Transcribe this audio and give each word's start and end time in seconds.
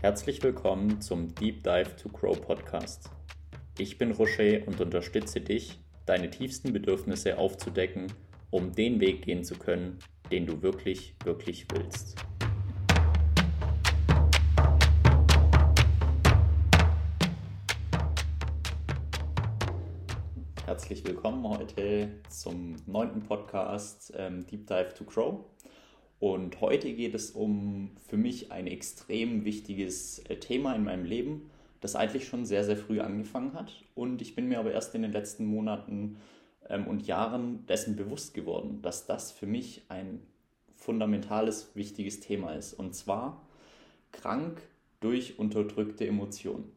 Herzlich 0.00 0.40
willkommen 0.44 1.00
zum 1.00 1.34
Deep 1.34 1.64
Dive 1.64 1.96
to 1.96 2.08
Grow 2.08 2.40
Podcast. 2.40 3.10
Ich 3.78 3.98
bin 3.98 4.12
Rocher 4.12 4.64
und 4.68 4.80
unterstütze 4.80 5.40
dich, 5.40 5.80
deine 6.06 6.30
tiefsten 6.30 6.72
Bedürfnisse 6.72 7.36
aufzudecken, 7.36 8.06
um 8.50 8.70
den 8.70 9.00
Weg 9.00 9.22
gehen 9.22 9.42
zu 9.42 9.56
können, 9.56 9.98
den 10.30 10.46
du 10.46 10.62
wirklich, 10.62 11.16
wirklich 11.24 11.66
willst. 11.72 12.14
Herzlich 20.64 21.04
willkommen 21.04 21.42
heute 21.48 22.20
zum 22.28 22.76
neunten 22.86 23.24
Podcast 23.24 24.12
ähm, 24.16 24.46
Deep 24.46 24.64
Dive 24.68 24.94
to 24.94 25.02
Grow. 25.02 25.44
Und 26.20 26.60
heute 26.60 26.92
geht 26.92 27.14
es 27.14 27.30
um 27.30 27.90
für 28.08 28.16
mich 28.16 28.50
ein 28.50 28.66
extrem 28.66 29.44
wichtiges 29.44 30.18
äh, 30.28 30.36
Thema 30.36 30.74
in 30.74 30.84
meinem 30.84 31.04
Leben, 31.04 31.50
das 31.80 31.94
eigentlich 31.94 32.26
schon 32.26 32.44
sehr, 32.44 32.64
sehr 32.64 32.76
früh 32.76 33.00
angefangen 33.00 33.54
hat. 33.54 33.84
Und 33.94 34.20
ich 34.20 34.34
bin 34.34 34.48
mir 34.48 34.58
aber 34.58 34.72
erst 34.72 34.94
in 34.94 35.02
den 35.02 35.12
letzten 35.12 35.46
Monaten 35.46 36.16
ähm, 36.68 36.88
und 36.88 37.06
Jahren 37.06 37.64
dessen 37.66 37.94
bewusst 37.94 38.34
geworden, 38.34 38.82
dass 38.82 39.06
das 39.06 39.30
für 39.30 39.46
mich 39.46 39.82
ein 39.88 40.20
fundamentales, 40.74 41.70
wichtiges 41.74 42.20
Thema 42.20 42.54
ist. 42.54 42.74
Und 42.74 42.94
zwar 42.94 43.46
krank 44.10 44.60
durch 45.00 45.38
unterdrückte 45.38 46.06
Emotionen. 46.06 46.72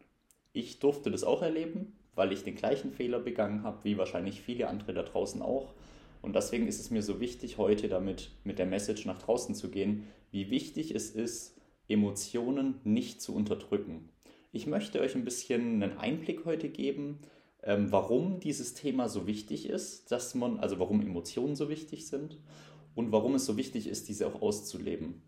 Ich 0.53 0.79
durfte 0.79 1.09
das 1.09 1.23
auch 1.23 1.41
erleben, 1.41 1.93
weil 2.13 2.31
ich 2.31 2.43
den 2.43 2.55
gleichen 2.55 2.91
Fehler 2.91 3.19
begangen 3.19 3.63
habe, 3.63 3.83
wie 3.83 3.97
wahrscheinlich 3.97 4.41
viele 4.41 4.67
andere 4.67 4.93
da 4.93 5.03
draußen 5.03 5.41
auch. 5.41 5.73
Und 6.21 6.35
deswegen 6.35 6.67
ist 6.67 6.79
es 6.79 6.91
mir 6.91 7.01
so 7.01 7.19
wichtig, 7.19 7.57
heute 7.57 7.87
damit 7.87 8.31
mit 8.43 8.59
der 8.59 8.65
Message 8.65 9.05
nach 9.05 9.21
draußen 9.21 9.55
zu 9.55 9.71
gehen, 9.71 10.07
wie 10.31 10.49
wichtig 10.49 10.93
es 10.93 11.11
ist, 11.11 11.57
Emotionen 11.87 12.79
nicht 12.83 13.21
zu 13.21 13.35
unterdrücken. 13.35 14.09
Ich 14.51 14.67
möchte 14.67 14.99
euch 14.99 15.15
ein 15.15 15.25
bisschen 15.25 15.81
einen 15.81 15.97
Einblick 15.97 16.45
heute 16.45 16.69
geben, 16.69 17.19
ähm, 17.63 17.91
warum 17.91 18.39
dieses 18.39 18.73
Thema 18.73 19.09
so 19.09 19.27
wichtig 19.27 19.69
ist, 19.69 20.11
dass 20.11 20.35
man, 20.35 20.59
also 20.59 20.79
warum 20.79 21.01
Emotionen 21.01 21.55
so 21.55 21.69
wichtig 21.69 22.07
sind 22.07 22.39
und 22.95 23.11
warum 23.11 23.35
es 23.35 23.45
so 23.45 23.57
wichtig 23.57 23.87
ist, 23.87 24.09
diese 24.09 24.27
auch 24.27 24.41
auszuleben. 24.41 25.21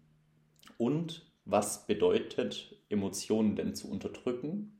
Und 0.77 1.25
was 1.45 1.85
bedeutet, 1.87 2.75
Emotionen 2.89 3.55
denn 3.55 3.75
zu 3.75 3.89
unterdrücken? 3.89 4.79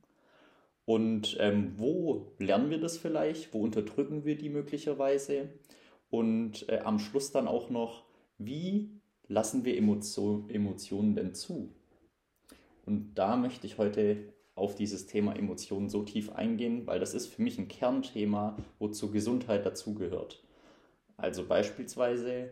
Und 0.86 1.36
ähm, 1.40 1.72
wo 1.76 2.34
lernen 2.38 2.70
wir 2.70 2.78
das 2.78 2.98
vielleicht? 2.98 3.54
Wo 3.54 3.60
unterdrücken 3.60 4.24
wir 4.24 4.36
die 4.36 4.50
möglicherweise? 4.50 5.48
Und 6.14 6.68
äh, 6.68 6.78
am 6.84 7.00
Schluss 7.00 7.32
dann 7.32 7.48
auch 7.48 7.70
noch, 7.70 8.04
wie 8.38 8.88
lassen 9.26 9.64
wir 9.64 9.76
Emotio 9.76 10.44
Emotionen 10.48 11.16
denn 11.16 11.34
zu? 11.34 11.74
Und 12.86 13.16
da 13.16 13.36
möchte 13.36 13.66
ich 13.66 13.78
heute 13.78 14.32
auf 14.54 14.76
dieses 14.76 15.08
Thema 15.08 15.34
Emotionen 15.34 15.88
so 15.88 16.04
tief 16.04 16.30
eingehen, 16.30 16.86
weil 16.86 17.00
das 17.00 17.14
ist 17.14 17.26
für 17.26 17.42
mich 17.42 17.58
ein 17.58 17.66
Kernthema, 17.66 18.56
wozu 18.78 19.10
Gesundheit 19.10 19.66
dazugehört. 19.66 20.40
Also 21.16 21.48
beispielsweise 21.48 22.50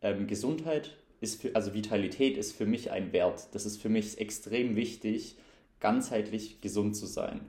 ähm, 0.00 0.26
Gesundheit 0.26 0.96
ist 1.20 1.42
für, 1.42 1.54
also 1.54 1.74
Vitalität 1.74 2.38
ist 2.38 2.56
für 2.56 2.64
mich 2.64 2.92
ein 2.92 3.12
Wert. 3.12 3.54
Das 3.54 3.66
ist 3.66 3.76
für 3.76 3.90
mich 3.90 4.18
extrem 4.18 4.74
wichtig, 4.74 5.36
ganzheitlich 5.80 6.62
gesund 6.62 6.96
zu 6.96 7.04
sein 7.04 7.42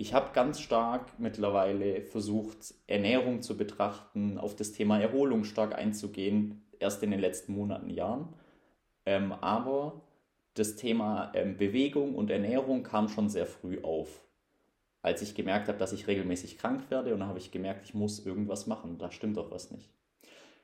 ich 0.00 0.14
habe 0.14 0.30
ganz 0.32 0.60
stark 0.60 1.18
mittlerweile 1.18 2.00
versucht, 2.00 2.72
Ernährung 2.86 3.42
zu 3.42 3.58
betrachten, 3.58 4.38
auf 4.38 4.56
das 4.56 4.72
Thema 4.72 4.98
Erholung 4.98 5.44
stark 5.44 5.74
einzugehen, 5.74 6.62
erst 6.78 7.02
in 7.02 7.10
den 7.10 7.20
letzten 7.20 7.52
Monaten, 7.52 7.90
Jahren. 7.90 8.32
Ähm, 9.04 9.30
aber 9.32 10.00
das 10.54 10.76
Thema 10.76 11.30
ähm, 11.34 11.58
Bewegung 11.58 12.14
und 12.14 12.30
Ernährung 12.30 12.82
kam 12.82 13.10
schon 13.10 13.28
sehr 13.28 13.44
früh 13.44 13.82
auf. 13.82 14.24
Als 15.02 15.20
ich 15.20 15.34
gemerkt 15.34 15.68
habe, 15.68 15.76
dass 15.76 15.92
ich 15.92 16.06
regelmäßig 16.06 16.56
krank 16.56 16.90
werde 16.90 17.12
und 17.12 17.20
dann 17.20 17.28
habe 17.28 17.38
ich 17.38 17.50
gemerkt, 17.50 17.84
ich 17.84 17.92
muss 17.92 18.24
irgendwas 18.24 18.66
machen, 18.66 18.96
da 18.96 19.10
stimmt 19.10 19.36
doch 19.36 19.50
was 19.50 19.70
nicht. 19.70 19.90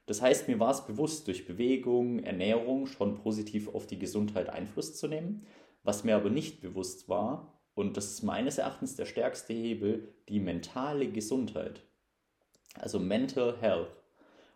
Das 0.07 0.23
heißt, 0.23 0.49
mir 0.49 0.61
war 0.61 0.71
es 0.71 0.87
bewusst, 0.87 1.27
durch 1.27 1.47
Bewegung, 1.47 2.21
Ernährung 2.21 2.87
schon 2.87 3.17
positiv 3.17 3.69
auf 3.75 3.87
die 3.87 3.99
Gesundheit 3.99 4.49
Einfluss 4.49 4.97
zu 4.97 5.09
nehmen. 5.09 5.47
Was 5.83 6.05
mir 6.05 6.17
aber 6.17 6.31
nicht 6.31 6.63
bewusst 6.63 7.11
war, 7.11 7.56
und 7.77 7.99
das 7.99 8.07
ist 8.07 8.23
meines 8.23 8.57
Erachtens 8.57 8.97
der 8.97 9.05
stärkste 9.05 9.53
Hebel, 9.53 10.09
die 10.31 10.41
mentale 10.41 11.09
Gesundheit. 11.09 11.83
Also 12.75 12.99
Mental 12.99 13.55
Health. 13.61 14.03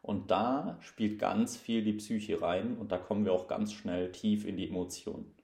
Und 0.01 0.31
da 0.31 0.79
spielt 0.81 1.19
ganz 1.19 1.59
viel 1.59 1.85
die 1.85 1.93
Psyche 1.93 2.41
rein 2.41 2.79
und 2.79 2.91
da 2.91 2.97
kommen 2.97 3.27
wir 3.27 3.35
auch 3.35 3.47
ganz 3.47 3.75
schnell 3.75 4.11
tief 4.11 4.47
in 4.47 4.57
die 4.57 4.67
Emotionen. 4.67 5.35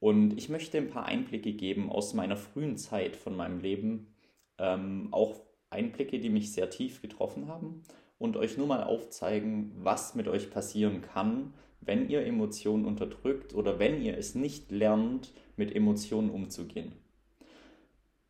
Und 0.00 0.36
ich 0.36 0.48
möchte 0.48 0.78
ein 0.78 0.90
paar 0.90 1.04
Einblicke 1.06 1.52
geben 1.52 1.92
aus 1.92 2.12
meiner 2.12 2.36
frühen 2.36 2.76
Zeit 2.76 3.14
von 3.14 3.36
meinem 3.36 3.60
Leben, 3.60 4.12
ähm, 4.58 5.08
auch 5.12 5.40
Einblicke, 5.70 6.18
die 6.18 6.30
mich 6.30 6.52
sehr 6.52 6.70
tief 6.70 7.00
getroffen 7.02 7.46
haben 7.46 7.84
und 8.18 8.36
euch 8.36 8.58
nur 8.58 8.66
mal 8.66 8.82
aufzeigen, 8.82 9.70
was 9.76 10.16
mit 10.16 10.26
euch 10.26 10.50
passieren 10.50 11.02
kann, 11.02 11.54
wenn 11.80 12.08
ihr 12.08 12.26
Emotionen 12.26 12.84
unterdrückt 12.84 13.54
oder 13.54 13.78
wenn 13.78 14.02
ihr 14.02 14.18
es 14.18 14.34
nicht 14.34 14.72
lernt, 14.72 15.32
mit 15.60 15.76
Emotionen 15.76 16.30
umzugehen. 16.30 16.92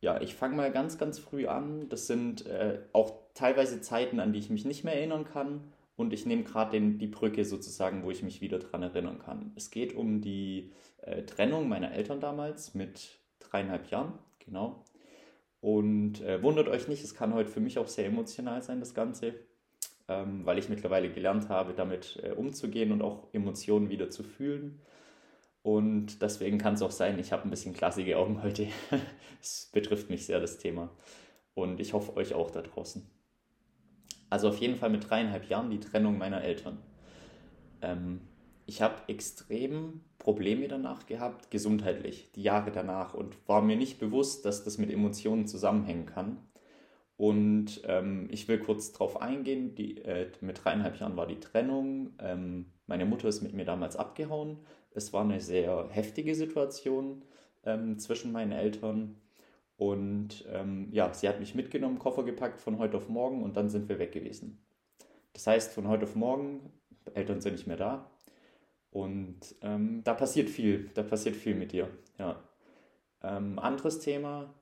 Ja, 0.01 0.21
ich 0.21 0.35
fange 0.35 0.55
mal 0.55 0.71
ganz, 0.71 0.97
ganz 0.97 1.17
früh 1.17 1.47
an. 1.47 1.89
Das 1.89 2.05
sind 2.05 2.45
äh, 2.45 2.79
auch 2.93 3.13
teilweise 3.33 3.81
Zeiten, 3.81 4.19
an 4.19 4.33
die 4.33 4.39
ich 4.39 4.49
mich 4.49 4.65
nicht 4.65 4.83
mehr 4.83 4.95
erinnern 4.95 5.25
kann. 5.25 5.71
Und 5.95 6.13
ich 6.13 6.25
nehme 6.25 6.43
gerade 6.43 6.79
die 6.79 7.07
Brücke 7.07 7.45
sozusagen, 7.45 8.03
wo 8.03 8.11
ich 8.11 8.21
mich 8.21 8.41
wieder 8.41 8.59
daran 8.59 8.83
erinnern 8.83 9.19
kann. 9.19 9.51
Es 9.55 9.71
geht 9.71 9.95
um 9.95 10.21
die 10.21 10.71
äh, 11.01 11.23
Trennung 11.23 11.69
meiner 11.69 11.91
Eltern 11.91 12.19
damals 12.19 12.75
mit 12.75 13.19
dreieinhalb 13.39 13.89
Jahren, 13.89 14.13
genau. 14.39 14.83
Und 15.61 16.21
äh, 16.21 16.41
wundert 16.43 16.67
euch 16.67 16.87
nicht, 16.87 17.03
es 17.03 17.15
kann 17.15 17.33
heute 17.33 17.49
für 17.49 17.59
mich 17.59 17.77
auch 17.77 17.87
sehr 17.87 18.07
emotional 18.07 18.61
sein, 18.61 18.79
das 18.79 18.93
Ganze 18.93 19.35
ähm, 20.11 20.45
weil 20.45 20.57
ich 20.57 20.69
mittlerweile 20.69 21.09
gelernt 21.09 21.49
habe, 21.49 21.73
damit 21.73 22.19
äh, 22.23 22.31
umzugehen 22.31 22.91
und 22.91 23.01
auch 23.01 23.27
Emotionen 23.33 23.89
wieder 23.89 24.09
zu 24.09 24.23
fühlen. 24.23 24.81
Und 25.63 26.21
deswegen 26.21 26.57
kann 26.57 26.73
es 26.73 26.81
auch 26.81 26.91
sein, 26.91 27.19
ich 27.19 27.31
habe 27.31 27.43
ein 27.43 27.49
bisschen 27.49 27.73
klassige 27.73 28.17
Augen 28.17 28.41
heute. 28.43 28.67
Es 29.43 29.71
betrifft 29.73 30.11
mich 30.11 30.27
sehr, 30.27 30.39
das 30.39 30.59
Thema. 30.59 30.91
Und 31.55 31.79
ich 31.79 31.93
hoffe 31.93 32.15
euch 32.15 32.35
auch 32.35 32.51
da 32.51 32.61
draußen. 32.61 33.03
Also 34.29 34.49
auf 34.49 34.57
jeden 34.59 34.75
Fall 34.75 34.91
mit 34.91 35.09
dreieinhalb 35.09 35.49
Jahren 35.49 35.71
die 35.71 35.79
Trennung 35.79 36.19
meiner 36.19 36.43
Eltern. 36.43 36.77
Ähm, 37.81 38.21
ich 38.67 38.81
habe 38.81 38.95
extrem 39.07 40.01
Probleme 40.19 40.67
danach 40.67 41.07
gehabt, 41.07 41.49
gesundheitlich, 41.49 42.31
die 42.35 42.43
Jahre 42.43 42.71
danach 42.71 43.15
und 43.15 43.35
war 43.47 43.61
mir 43.61 43.75
nicht 43.75 43.99
bewusst, 43.99 44.45
dass 44.45 44.63
das 44.63 44.77
mit 44.77 44.91
Emotionen 44.91 45.47
zusammenhängen 45.47 46.05
kann. 46.05 46.37
Und 47.17 47.81
ähm, 47.85 48.27
ich 48.31 48.47
will 48.47 48.59
kurz 48.59 48.91
darauf 48.91 49.21
eingehen, 49.21 49.75
die, 49.75 49.97
äh, 49.97 50.31
mit 50.41 50.63
dreieinhalb 50.63 50.99
Jahren 50.99 51.17
war 51.17 51.27
die 51.27 51.39
Trennung. 51.39 52.11
Ähm, 52.19 52.67
meine 52.87 53.05
Mutter 53.05 53.27
ist 53.27 53.41
mit 53.41 53.53
mir 53.53 53.65
damals 53.65 53.95
abgehauen. 53.95 54.59
Es 54.93 55.13
war 55.13 55.23
eine 55.23 55.39
sehr 55.39 55.87
heftige 55.89 56.35
Situation 56.35 57.23
ähm, 57.65 57.97
zwischen 57.99 58.31
meinen 58.31 58.51
Eltern. 58.51 59.15
Und 59.77 60.45
ähm, 60.51 60.89
ja, 60.91 61.13
sie 61.13 61.27
hat 61.27 61.39
mich 61.39 61.55
mitgenommen, 61.55 61.99
Koffer 61.99 62.23
gepackt 62.23 62.61
von 62.61 62.77
heute 62.77 62.97
auf 62.97 63.09
morgen 63.09 63.41
und 63.43 63.57
dann 63.57 63.69
sind 63.69 63.89
wir 63.89 63.99
weg 63.99 64.11
gewesen. 64.11 64.63
Das 65.33 65.47
heißt, 65.47 65.73
von 65.73 65.87
heute 65.87 66.03
auf 66.03 66.15
morgen, 66.15 66.71
Eltern 67.13 67.41
sind 67.41 67.53
nicht 67.53 67.67
mehr 67.67 67.77
da. 67.77 68.11
Und 68.91 69.55
ähm, 69.61 70.01
da 70.03 70.13
passiert 70.13 70.49
viel, 70.49 70.89
da 70.93 71.03
passiert 71.03 71.35
viel 71.35 71.55
mit 71.55 71.71
dir. 71.71 71.89
Ja. 72.19 72.43
Ähm, 73.23 73.57
anderes 73.57 73.99
Thema, 73.99 74.53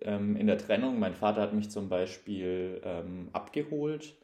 ähm, 0.00 0.36
in 0.36 0.46
der 0.46 0.58
Trennung. 0.58 0.98
Mein 0.98 1.14
Vater 1.14 1.42
hat 1.42 1.52
mich 1.52 1.70
zum 1.70 1.88
Beispiel 1.88 2.80
ähm, 2.84 3.28
abgeholt 3.32 4.16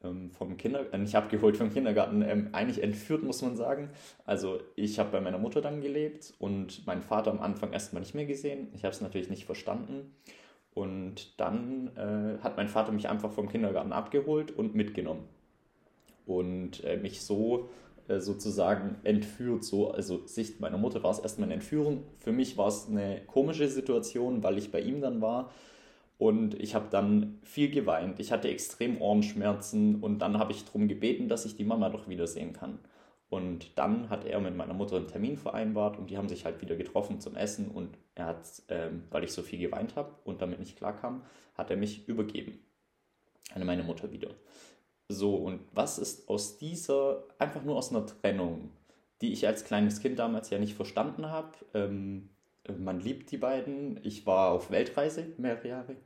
vom 0.00 0.56
Kindergarten, 0.56 0.94
äh, 0.94 0.98
nicht 0.98 1.14
abgeholt 1.14 1.56
vom 1.56 1.72
Kindergarten, 1.72 2.22
ähm, 2.22 2.48
eigentlich 2.52 2.82
entführt, 2.82 3.22
muss 3.22 3.42
man 3.42 3.56
sagen. 3.56 3.90
Also 4.24 4.60
ich 4.74 4.98
habe 4.98 5.10
bei 5.10 5.20
meiner 5.20 5.38
Mutter 5.38 5.60
dann 5.60 5.80
gelebt 5.80 6.34
und 6.38 6.86
meinen 6.86 7.02
Vater 7.02 7.30
am 7.30 7.40
Anfang 7.40 7.72
erstmal 7.72 8.00
nicht 8.00 8.14
mehr 8.14 8.26
gesehen. 8.26 8.68
Ich 8.74 8.84
habe 8.84 8.94
es 8.94 9.00
natürlich 9.00 9.30
nicht 9.30 9.46
verstanden. 9.46 10.14
Und 10.74 11.40
dann 11.40 11.90
äh, 11.96 12.42
hat 12.42 12.58
mein 12.58 12.68
Vater 12.68 12.92
mich 12.92 13.08
einfach 13.08 13.32
vom 13.32 13.48
Kindergarten 13.48 13.92
abgeholt 13.92 14.50
und 14.50 14.74
mitgenommen. 14.74 15.24
Und 16.26 16.84
äh, 16.84 16.98
mich 16.98 17.22
so 17.22 17.70
äh, 18.08 18.20
sozusagen 18.20 18.96
entführt. 19.02 19.64
So, 19.64 19.90
also 19.90 20.26
Sicht 20.26 20.60
meiner 20.60 20.76
Mutter 20.76 21.02
war 21.02 21.12
es 21.12 21.18
erstmal 21.18 21.46
eine 21.46 21.54
Entführung. 21.54 22.04
Für 22.18 22.32
mich 22.32 22.58
war 22.58 22.68
es 22.68 22.88
eine 22.88 23.22
komische 23.26 23.68
Situation, 23.68 24.42
weil 24.42 24.58
ich 24.58 24.70
bei 24.70 24.80
ihm 24.80 25.00
dann 25.00 25.22
war. 25.22 25.50
Und 26.18 26.54
ich 26.60 26.74
habe 26.74 26.86
dann 26.90 27.38
viel 27.42 27.70
geweint. 27.70 28.20
Ich 28.20 28.32
hatte 28.32 28.48
extrem 28.48 29.00
Ohrenschmerzen 29.00 29.96
und 30.02 30.20
dann 30.20 30.38
habe 30.38 30.52
ich 30.52 30.64
darum 30.64 30.88
gebeten, 30.88 31.28
dass 31.28 31.44
ich 31.44 31.56
die 31.56 31.64
Mama 31.64 31.90
doch 31.90 32.08
wiedersehen 32.08 32.52
kann. 32.52 32.78
Und 33.28 33.76
dann 33.76 34.08
hat 34.08 34.24
er 34.24 34.40
mit 34.40 34.56
meiner 34.56 34.72
Mutter 34.72 34.96
einen 34.96 35.08
Termin 35.08 35.36
vereinbart 35.36 35.98
und 35.98 36.10
die 36.10 36.16
haben 36.16 36.28
sich 36.28 36.44
halt 36.44 36.60
wieder 36.62 36.76
getroffen 36.76 37.20
zum 37.20 37.36
Essen 37.36 37.68
und 37.68 37.98
er 38.14 38.26
hat, 38.26 38.62
ähm, 38.68 39.02
weil 39.10 39.24
ich 39.24 39.32
so 39.32 39.42
viel 39.42 39.58
geweint 39.58 39.96
habe 39.96 40.14
und 40.24 40.40
damit 40.40 40.60
nicht 40.60 40.76
klarkam, 40.76 41.22
hat 41.54 41.70
er 41.70 41.76
mich 41.76 42.08
übergeben 42.08 42.58
an 43.54 43.66
meine 43.66 43.82
Mutter 43.82 44.12
wieder. 44.12 44.30
So, 45.08 45.34
und 45.36 45.60
was 45.72 45.98
ist 45.98 46.28
aus 46.28 46.58
dieser, 46.58 47.24
einfach 47.38 47.64
nur 47.64 47.76
aus 47.76 47.90
einer 47.90 48.06
Trennung, 48.06 48.70
die 49.20 49.32
ich 49.32 49.46
als 49.46 49.64
kleines 49.64 50.00
Kind 50.00 50.18
damals 50.18 50.50
ja 50.50 50.58
nicht 50.58 50.74
verstanden 50.74 51.26
habe. 51.26 51.52
Ähm, 51.74 52.30
man 52.78 53.00
liebt 53.00 53.30
die 53.30 53.38
beiden. 53.38 54.00
Ich 54.02 54.26
war 54.26 54.50
auf 54.52 54.70
Weltreise 54.70 55.32
mehrere 55.38 55.68
Jahre. 55.68 55.96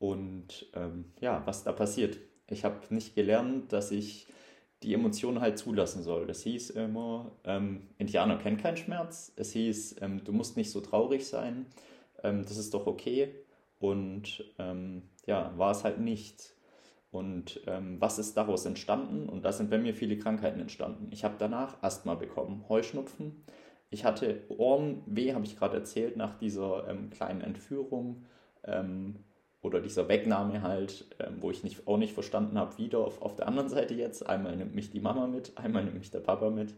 Und 0.00 0.66
ähm, 0.74 1.12
ja, 1.20 1.42
was 1.44 1.62
da 1.62 1.72
passiert. 1.72 2.18
Ich 2.48 2.64
habe 2.64 2.80
nicht 2.88 3.14
gelernt, 3.14 3.70
dass 3.72 3.90
ich 3.90 4.26
die 4.82 4.94
Emotionen 4.94 5.42
halt 5.42 5.58
zulassen 5.58 6.02
soll. 6.02 6.26
Das 6.26 6.42
hieß 6.42 6.70
immer, 6.70 7.32
ähm, 7.44 7.88
Indianer 7.98 8.38
kennen 8.38 8.56
keinen 8.56 8.78
Schmerz. 8.78 9.30
Es 9.36 9.52
hieß, 9.52 9.96
ähm, 10.00 10.24
du 10.24 10.32
musst 10.32 10.56
nicht 10.56 10.70
so 10.70 10.80
traurig 10.80 11.26
sein. 11.28 11.66
Ähm, 12.24 12.44
das 12.44 12.56
ist 12.56 12.72
doch 12.72 12.86
okay. 12.86 13.34
Und 13.78 14.42
ähm, 14.58 15.02
ja, 15.26 15.52
war 15.58 15.72
es 15.72 15.84
halt 15.84 16.00
nicht. 16.00 16.54
Und 17.10 17.60
ähm, 17.66 18.00
was 18.00 18.18
ist 18.18 18.38
daraus 18.38 18.64
entstanden? 18.64 19.28
Und 19.28 19.44
da 19.44 19.52
sind 19.52 19.68
bei 19.68 19.78
mir 19.78 19.94
viele 19.94 20.16
Krankheiten 20.16 20.60
entstanden. 20.60 21.08
Ich 21.10 21.24
habe 21.24 21.34
danach 21.38 21.82
Asthma 21.82 22.14
bekommen, 22.14 22.64
Heuschnupfen. 22.70 23.44
Ich 23.90 24.06
hatte 24.06 24.44
Ohrenweh, 24.48 25.34
habe 25.34 25.44
ich 25.44 25.58
gerade 25.58 25.76
erzählt, 25.76 26.16
nach 26.16 26.38
dieser 26.38 26.86
kleinen 27.10 27.42
Entführung 27.42 28.24
ähm, 28.64 29.16
oder 29.62 29.80
dieser 29.80 30.08
Wegnahme 30.08 30.62
halt, 30.62 31.06
ähm, 31.18 31.36
wo 31.40 31.50
ich 31.50 31.62
nicht, 31.62 31.86
auch 31.86 31.98
nicht 31.98 32.14
verstanden 32.14 32.58
habe, 32.58 32.78
wieder 32.78 32.98
auf, 32.98 33.20
auf 33.20 33.36
der 33.36 33.46
anderen 33.46 33.68
Seite 33.68 33.94
jetzt. 33.94 34.26
Einmal 34.26 34.56
nimmt 34.56 34.74
mich 34.74 34.90
die 34.90 35.00
Mama 35.00 35.26
mit, 35.26 35.56
einmal 35.56 35.84
nimmt 35.84 35.98
mich 35.98 36.10
der 36.10 36.20
Papa 36.20 36.50
mit. 36.50 36.74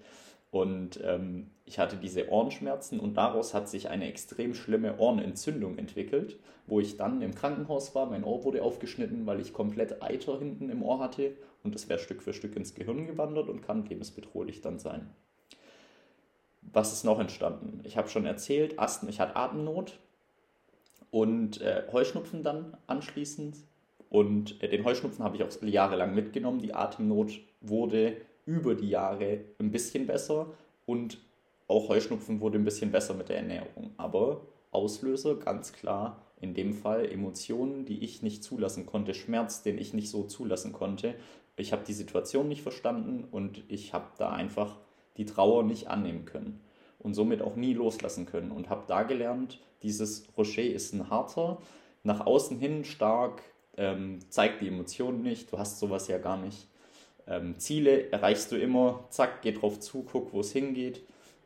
Und 0.51 1.01
ähm, 1.03 1.51
ich 1.65 1.79
hatte 1.79 1.97
diese 1.97 2.29
Ohrenschmerzen 2.29 3.01
und 3.01 3.17
daraus 3.17 3.55
hat 3.55 3.71
sich 3.71 3.89
eine 3.89 4.09
extrem 4.09 4.53
schlimme 4.53 4.99
Ohrenentzündung 4.99 5.79
entwickelt, 5.79 6.39
wo 6.67 6.79
ich 6.79 6.99
dann 6.99 7.23
im 7.23 7.35
Krankenhaus 7.35 7.95
war. 7.95 8.05
Mein 8.05 8.23
Ohr 8.23 8.45
wurde 8.45 8.63
aufgeschnitten, 8.63 9.25
weil 9.25 9.41
ich 9.41 9.55
komplett 9.55 10.03
Eiter 10.03 10.39
hinten 10.39 10.69
im 10.69 10.83
Ohr 10.83 10.99
hatte 10.99 11.33
und 11.63 11.75
das 11.75 11.89
wäre 11.89 11.99
Stück 11.99 12.23
für 12.23 12.35
Stück 12.35 12.55
ins 12.55 12.75
Gehirn 12.75 13.07
gewandert 13.07 13.49
und 13.49 13.63
kann 13.63 13.87
lebensbedrohlich 13.87 14.61
dann 14.61 14.79
sein. 14.79 15.09
Was 16.61 16.93
ist 16.93 17.05
noch 17.05 17.19
entstanden? 17.19 17.81
Ich 17.85 17.97
habe 17.97 18.09
schon 18.09 18.27
erzählt, 18.27 18.79
Asthma, 18.79 19.09
ich 19.09 19.21
hatte 19.21 19.37
Atemnot 19.37 19.99
und 21.13 21.61
äh, 21.61 21.85
Heuschnupfen 21.93 22.43
dann 22.43 22.77
anschließend. 22.89 23.59
Und 24.09 24.61
äh, 24.63 24.69
den 24.69 24.85
Heuschnupfen 24.85 25.25
habe 25.25 25.37
ich 25.37 25.45
auch 25.45 25.63
jahrelang 25.63 26.15
mitgenommen. 26.15 26.59
Die 26.59 26.75
Atemnot 26.75 27.39
wurde 27.61 28.17
über 28.47 28.75
die 28.75 28.89
Jahre 28.89 29.41
ein 29.61 29.71
bisschen 29.71 30.07
besser 30.07 30.47
und 30.87 31.19
auch 31.69 31.89
Heuschnupfen 31.89 32.41
wurde 32.41 32.59
ein 32.59 32.65
bisschen 32.65 32.91
besser 32.91 33.15
mit 33.15 33.29
der 33.29 33.37
Ernährung. 33.37 33.93
Aber 33.99 34.41
Auslöser 34.73 35.37
ganz 35.37 35.73
klar 35.73 36.23
in 36.41 36.55
dem 36.55 36.73
Fall 36.73 37.05
Emotionen, 37.05 37.85
die 37.85 38.03
ich 38.03 38.23
nicht 38.23 38.43
zulassen 38.43 38.87
konnte, 38.87 39.13
Schmerz, 39.15 39.63
den 39.63 39.79
ich 39.79 39.93
nicht 39.93 40.09
so 40.09 40.25
zulassen 40.25 40.73
konnte. 40.73 41.15
Ich 41.57 41.73
habe 41.73 41.85
die 41.87 41.93
Situation 41.93 42.49
nicht 42.49 42.63
verstanden 42.63 43.25
und 43.31 43.63
ich 43.69 43.93
habe 43.93 44.07
da 44.17 44.31
einfach 44.31 44.79
die 45.19 45.27
Trauer 45.27 45.63
nicht 45.63 45.89
annehmen 45.89 46.25
können 46.25 46.59
und 47.03 47.15
somit 47.15 47.43
auch 47.43 47.57
nie 47.57 47.75
loslassen 47.75 48.27
können 48.27 48.51
und 48.51 48.71
habe 48.71 48.85
da 48.87 49.03
gelernt, 49.03 49.59
dieses 49.83 50.27
Rocher 50.37 50.63
ist 50.63 50.93
ein 50.93 51.11
harter, 51.11 51.59
nach 52.05 52.25
außen 52.25 52.59
hin 52.59 52.85
stark, 52.85 53.43
ähm, 53.77 54.21
zeigt 54.29 54.61
die 54.61 54.69
Emotionen 54.69 55.23
nicht, 55.23 55.53
du 55.53 55.59
hast 55.59 55.79
sowas 55.79 56.09
ja 56.09 56.19
gar 56.19 56.37
nicht 56.37 56.69
ähm, 57.27 57.59
Ziele 57.59 58.11
erreichst 58.11 58.51
du 58.53 58.57
immer, 58.59 59.05
zack, 59.11 59.43
geh 59.43 59.53
drauf 59.53 59.81
zu, 59.81 60.03
guck, 60.03 60.33
wo 60.33 60.41
es 60.41 60.53
hingeht. 60.53 61.03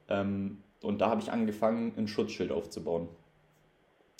Ähm, 0.08 0.62
und 0.82 1.00
da 1.00 1.10
habe 1.10 1.20
ich 1.20 1.30
angefangen, 1.30 1.92
ein 1.96 2.08
Schutzschild 2.08 2.52
aufzubauen. 2.52 3.08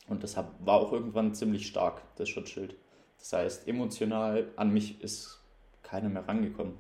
Und 0.09 0.23
das 0.23 0.37
hab, 0.37 0.55
war 0.65 0.81
auch 0.81 0.93
irgendwann 0.93 1.35
ziemlich 1.35 1.67
stark, 1.67 2.03
das 2.17 2.29
Schutzschild. 2.29 2.77
Das 3.19 3.33
heißt, 3.33 3.69
emotional 3.69 4.49
an 4.57 4.73
mich 4.73 5.01
ist 5.03 5.41
keiner 5.83 6.09
mehr 6.09 6.29
rangekommen. 6.29 6.75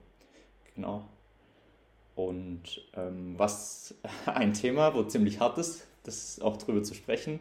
Genau. 0.74 1.08
Und 2.16 2.82
ähm, 2.94 3.34
was 3.38 3.94
ein 4.26 4.52
Thema, 4.54 4.94
wo 4.94 5.04
ziemlich 5.04 5.38
hart 5.38 5.58
ist, 5.58 5.86
das 6.02 6.40
auch 6.40 6.56
drüber 6.56 6.82
zu 6.82 6.94
sprechen. 6.94 7.38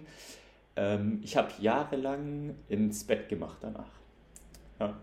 Ähm, 0.75 1.22
ich 1.24 1.38
habe 1.38 1.50
jahrelang 1.60 2.56
ins 2.68 3.04
Bett 3.06 3.30
gemacht 3.30 3.57
danach. 3.62 3.89
Ja. 4.80 4.94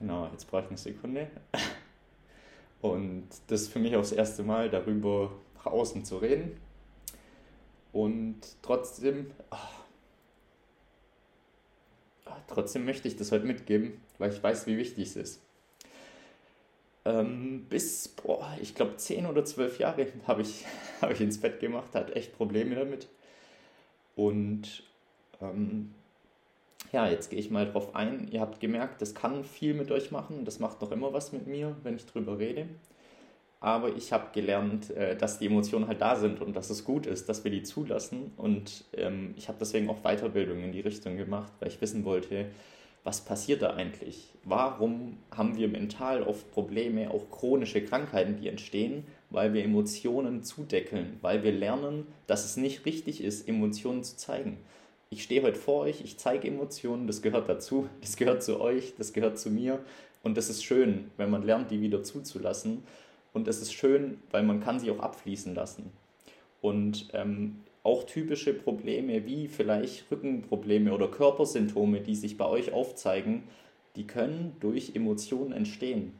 Genau, 0.00 0.28
jetzt 0.32 0.50
brauche 0.50 0.62
ich 0.62 0.68
eine 0.68 0.78
Sekunde. 0.78 1.30
Und 2.80 3.28
das 3.46 3.62
ist 3.62 3.72
für 3.72 3.78
mich 3.78 3.94
auch 3.94 4.00
das 4.00 4.10
erste 4.10 4.42
Mal, 4.42 4.68
darüber 4.68 5.30
nach 5.54 5.66
außen 5.66 6.04
zu 6.04 6.18
reden. 6.18 6.56
Und 7.92 8.40
trotzdem, 8.62 9.30
ach, 9.50 9.81
trotzdem 12.48 12.84
möchte 12.84 13.08
ich 13.08 13.16
das 13.16 13.32
heute 13.32 13.46
mitgeben, 13.46 14.00
weil 14.18 14.32
ich 14.32 14.42
weiß, 14.42 14.66
wie 14.66 14.76
wichtig 14.76 15.08
es 15.08 15.16
ist. 15.16 15.42
Ähm, 17.04 17.66
bis, 17.68 18.08
boah, 18.08 18.56
ich 18.60 18.74
glaube, 18.74 18.96
10 18.96 19.26
oder 19.26 19.44
12 19.44 19.80
Jahre 19.80 20.06
habe 20.26 20.42
ich, 20.42 20.64
hab 21.00 21.10
ich 21.10 21.20
ins 21.20 21.40
Bett 21.40 21.60
gemacht, 21.60 21.94
hatte 21.94 22.14
echt 22.14 22.36
Probleme 22.36 22.74
damit. 22.74 23.08
Und 24.14 24.84
ähm, 25.40 25.94
ja, 26.92 27.08
jetzt 27.08 27.30
gehe 27.30 27.38
ich 27.38 27.50
mal 27.50 27.70
drauf 27.70 27.94
ein. 27.94 28.28
Ihr 28.30 28.40
habt 28.40 28.60
gemerkt, 28.60 29.00
das 29.00 29.14
kann 29.14 29.44
viel 29.44 29.74
mit 29.74 29.90
euch 29.90 30.10
machen. 30.10 30.44
Das 30.44 30.58
macht 30.58 30.80
noch 30.82 30.92
immer 30.92 31.12
was 31.12 31.32
mit 31.32 31.46
mir, 31.46 31.74
wenn 31.82 31.96
ich 31.96 32.06
drüber 32.06 32.38
rede. 32.38 32.68
Aber 33.62 33.96
ich 33.96 34.12
habe 34.12 34.26
gelernt, 34.34 34.90
äh, 34.90 35.16
dass 35.16 35.38
die 35.38 35.46
Emotionen 35.46 35.86
halt 35.86 36.00
da 36.00 36.16
sind 36.16 36.40
und 36.42 36.54
dass 36.54 36.68
es 36.68 36.84
gut 36.84 37.06
ist, 37.06 37.28
dass 37.28 37.44
wir 37.44 37.50
die 37.50 37.62
zulassen. 37.62 38.32
Und 38.36 38.84
ähm, 38.92 39.34
ich 39.36 39.48
habe 39.48 39.58
deswegen 39.60 39.88
auch 39.88 40.02
Weiterbildung 40.02 40.62
in 40.62 40.72
die 40.72 40.80
Richtung 40.80 41.16
gemacht, 41.16 41.52
weil 41.60 41.68
ich 41.68 41.80
wissen 41.80 42.04
wollte, 42.04 42.46
was 43.04 43.24
passiert 43.24 43.62
da 43.62 43.70
eigentlich? 43.70 44.28
Warum 44.44 45.16
haben 45.30 45.56
wir 45.56 45.68
mental 45.68 46.22
oft 46.22 46.50
Probleme, 46.52 47.10
auch 47.10 47.30
chronische 47.30 47.84
Krankheiten, 47.84 48.36
die 48.36 48.48
entstehen, 48.48 49.04
weil 49.30 49.54
wir 49.54 49.64
Emotionen 49.64 50.42
zudeckeln, 50.42 51.18
weil 51.20 51.42
wir 51.42 51.52
lernen, 51.52 52.06
dass 52.26 52.44
es 52.44 52.56
nicht 52.56 52.84
richtig 52.84 53.22
ist, 53.22 53.48
Emotionen 53.48 54.04
zu 54.04 54.16
zeigen 54.16 54.58
ich 55.12 55.24
stehe 55.24 55.42
heute 55.42 55.58
vor 55.58 55.82
euch, 55.82 56.00
ich 56.00 56.16
zeige 56.16 56.48
Emotionen, 56.48 57.06
das 57.06 57.20
gehört 57.20 57.46
dazu, 57.46 57.86
das 58.00 58.16
gehört 58.16 58.42
zu 58.42 58.58
euch, 58.60 58.94
das 58.96 59.12
gehört 59.12 59.38
zu 59.38 59.50
mir 59.50 59.78
und 60.22 60.38
das 60.38 60.48
ist 60.48 60.64
schön, 60.64 61.10
wenn 61.18 61.28
man 61.28 61.42
lernt, 61.42 61.70
die 61.70 61.82
wieder 61.82 62.02
zuzulassen 62.02 62.82
und 63.32 63.48
es 63.48 63.60
ist 63.60 63.72
schön, 63.72 64.18
weil 64.30 64.42
man 64.42 64.60
kann 64.60 64.78
sie 64.78 64.90
auch 64.90 65.00
abfließen 65.00 65.54
lassen. 65.54 65.92
Und 66.60 67.08
ähm, 67.12 67.60
auch 67.82 68.04
typische 68.04 68.54
Probleme 68.54 69.26
wie 69.26 69.48
vielleicht 69.48 70.10
Rückenprobleme 70.10 70.92
oder 70.92 71.08
Körpersymptome, 71.08 72.00
die 72.00 72.14
sich 72.14 72.36
bei 72.36 72.46
euch 72.46 72.72
aufzeigen, 72.72 73.44
die 73.96 74.06
können 74.06 74.56
durch 74.60 74.94
Emotionen 74.94 75.52
entstehen. 75.52 76.12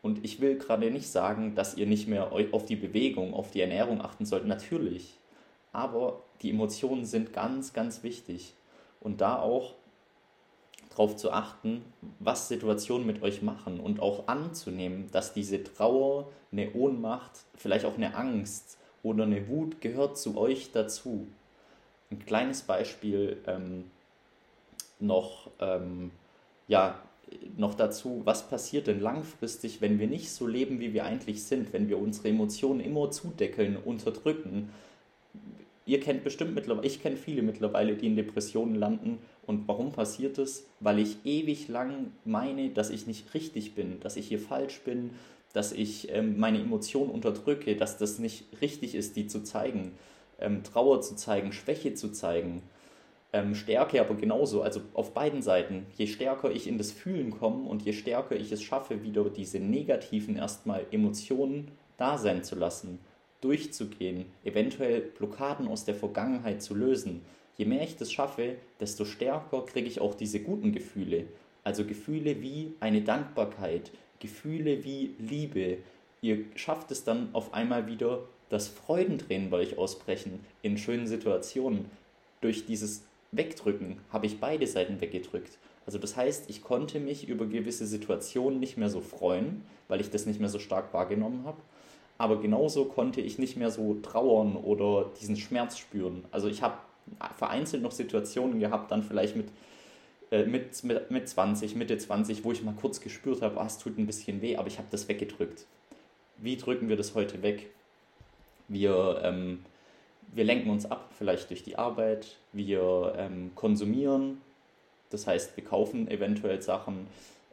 Und 0.00 0.24
ich 0.24 0.40
will 0.40 0.56
gerade 0.56 0.90
nicht 0.90 1.08
sagen, 1.08 1.54
dass 1.54 1.76
ihr 1.76 1.86
nicht 1.86 2.08
mehr 2.08 2.32
auf 2.32 2.64
die 2.64 2.76
Bewegung, 2.76 3.34
auf 3.34 3.50
die 3.50 3.60
Ernährung 3.60 4.00
achten 4.00 4.24
sollt. 4.24 4.46
Natürlich 4.46 5.18
aber 5.72 6.22
die 6.42 6.50
Emotionen 6.50 7.04
sind 7.04 7.32
ganz, 7.32 7.72
ganz 7.72 8.02
wichtig. 8.02 8.54
Und 9.00 9.20
da 9.20 9.40
auch 9.40 9.74
darauf 10.92 11.16
zu 11.16 11.32
achten, 11.32 11.82
was 12.20 12.48
Situationen 12.48 13.06
mit 13.06 13.22
euch 13.22 13.42
machen 13.42 13.80
und 13.80 14.00
auch 14.00 14.28
anzunehmen, 14.28 15.08
dass 15.12 15.34
diese 15.34 15.62
Trauer, 15.62 16.28
eine 16.50 16.72
Ohnmacht, 16.72 17.32
vielleicht 17.56 17.84
auch 17.84 17.96
eine 17.96 18.14
Angst 18.14 18.78
oder 19.02 19.24
eine 19.24 19.48
Wut 19.48 19.80
gehört 19.80 20.18
zu 20.18 20.36
euch 20.36 20.70
dazu. 20.72 21.26
Ein 22.10 22.24
kleines 22.24 22.62
Beispiel 22.62 23.38
ähm, 23.46 23.90
noch, 25.00 25.50
ähm, 25.60 26.10
ja, 26.68 26.98
noch 27.56 27.74
dazu, 27.74 28.20
was 28.24 28.48
passiert 28.48 28.86
denn 28.86 29.00
langfristig, 29.00 29.80
wenn 29.80 29.98
wir 29.98 30.06
nicht 30.06 30.30
so 30.30 30.46
leben, 30.46 30.80
wie 30.80 30.92
wir 30.92 31.04
eigentlich 31.04 31.44
sind, 31.44 31.72
wenn 31.72 31.88
wir 31.88 31.98
unsere 31.98 32.28
Emotionen 32.28 32.80
immer 32.80 33.10
zudeckeln, 33.10 33.76
unterdrücken, 33.76 34.70
ihr 35.86 36.00
kennt 36.00 36.24
bestimmt 36.24 36.54
mittlerweile, 36.54 36.86
ich 36.86 37.02
kenne 37.02 37.16
viele 37.16 37.42
mittlerweile, 37.42 37.96
die 37.96 38.06
in 38.06 38.16
Depressionen 38.16 38.74
landen. 38.74 39.18
Und 39.46 39.66
warum 39.66 39.92
passiert 39.92 40.38
das? 40.38 40.64
Weil 40.80 40.98
ich 40.98 41.16
ewig 41.24 41.68
lang 41.68 42.12
meine, 42.24 42.70
dass 42.70 42.90
ich 42.90 43.06
nicht 43.06 43.34
richtig 43.34 43.74
bin, 43.74 44.00
dass 44.00 44.16
ich 44.16 44.28
hier 44.28 44.38
falsch 44.38 44.80
bin, 44.80 45.10
dass 45.52 45.72
ich 45.72 46.10
ähm, 46.12 46.38
meine 46.38 46.60
Emotionen 46.60 47.10
unterdrücke, 47.10 47.76
dass 47.76 47.98
das 47.98 48.18
nicht 48.18 48.44
richtig 48.60 48.94
ist, 48.94 49.16
die 49.16 49.26
zu 49.26 49.42
zeigen, 49.42 49.92
ähm, 50.38 50.62
Trauer 50.62 51.00
zu 51.02 51.16
zeigen, 51.16 51.52
Schwäche 51.52 51.94
zu 51.94 52.12
zeigen. 52.12 52.62
Ähm, 53.32 53.54
Stärke 53.54 54.00
aber 54.00 54.14
genauso, 54.14 54.62
also 54.62 54.80
auf 54.94 55.12
beiden 55.12 55.42
Seiten. 55.42 55.86
Je 55.96 56.06
stärker 56.06 56.50
ich 56.50 56.66
in 56.66 56.78
das 56.78 56.92
Fühlen 56.92 57.30
komme 57.30 57.68
und 57.68 57.82
je 57.82 57.92
stärker 57.92 58.36
ich 58.36 58.52
es 58.52 58.62
schaffe, 58.62 59.02
wieder 59.02 59.24
diese 59.24 59.58
negativen 59.58 60.36
erstmal 60.36 60.86
Emotionen 60.90 61.70
da 61.96 62.18
sein 62.18 62.44
zu 62.44 62.54
lassen 62.54 62.98
durchzugehen, 63.42 64.26
eventuell 64.44 65.00
Blockaden 65.00 65.68
aus 65.68 65.84
der 65.84 65.94
Vergangenheit 65.94 66.62
zu 66.62 66.74
lösen. 66.74 67.22
Je 67.56 67.66
mehr 67.66 67.82
ich 67.82 67.96
das 67.96 68.12
schaffe, 68.12 68.56
desto 68.80 69.04
stärker 69.04 69.64
kriege 69.66 69.86
ich 69.86 70.00
auch 70.00 70.14
diese 70.14 70.40
guten 70.40 70.72
Gefühle. 70.72 71.26
Also 71.64 71.84
Gefühle 71.84 72.42
wie 72.42 72.72
eine 72.80 73.02
Dankbarkeit, 73.02 73.90
Gefühle 74.18 74.84
wie 74.84 75.14
Liebe. 75.18 75.78
Ihr 76.22 76.44
schafft 76.54 76.90
es 76.90 77.04
dann 77.04 77.28
auf 77.34 77.54
einmal 77.54 77.86
wieder, 77.86 78.20
dass 78.48 78.68
Freudentränen 78.68 79.50
bei 79.50 79.58
euch 79.58 79.78
ausbrechen 79.78 80.40
in 80.62 80.78
schönen 80.78 81.06
Situationen. 81.06 81.86
Durch 82.40 82.66
dieses 82.66 83.04
Wegdrücken 83.32 83.98
habe 84.10 84.26
ich 84.26 84.40
beide 84.40 84.66
Seiten 84.66 85.00
weggedrückt. 85.00 85.58
Also 85.86 85.98
das 85.98 86.16
heißt, 86.16 86.48
ich 86.50 86.62
konnte 86.62 87.00
mich 87.00 87.28
über 87.28 87.46
gewisse 87.46 87.86
Situationen 87.86 88.60
nicht 88.60 88.76
mehr 88.76 88.90
so 88.90 89.00
freuen, 89.00 89.62
weil 89.88 90.00
ich 90.00 90.10
das 90.10 90.26
nicht 90.26 90.40
mehr 90.40 90.48
so 90.48 90.58
stark 90.58 90.92
wahrgenommen 90.92 91.44
habe. 91.44 91.60
Aber 92.18 92.40
genauso 92.40 92.84
konnte 92.84 93.20
ich 93.20 93.38
nicht 93.38 93.56
mehr 93.56 93.70
so 93.70 93.94
trauern 94.02 94.56
oder 94.56 95.10
diesen 95.20 95.36
Schmerz 95.36 95.78
spüren. 95.78 96.24
Also 96.30 96.48
ich 96.48 96.62
habe 96.62 96.76
vereinzelt 97.36 97.82
noch 97.82 97.92
Situationen 97.92 98.60
gehabt, 98.60 98.90
dann 98.90 99.02
vielleicht 99.02 99.36
mit, 99.36 99.48
äh, 100.30 100.44
mit, 100.44 100.82
mit, 100.84 101.10
mit 101.10 101.28
20, 101.28 101.76
Mitte 101.76 101.98
20, 101.98 102.44
wo 102.44 102.52
ich 102.52 102.62
mal 102.62 102.74
kurz 102.74 103.00
gespürt 103.00 103.42
habe, 103.42 103.60
ah, 103.60 103.66
es 103.66 103.78
tut 103.78 103.98
ein 103.98 104.06
bisschen 104.06 104.40
weh, 104.42 104.56
aber 104.56 104.68
ich 104.68 104.78
habe 104.78 104.88
das 104.90 105.08
weggedrückt. 105.08 105.66
Wie 106.38 106.56
drücken 106.56 106.88
wir 106.88 106.96
das 106.96 107.14
heute 107.14 107.42
weg? 107.42 107.70
Wir, 108.68 109.20
ähm, 109.22 109.64
wir 110.32 110.44
lenken 110.44 110.70
uns 110.70 110.86
ab, 110.86 111.10
vielleicht 111.16 111.50
durch 111.50 111.62
die 111.62 111.76
Arbeit, 111.76 112.36
wir 112.52 113.14
ähm, 113.16 113.52
konsumieren, 113.54 114.40
das 115.10 115.26
heißt, 115.26 115.56
wir 115.56 115.64
kaufen 115.64 116.08
eventuell 116.08 116.62
Sachen. 116.62 117.06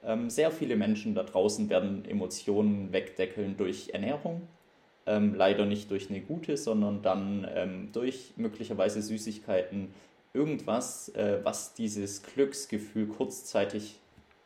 Ähm, 0.03 0.29
sehr 0.29 0.49
viele 0.49 0.77
Menschen 0.77 1.13
da 1.13 1.23
draußen 1.23 1.69
werden 1.69 2.05
Emotionen 2.05 2.93
wegdeckeln 2.93 3.57
durch 3.57 3.89
Ernährung. 3.89 4.47
Ähm, 5.05 5.33
leider 5.33 5.65
nicht 5.65 5.89
durch 5.91 6.09
eine 6.09 6.21
gute, 6.21 6.57
sondern 6.57 7.01
dann 7.01 7.47
ähm, 7.55 7.89
durch 7.93 8.33
möglicherweise 8.35 9.01
Süßigkeiten. 9.01 9.93
Irgendwas, 10.33 11.09
äh, 11.09 11.39
was 11.43 11.73
dieses 11.73 12.21
Glücksgefühl 12.21 13.07
kurzzeitig 13.07 13.99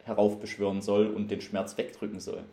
heraufbeschwören 0.06 0.82
soll 0.82 1.08
und 1.08 1.32
den 1.32 1.42
Schmerz 1.42 1.78
wegdrücken 1.78 2.20
soll. 2.20 2.44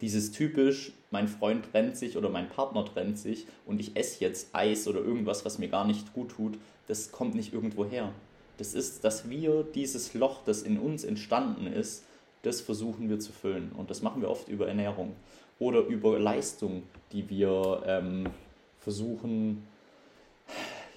Dieses 0.00 0.30
typisch, 0.30 0.92
mein 1.10 1.26
Freund 1.26 1.70
trennt 1.72 1.96
sich 1.96 2.16
oder 2.16 2.28
mein 2.28 2.48
Partner 2.48 2.84
trennt 2.84 3.18
sich 3.18 3.46
und 3.66 3.80
ich 3.80 3.96
esse 3.96 4.24
jetzt 4.24 4.54
Eis 4.54 4.86
oder 4.86 5.00
irgendwas, 5.00 5.44
was 5.44 5.58
mir 5.58 5.68
gar 5.68 5.84
nicht 5.84 6.12
gut 6.12 6.30
tut, 6.30 6.58
das 6.86 7.10
kommt 7.10 7.34
nicht 7.34 7.52
irgendwo 7.52 7.84
her. 7.84 8.12
Das 8.58 8.74
ist, 8.74 9.04
dass 9.04 9.28
wir 9.28 9.64
dieses 9.74 10.14
Loch, 10.14 10.42
das 10.44 10.62
in 10.62 10.78
uns 10.78 11.04
entstanden 11.04 11.66
ist, 11.66 12.04
das 12.42 12.60
versuchen 12.60 13.08
wir 13.08 13.18
zu 13.18 13.32
füllen. 13.32 13.72
Und 13.72 13.90
das 13.90 14.02
machen 14.02 14.22
wir 14.22 14.30
oft 14.30 14.48
über 14.48 14.68
Ernährung 14.68 15.14
oder 15.58 15.80
über 15.80 16.18
Leistung, 16.18 16.84
die 17.12 17.28
wir 17.28 17.82
ähm, 17.86 18.26
versuchen, 18.78 19.66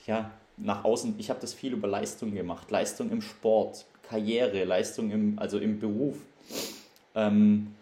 ja, 0.05 0.31
nach 0.57 0.83
außen. 0.83 1.15
Ich 1.17 1.29
habe 1.29 1.39
das 1.39 1.53
viel 1.53 1.73
über 1.73 1.87
Leistung 1.87 2.33
gemacht. 2.33 2.69
Leistung 2.69 3.09
im 3.09 3.21
Sport, 3.21 3.85
Karriere, 4.03 4.63
Leistung 4.63 5.11
im, 5.11 5.39
also 5.39 5.57
im 5.57 5.79
Beruf. 5.79 6.17
Ähm, 7.15 7.75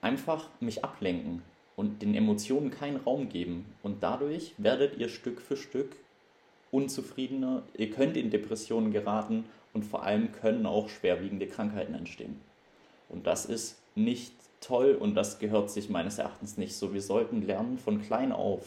einfach 0.00 0.48
mich 0.60 0.84
ablenken 0.84 1.42
und 1.76 2.02
den 2.02 2.14
Emotionen 2.14 2.70
keinen 2.70 2.96
Raum 2.96 3.28
geben. 3.28 3.66
Und 3.82 4.02
dadurch 4.02 4.54
werdet 4.58 4.98
ihr 4.98 5.08
Stück 5.08 5.40
für 5.40 5.56
Stück 5.56 5.96
unzufriedener, 6.70 7.62
ihr 7.76 7.90
könnt 7.90 8.16
in 8.16 8.30
Depressionen 8.30 8.90
geraten 8.90 9.44
und 9.72 9.84
vor 9.84 10.02
allem 10.02 10.32
können 10.32 10.66
auch 10.66 10.88
schwerwiegende 10.88 11.46
Krankheiten 11.46 11.94
entstehen. 11.94 12.40
Und 13.08 13.26
das 13.26 13.46
ist 13.46 13.78
nicht 13.94 14.32
toll 14.66 14.96
und 14.98 15.14
das 15.14 15.38
gehört 15.38 15.70
sich 15.70 15.88
meines 15.88 16.18
Erachtens 16.18 16.56
nicht 16.56 16.76
so. 16.76 16.92
Wir 16.92 17.02
sollten 17.02 17.42
lernen 17.42 17.78
von 17.78 18.02
klein 18.02 18.32
auf. 18.32 18.62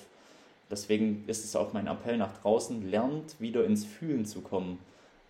Deswegen 0.72 1.24
ist 1.28 1.44
es 1.44 1.56
auch 1.56 1.74
mein 1.74 1.88
Appell 1.88 2.18
nach 2.18 2.38
draußen, 2.42 2.90
lernt 2.90 3.40
wieder 3.40 3.66
ins 3.66 3.86
Fühlen 3.86 4.26
zu 4.26 4.42
kommen. 4.42 4.80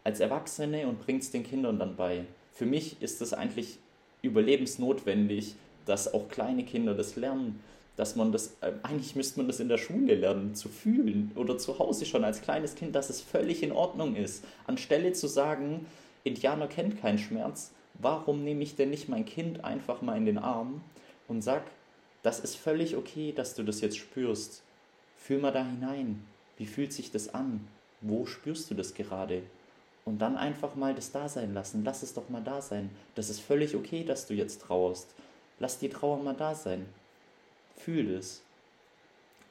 Als 0.03 0.19
Erwachsene 0.19 0.87
und 0.87 0.99
bringt 0.99 1.23
es 1.23 1.31
den 1.31 1.43
Kindern 1.43 1.79
dann 1.79 1.95
bei. 1.95 2.25
Für 2.53 2.65
mich 2.65 3.01
ist 3.01 3.21
es 3.21 3.33
eigentlich 3.33 3.77
überlebensnotwendig, 4.21 5.55
dass 5.85 6.13
auch 6.13 6.27
kleine 6.27 6.63
Kinder 6.63 6.93
das 6.93 7.15
lernen, 7.15 7.61
dass 7.95 8.15
man 8.15 8.31
das, 8.31 8.55
äh, 8.61 8.71
eigentlich 8.83 9.15
müsste 9.15 9.39
man 9.39 9.47
das 9.47 9.59
in 9.59 9.69
der 9.69 9.77
Schule 9.77 10.15
lernen, 10.15 10.55
zu 10.55 10.69
fühlen 10.69 11.31
oder 11.35 11.57
zu 11.57 11.79
Hause 11.79 12.05
schon 12.05 12.23
als 12.23 12.41
kleines 12.41 12.75
Kind, 12.75 12.95
dass 12.95 13.09
es 13.09 13.21
völlig 13.21 13.63
in 13.63 13.71
Ordnung 13.71 14.15
ist. 14.15 14.43
Anstelle 14.67 15.13
zu 15.13 15.27
sagen, 15.27 15.85
Indianer 16.23 16.67
kennt 16.67 17.01
keinen 17.01 17.17
Schmerz, 17.17 17.71
warum 17.99 18.43
nehme 18.43 18.63
ich 18.63 18.75
denn 18.75 18.89
nicht 18.89 19.09
mein 19.09 19.25
Kind 19.25 19.63
einfach 19.63 20.01
mal 20.01 20.17
in 20.17 20.25
den 20.25 20.37
Arm 20.37 20.81
und 21.27 21.41
sag, 21.41 21.63
das 22.23 22.39
ist 22.39 22.55
völlig 22.55 22.95
okay, 22.95 23.31
dass 23.31 23.55
du 23.55 23.63
das 23.63 23.81
jetzt 23.81 23.97
spürst. 23.97 24.63
Fühl 25.17 25.39
mal 25.39 25.51
da 25.51 25.63
hinein. 25.63 26.25
Wie 26.57 26.65
fühlt 26.65 26.91
sich 26.91 27.11
das 27.11 27.33
an? 27.33 27.67
Wo 28.01 28.25
spürst 28.25 28.69
du 28.71 28.75
das 28.75 28.93
gerade? 28.93 29.43
Und 30.05 30.19
dann 30.19 30.37
einfach 30.37 30.75
mal 30.75 30.95
das 30.95 31.11
da 31.11 31.29
sein 31.29 31.53
lassen. 31.53 31.83
Lass 31.85 32.03
es 32.03 32.13
doch 32.13 32.29
mal 32.29 32.41
da 32.41 32.61
sein. 32.61 32.89
Das 33.15 33.29
ist 33.29 33.39
völlig 33.39 33.75
okay, 33.75 34.03
dass 34.03 34.27
du 34.27 34.33
jetzt 34.33 34.61
trauerst. 34.61 35.13
Lass 35.59 35.77
die 35.77 35.89
Trauer 35.89 36.17
mal 36.17 36.35
da 36.35 36.55
sein 36.55 36.85
fühl 37.79 38.11
es. 38.11 38.43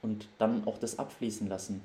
Und 0.01 0.27
dann 0.37 0.65
auch 0.65 0.77
das 0.77 0.97
abfließen 0.97 1.49
lassen. 1.49 1.81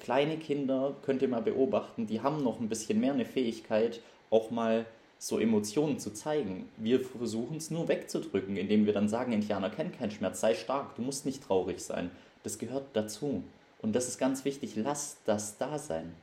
Kleine 0.00 0.36
Kinder 0.36 0.96
könnt 1.02 1.22
ihr 1.22 1.28
mal 1.28 1.42
beobachten, 1.42 2.06
die 2.06 2.20
haben 2.20 2.42
noch 2.42 2.58
ein 2.60 2.68
bisschen 2.68 3.00
mehr 3.00 3.12
eine 3.12 3.24
Fähigkeit, 3.24 4.00
auch 4.30 4.50
mal 4.50 4.84
so 5.18 5.38
Emotionen 5.38 5.98
zu 5.98 6.12
zeigen. 6.12 6.68
Wir 6.76 7.00
versuchen 7.00 7.56
es 7.56 7.70
nur 7.70 7.88
wegzudrücken, 7.88 8.56
indem 8.56 8.86
wir 8.86 8.92
dann 8.92 9.08
sagen, 9.08 9.32
Indianer 9.32 9.70
kennen 9.70 9.92
keinen 9.92 10.10
Schmerz, 10.10 10.40
sei 10.40 10.54
stark, 10.54 10.94
du 10.96 11.02
musst 11.02 11.26
nicht 11.26 11.42
traurig 11.42 11.80
sein. 11.80 12.10
Das 12.42 12.58
gehört 12.58 12.84
dazu. 12.92 13.42
Und 13.80 13.94
das 13.94 14.08
ist 14.08 14.18
ganz 14.18 14.44
wichtig, 14.44 14.76
lass 14.76 15.18
das 15.24 15.58
da 15.58 15.78
sein. 15.78 16.14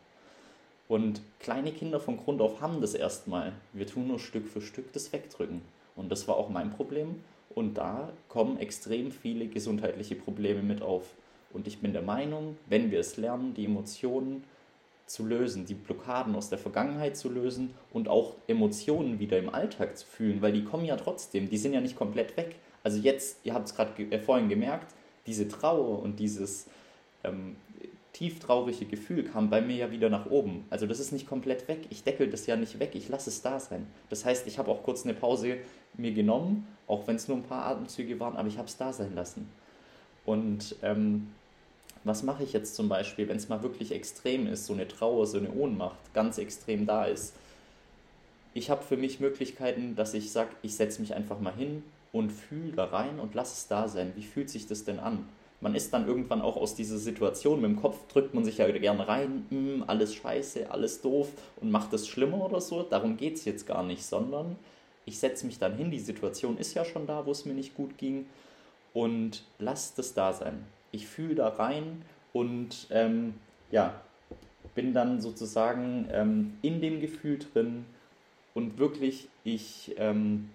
Und 0.87 1.21
kleine 1.39 1.71
Kinder 1.71 1.99
von 1.99 2.17
Grund 2.17 2.41
auf 2.41 2.61
haben 2.61 2.81
das 2.81 2.93
erstmal. 2.93 3.53
Wir 3.71 3.87
tun 3.87 4.07
nur 4.07 4.19
Stück 4.19 4.47
für 4.47 4.61
Stück 4.61 4.91
das 4.93 5.13
wegdrücken. 5.13 5.61
Und 5.95 6.11
das 6.11 6.27
war 6.27 6.37
auch 6.37 6.49
mein 6.49 6.71
Problem. 6.71 7.21
Und 7.55 7.75
da 7.75 8.11
kommen 8.29 8.59
extrem 8.59 9.11
viele 9.11 9.47
gesundheitliche 9.47 10.15
Probleme 10.15 10.61
mit 10.61 10.81
auf. 10.81 11.05
Und 11.51 11.67
ich 11.67 11.79
bin 11.79 11.93
der 11.93 12.01
Meinung, 12.01 12.57
wenn 12.67 12.91
wir 12.91 12.99
es 12.99 13.17
lernen, 13.17 13.53
die 13.53 13.65
Emotionen 13.65 14.43
zu 15.05 15.25
lösen, 15.25 15.65
die 15.65 15.73
Blockaden 15.73 16.35
aus 16.35 16.49
der 16.49 16.57
Vergangenheit 16.57 17.17
zu 17.17 17.29
lösen 17.29 17.73
und 17.91 18.07
auch 18.07 18.35
Emotionen 18.47 19.19
wieder 19.19 19.37
im 19.37 19.53
Alltag 19.53 19.97
zu 19.97 20.05
fühlen, 20.05 20.41
weil 20.41 20.53
die 20.53 20.63
kommen 20.63 20.85
ja 20.85 20.95
trotzdem, 20.95 21.49
die 21.49 21.57
sind 21.57 21.73
ja 21.73 21.81
nicht 21.81 21.95
komplett 21.95 22.37
weg. 22.37 22.55
Also 22.83 22.97
jetzt, 22.97 23.39
ihr 23.43 23.53
habt 23.53 23.67
es 23.67 23.75
gerade 23.75 23.93
ge 23.93 24.09
äh, 24.11 24.19
vorhin 24.19 24.49
gemerkt, 24.49 24.93
diese 25.25 25.47
Trauer 25.47 26.01
und 26.01 26.19
dieses 26.19 26.67
ähm, 27.23 27.55
tieftraurige 28.13 28.85
Gefühl 28.85 29.23
kam 29.23 29.49
bei 29.49 29.61
mir 29.61 29.75
ja 29.75 29.91
wieder 29.91 30.09
nach 30.09 30.27
oben. 30.27 30.65
Also 30.69 30.85
das 30.85 30.99
ist 30.99 31.11
nicht 31.11 31.27
komplett 31.27 31.67
weg. 31.67 31.87
Ich 31.89 32.03
deckel 32.03 32.29
das 32.29 32.45
ja 32.45 32.55
nicht 32.55 32.79
weg. 32.79 32.91
Ich 32.93 33.09
lasse 33.09 33.29
es 33.29 33.41
da 33.41 33.59
sein. 33.59 33.87
Das 34.09 34.23
heißt, 34.23 34.47
ich 34.47 34.59
habe 34.59 34.71
auch 34.71 34.83
kurz 34.83 35.03
eine 35.03 35.13
Pause 35.13 35.57
mir 35.95 36.13
genommen, 36.13 36.67
auch 36.87 37.07
wenn 37.07 37.15
es 37.15 37.27
nur 37.27 37.37
ein 37.37 37.43
paar 37.43 37.65
Atemzüge 37.65 38.19
waren, 38.19 38.35
aber 38.35 38.47
ich 38.47 38.57
habe 38.57 38.67
es 38.67 38.77
da 38.77 38.93
sein 38.93 39.15
lassen. 39.15 39.49
Und 40.25 40.75
ähm, 40.83 41.27
was 42.03 42.23
mache 42.23 42.43
ich 42.43 42.53
jetzt 42.53 42.75
zum 42.75 42.89
Beispiel, 42.89 43.27
wenn 43.27 43.37
es 43.37 43.49
mal 43.49 43.63
wirklich 43.63 43.91
extrem 43.91 44.47
ist, 44.47 44.65
so 44.65 44.73
eine 44.73 44.87
Trauer, 44.87 45.25
so 45.27 45.37
eine 45.37 45.51
Ohnmacht 45.51 46.13
ganz 46.13 46.37
extrem 46.37 46.85
da 46.85 47.05
ist? 47.05 47.33
Ich 48.53 48.69
habe 48.69 48.83
für 48.83 48.97
mich 48.97 49.19
Möglichkeiten, 49.19 49.95
dass 49.95 50.13
ich 50.13 50.31
sage, 50.31 50.51
ich 50.61 50.75
setze 50.75 51.01
mich 51.01 51.15
einfach 51.15 51.39
mal 51.39 51.53
hin 51.53 51.83
und 52.11 52.31
fühle 52.31 52.73
da 52.73 52.85
rein 52.85 53.19
und 53.19 53.33
lasse 53.33 53.53
es 53.53 53.67
da 53.67 53.87
sein. 53.87 54.13
Wie 54.15 54.23
fühlt 54.23 54.49
sich 54.49 54.67
das 54.67 54.83
denn 54.83 54.99
an? 54.99 55.27
man 55.63 55.75
ist 55.75 55.93
dann 55.93 56.07
irgendwann 56.07 56.41
auch 56.41 56.57
aus 56.57 56.75
dieser 56.75 56.97
Situation, 56.97 57.61
mit 57.61 57.71
dem 57.71 57.81
Kopf 57.81 57.97
drückt 58.09 58.33
man 58.33 58.43
sich 58.43 58.57
ja 58.57 58.69
gerne 58.69 59.07
rein, 59.07 59.45
mm, 59.49 59.83
alles 59.87 60.13
scheiße, 60.13 60.69
alles 60.69 61.01
doof 61.01 61.29
und 61.61 61.71
macht 61.71 61.93
es 61.93 62.07
schlimmer 62.07 62.45
oder 62.45 62.59
so. 62.59 62.83
Darum 62.83 63.15
geht 63.15 63.35
es 63.35 63.45
jetzt 63.45 63.65
gar 63.65 63.81
nicht, 63.81 64.03
sondern 64.03 64.57
ich 65.05 65.17
setze 65.17 65.45
mich 65.45 65.59
dann 65.59 65.77
hin, 65.77 65.89
die 65.89 65.99
Situation 65.99 66.57
ist 66.57 66.73
ja 66.73 66.83
schon 66.83 67.07
da, 67.07 67.25
wo 67.25 67.31
es 67.31 67.45
mir 67.45 67.53
nicht 67.53 67.75
gut 67.75 67.97
ging 67.97 68.25
und 68.93 69.45
lass 69.57 69.95
das 69.95 70.13
da 70.13 70.33
sein. 70.33 70.65
Ich 70.93 71.07
fühle 71.07 71.35
da 71.35 71.49
rein 71.49 72.03
und 72.31 72.87
ähm, 72.89 73.33
ja, 73.69 74.01
bin 74.75 74.93
dann 74.93 75.19
sozusagen 75.19 76.07
ähm, 76.11 76.57
in 76.61 76.79
dem 76.79 77.01
Gefühl 77.01 77.39
drin 77.39 77.85
und 78.53 78.77
wirklich, 78.77 79.27
ich, 79.43 79.93
ähm, 79.97 80.49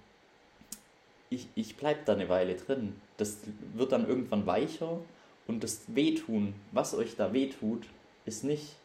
ich, 1.28 1.48
ich 1.54 1.76
bleibe 1.76 2.00
da 2.06 2.14
eine 2.14 2.30
Weile 2.30 2.54
drin 2.54 2.94
das 3.18 3.38
wird 3.74 3.92
dann 3.92 4.08
irgendwann 4.08 4.46
weicher 4.46 5.00
und 5.46 5.62
das 5.62 5.82
Wehtun, 5.88 6.54
was 6.72 6.94
euch 6.94 7.16
da 7.16 7.34
wehtut, 7.34 7.86
ist 8.24 8.44
nicht 8.44 8.76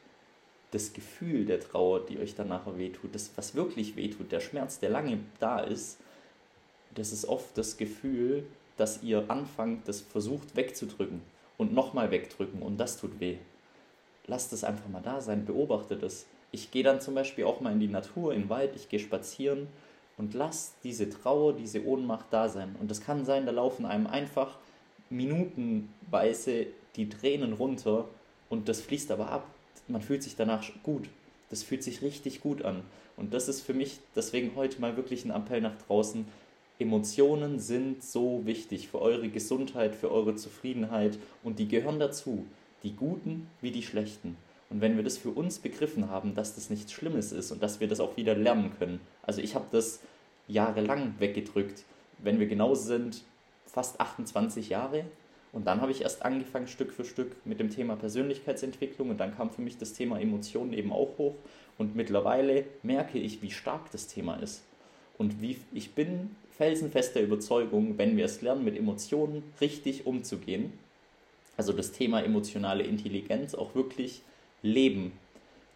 das 0.71 0.91
Gefühl 0.91 1.45
der 1.45 1.59
Trauer, 1.59 2.05
die 2.05 2.19
euch 2.19 2.35
dann 2.35 2.49
nachher 2.49 2.77
wehtut. 2.77 3.13
Das, 3.13 3.31
was 3.35 3.55
wirklich 3.55 3.95
wehtut, 3.95 4.31
der 4.31 4.39
Schmerz, 4.39 4.79
der 4.79 4.89
lange 4.89 5.19
da 5.39 5.59
ist, 5.59 5.99
das 6.95 7.13
ist 7.13 7.25
oft 7.25 7.57
das 7.57 7.77
Gefühl, 7.77 8.45
dass 8.75 9.03
ihr 9.03 9.29
anfangt, 9.29 9.87
das 9.87 10.01
versucht 10.01 10.55
wegzudrücken 10.55 11.21
und 11.63 11.73
nochmal 11.73 12.11
wegdrücken 12.11 12.61
und 12.61 12.77
das 12.77 12.97
tut 12.97 13.19
weh. 13.19 13.37
Lasst 14.27 14.53
es 14.53 14.63
einfach 14.63 14.87
mal 14.89 15.01
da 15.01 15.21
sein, 15.21 15.45
beobachtet 15.45 16.03
es. 16.03 16.27
Ich 16.51 16.69
gehe 16.71 16.83
dann 16.83 17.01
zum 17.01 17.15
Beispiel 17.15 17.45
auch 17.45 17.61
mal 17.61 17.73
in 17.73 17.79
die 17.79 17.87
Natur, 17.87 18.33
in 18.33 18.43
den 18.43 18.49
Wald, 18.49 18.75
ich 18.75 18.89
gehe 18.89 18.99
spazieren 18.99 19.67
und 20.17 20.33
lass 20.33 20.75
diese 20.83 21.09
Trauer, 21.09 21.53
diese 21.53 21.85
Ohnmacht 21.85 22.27
da 22.29 22.47
sein. 22.47 22.75
Und 22.79 22.91
das 22.91 23.01
kann 23.01 23.25
sein, 23.25 23.45
da 23.45 23.51
laufen 23.51 23.85
einem 23.85 24.07
einfach 24.07 24.57
minutenweise 25.09 26.67
die 26.95 27.09
Tränen 27.09 27.53
runter 27.53 28.05
und 28.49 28.69
das 28.69 28.81
fließt 28.81 29.11
aber 29.11 29.29
ab. 29.31 29.47
Man 29.87 30.01
fühlt 30.01 30.23
sich 30.23 30.35
danach 30.35 30.63
gut. 30.83 31.09
Das 31.49 31.63
fühlt 31.63 31.83
sich 31.83 32.01
richtig 32.01 32.41
gut 32.41 32.63
an. 32.63 32.83
Und 33.17 33.33
das 33.33 33.47
ist 33.47 33.61
für 33.61 33.73
mich 33.73 33.99
deswegen 34.15 34.55
heute 34.55 34.81
mal 34.81 34.95
wirklich 34.95 35.25
ein 35.25 35.31
Appell 35.31 35.61
nach 35.61 35.77
draußen. 35.87 36.25
Emotionen 36.79 37.59
sind 37.59 38.03
so 38.03 38.45
wichtig 38.45 38.87
für 38.87 38.99
eure 38.99 39.29
Gesundheit, 39.29 39.95
für 39.95 40.11
eure 40.11 40.35
Zufriedenheit 40.35 41.19
und 41.43 41.59
die 41.59 41.67
gehören 41.67 41.99
dazu. 41.99 42.45
Die 42.83 42.95
guten 42.95 43.47
wie 43.61 43.71
die 43.71 43.83
schlechten. 43.83 44.35
Und 44.69 44.81
wenn 44.81 44.95
wir 44.95 45.03
das 45.03 45.17
für 45.17 45.29
uns 45.29 45.59
begriffen 45.59 46.09
haben, 46.09 46.33
dass 46.33 46.55
das 46.55 46.69
nichts 46.71 46.91
Schlimmes 46.91 47.31
ist 47.31 47.51
und 47.51 47.61
dass 47.61 47.79
wir 47.79 47.87
das 47.87 47.99
auch 47.99 48.17
wieder 48.17 48.35
lernen 48.35 48.71
können. 48.77 48.99
Also 49.21 49.39
ich 49.39 49.53
habe 49.53 49.65
das 49.71 49.99
jahrelang 50.47 51.13
weggedrückt. 51.19 51.83
Wenn 52.17 52.39
wir 52.39 52.47
genau 52.47 52.73
sind, 52.73 53.21
fast 53.67 54.01
28 54.01 54.69
Jahre. 54.69 55.05
Und 55.51 55.67
dann 55.67 55.79
habe 55.79 55.91
ich 55.91 56.01
erst 56.01 56.25
angefangen, 56.25 56.67
Stück 56.67 56.91
für 56.91 57.05
Stück 57.05 57.35
mit 57.45 57.59
dem 57.59 57.69
Thema 57.69 57.95
Persönlichkeitsentwicklung. 57.95 59.11
Und 59.11 59.19
dann 59.19 59.35
kam 59.35 59.51
für 59.51 59.61
mich 59.61 59.77
das 59.77 59.93
Thema 59.93 60.19
Emotionen 60.19 60.73
eben 60.73 60.91
auch 60.91 61.19
hoch. 61.19 61.35
Und 61.77 61.95
mittlerweile 61.95 62.65
merke 62.81 63.19
ich, 63.19 63.43
wie 63.43 63.51
stark 63.51 63.91
das 63.91 64.07
Thema 64.07 64.37
ist. 64.37 64.63
Und 65.19 65.39
wie 65.39 65.57
ich 65.71 65.93
bin 65.93 66.35
felsenfester 66.57 67.21
Überzeugung, 67.21 67.97
wenn 67.97 68.15
wir 68.17 68.25
es 68.25 68.41
lernen, 68.41 68.63
mit 68.63 68.77
Emotionen 68.77 69.43
richtig 69.59 70.05
umzugehen, 70.05 70.73
also 71.57 71.73
das 71.73 71.91
Thema 71.91 72.23
emotionale 72.23 72.83
Intelligenz 72.83 73.53
auch 73.55 73.75
wirklich 73.75 74.21
leben, 74.61 75.13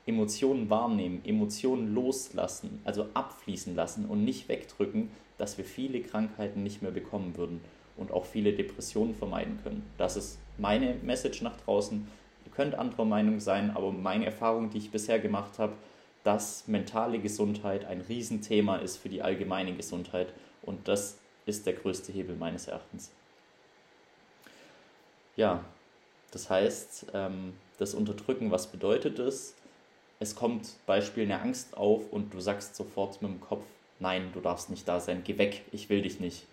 Emotionen 0.06 0.70
wahrnehmen, 0.70 1.22
Emotionen 1.26 1.94
loslassen, 1.94 2.80
also 2.86 3.08
abfließen 3.14 3.76
lassen 3.76 4.06
und 4.06 4.24
nicht 4.24 4.48
wegdrücken, 4.48 5.10
dass 5.38 5.58
wir 5.58 5.66
viele 5.66 6.02
Krankheiten 6.02 6.64
nicht 6.64 6.82
mehr 6.82 6.92
bekommen 6.92 7.36
würden 7.38 7.62
und 7.98 8.12
auch 8.12 8.26
viele 8.26 8.54
Depressionen 8.54 9.14
vermeiden 9.16 9.60
können. 9.64 9.84
Das 9.98 10.16
ist 10.16 10.40
meine 10.58 10.96
Message 11.04 11.42
nach 11.42 11.58
draußen. 11.58 12.08
Ihr 12.46 12.52
könnt 12.52 12.76
anderer 12.76 13.06
Meinung 13.06 13.40
sein, 13.40 13.72
aber 13.72 13.92
meine 13.92 14.26
Erfahrung, 14.26 14.70
die 14.70 14.78
ich 14.78 14.92
bisher 14.92 15.20
gemacht 15.20 15.60
habe, 15.60 15.74
dass 16.24 16.68
mentale 16.68 17.20
Gesundheit 17.20 17.86
ein 17.86 18.02
Riesenthema 18.02 18.78
ist 18.78 18.98
für 18.98 19.10
die 19.10 19.22
allgemeine 19.22 19.74
Gesundheit 19.74 20.28
und 20.68 20.88
das 20.88 21.18
ist 21.48 21.66
der 21.66 21.74
größte 21.74 22.12
Hebel 22.12 22.36
meines 22.36 22.68
Erachtens. 22.68 23.12
Ja, 25.36 25.64
das 26.32 26.50
heißt, 26.50 27.08
ähm, 27.14 27.54
das 27.80 27.94
Unterdrücken, 27.94 28.52
was 28.52 28.68
bedeutet 28.68 29.18
es? 29.18 29.56
Es 30.20 30.36
kommt 30.36 30.68
Beispiel 30.86 31.24
eine 31.24 31.42
Angst 31.42 31.78
auf 31.78 32.12
und 32.12 32.34
du 32.34 32.40
sagst 32.40 32.76
sofort 32.76 33.22
mit 33.22 33.32
dem 33.32 33.40
Kopf, 33.40 33.66
nein, 34.00 34.32
du 34.34 34.42
darfst 34.42 34.70
nicht 34.70 34.88
da 34.88 35.00
sein, 35.00 35.24
geh 35.24 35.38
weg, 35.38 35.64
ich 35.72 35.90
will 35.90 36.02
dich 36.02 36.20
nicht. 36.20 36.46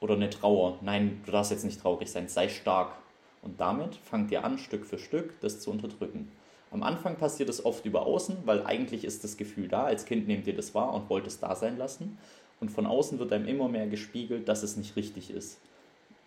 Oder 0.00 0.14
eine 0.14 0.30
Trauer, 0.30 0.78
nein, 0.82 1.22
du 1.24 1.32
darfst 1.32 1.52
jetzt 1.52 1.64
nicht 1.64 1.80
traurig 1.80 2.10
sein, 2.10 2.28
sei 2.28 2.48
stark. 2.48 2.92
Und 3.40 3.60
damit 3.60 3.94
fangt 3.96 4.30
ihr 4.30 4.44
an, 4.44 4.58
Stück 4.58 4.84
für 4.84 4.98
Stück 4.98 5.40
das 5.40 5.60
zu 5.60 5.70
unterdrücken. 5.70 6.30
Am 6.72 6.82
Anfang 6.82 7.16
passiert 7.16 7.48
es 7.48 7.64
oft 7.64 7.84
über 7.84 8.06
außen, 8.06 8.38
weil 8.46 8.64
eigentlich 8.64 9.04
ist 9.04 9.24
das 9.24 9.36
Gefühl 9.36 9.68
da. 9.68 9.84
Als 9.84 10.06
Kind 10.06 10.26
nehmt 10.26 10.46
ihr 10.46 10.56
das 10.56 10.74
wahr 10.74 10.92
und 10.94 11.10
wollt 11.10 11.26
es 11.26 11.38
da 11.38 11.54
sein 11.54 11.76
lassen. 11.76 12.18
Und 12.62 12.70
von 12.70 12.86
außen 12.86 13.18
wird 13.18 13.32
einem 13.32 13.48
immer 13.48 13.68
mehr 13.68 13.88
gespiegelt, 13.88 14.46
dass 14.48 14.62
es 14.62 14.76
nicht 14.76 14.94
richtig 14.94 15.32
ist. 15.32 15.58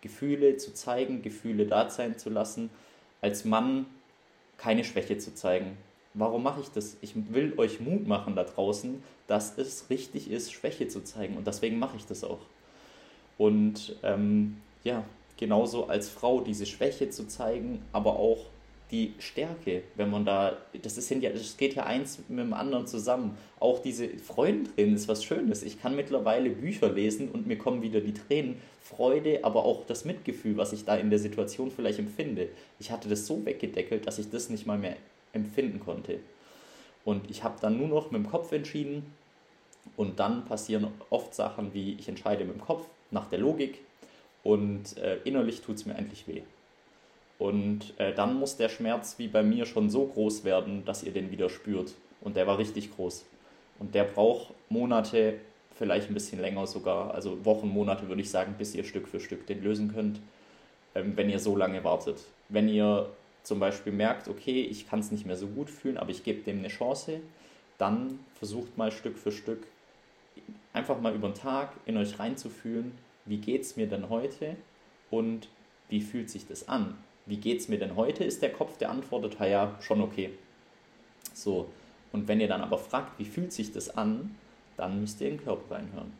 Gefühle 0.02 0.58
zu 0.58 0.74
zeigen, 0.74 1.22
Gefühle 1.22 1.64
da 1.64 1.88
sein 1.88 2.18
zu 2.18 2.28
lassen, 2.28 2.68
als 3.22 3.46
Mann 3.46 3.86
keine 4.58 4.84
Schwäche 4.84 5.16
zu 5.16 5.34
zeigen. 5.34 5.78
Warum 6.12 6.42
mache 6.42 6.60
ich 6.60 6.68
das? 6.68 6.98
Ich 7.00 7.14
will 7.32 7.54
euch 7.56 7.80
Mut 7.80 8.06
machen 8.06 8.36
da 8.36 8.44
draußen, 8.44 9.02
dass 9.26 9.56
es 9.56 9.88
richtig 9.88 10.30
ist, 10.30 10.52
Schwäche 10.52 10.88
zu 10.88 11.02
zeigen. 11.02 11.38
Und 11.38 11.46
deswegen 11.46 11.78
mache 11.78 11.96
ich 11.96 12.04
das 12.04 12.22
auch. 12.22 12.40
Und 13.38 13.96
ähm, 14.02 14.58
ja, 14.84 15.04
genauso 15.38 15.86
als 15.86 16.10
Frau 16.10 16.42
diese 16.42 16.66
Schwäche 16.66 17.08
zu 17.08 17.26
zeigen, 17.28 17.80
aber 17.94 18.18
auch 18.18 18.44
die 18.90 19.14
Stärke, 19.18 19.82
wenn 19.96 20.10
man 20.10 20.24
da, 20.24 20.56
das 20.80 20.96
ist 20.96 21.10
ja, 21.10 21.30
das 21.30 21.56
geht 21.56 21.74
ja 21.74 21.84
eins 21.84 22.20
mit 22.28 22.38
dem 22.38 22.52
anderen 22.52 22.86
zusammen. 22.86 23.36
Auch 23.58 23.80
diese 23.80 24.08
Freundin 24.08 24.94
ist 24.94 25.08
was 25.08 25.24
Schönes. 25.24 25.62
Ich 25.64 25.80
kann 25.80 25.96
mittlerweile 25.96 26.50
Bücher 26.50 26.90
lesen 26.92 27.28
und 27.30 27.46
mir 27.46 27.58
kommen 27.58 27.82
wieder 27.82 28.00
die 28.00 28.14
Tränen, 28.14 28.60
Freude, 28.80 29.40
aber 29.42 29.64
auch 29.64 29.84
das 29.86 30.04
Mitgefühl, 30.04 30.56
was 30.56 30.72
ich 30.72 30.84
da 30.84 30.96
in 30.96 31.10
der 31.10 31.18
Situation 31.18 31.72
vielleicht 31.72 31.98
empfinde. 31.98 32.48
Ich 32.78 32.92
hatte 32.92 33.08
das 33.08 33.26
so 33.26 33.44
weggedeckelt, 33.44 34.06
dass 34.06 34.20
ich 34.20 34.30
das 34.30 34.50
nicht 34.50 34.66
mal 34.66 34.78
mehr 34.78 34.96
empfinden 35.32 35.80
konnte. 35.80 36.20
Und 37.04 37.28
ich 37.30 37.42
habe 37.42 37.56
dann 37.60 37.78
nur 37.78 37.88
noch 37.88 38.12
mit 38.12 38.22
dem 38.22 38.30
Kopf 38.30 38.52
entschieden 38.52 39.04
und 39.96 40.20
dann 40.20 40.44
passieren 40.44 40.88
oft 41.10 41.34
Sachen 41.34 41.74
wie 41.74 41.96
ich 41.98 42.08
entscheide 42.08 42.44
mit 42.44 42.54
dem 42.54 42.60
Kopf 42.60 42.86
nach 43.10 43.26
der 43.26 43.38
Logik 43.38 43.80
und 44.42 44.96
äh, 44.98 45.18
innerlich 45.24 45.60
tut 45.60 45.76
es 45.76 45.86
mir 45.86 45.94
endlich 45.94 46.28
weh. 46.28 46.42
Und 47.38 47.94
äh, 47.98 48.14
dann 48.14 48.34
muss 48.34 48.56
der 48.56 48.68
Schmerz 48.68 49.18
wie 49.18 49.28
bei 49.28 49.42
mir 49.42 49.66
schon 49.66 49.90
so 49.90 50.06
groß 50.06 50.44
werden, 50.44 50.84
dass 50.84 51.02
ihr 51.02 51.12
den 51.12 51.30
wieder 51.30 51.50
spürt. 51.50 51.94
Und 52.20 52.36
der 52.36 52.46
war 52.46 52.58
richtig 52.58 52.94
groß. 52.94 53.26
Und 53.78 53.94
der 53.94 54.04
braucht 54.04 54.54
Monate, 54.70 55.34
vielleicht 55.74 56.08
ein 56.08 56.14
bisschen 56.14 56.40
länger 56.40 56.66
sogar, 56.66 57.14
also 57.14 57.44
Wochen, 57.44 57.68
Monate 57.68 58.08
würde 58.08 58.22
ich 58.22 58.30
sagen, 58.30 58.54
bis 58.56 58.74
ihr 58.74 58.84
Stück 58.84 59.06
für 59.06 59.20
Stück 59.20 59.46
den 59.46 59.62
lösen 59.62 59.92
könnt, 59.92 60.20
ähm, 60.94 61.12
wenn 61.16 61.28
ihr 61.28 61.38
so 61.38 61.56
lange 61.56 61.84
wartet. 61.84 62.24
Wenn 62.48 62.68
ihr 62.68 63.10
zum 63.42 63.60
Beispiel 63.60 63.92
merkt, 63.92 64.28
okay, 64.28 64.62
ich 64.62 64.88
kann 64.88 65.00
es 65.00 65.12
nicht 65.12 65.26
mehr 65.26 65.36
so 65.36 65.46
gut 65.46 65.68
fühlen, 65.68 65.98
aber 65.98 66.10
ich 66.10 66.24
gebe 66.24 66.42
dem 66.42 66.58
eine 66.58 66.68
Chance, 66.68 67.20
dann 67.78 68.18
versucht 68.34 68.78
mal 68.78 68.90
Stück 68.90 69.18
für 69.18 69.30
Stück 69.30 69.66
einfach 70.72 71.00
mal 71.00 71.14
über 71.14 71.28
den 71.28 71.34
Tag 71.34 71.72
in 71.86 71.96
euch 71.96 72.18
reinzufühlen, 72.18 72.92
wie 73.24 73.38
geht 73.38 73.62
es 73.62 73.76
mir 73.76 73.86
denn 73.86 74.08
heute 74.08 74.56
und 75.10 75.48
wie 75.88 76.00
fühlt 76.00 76.30
sich 76.30 76.46
das 76.46 76.68
an? 76.68 76.96
Wie 77.26 77.36
geht 77.36 77.60
es 77.60 77.68
mir 77.68 77.78
denn 77.78 77.96
heute, 77.96 78.24
ist 78.24 78.42
der 78.42 78.52
Kopf, 78.52 78.78
der 78.78 78.90
antwortet, 78.90 79.36
ja, 79.40 79.76
schon 79.80 80.00
okay. 80.00 80.30
So, 81.34 81.68
und 82.12 82.28
wenn 82.28 82.40
ihr 82.40 82.48
dann 82.48 82.62
aber 82.62 82.78
fragt, 82.78 83.18
wie 83.18 83.24
fühlt 83.24 83.52
sich 83.52 83.72
das 83.72 83.96
an, 83.96 84.36
dann 84.76 85.00
müsst 85.00 85.20
ihr 85.20 85.28
in 85.28 85.36
den 85.36 85.44
Körper 85.44 85.74
reinhören. 85.74 86.12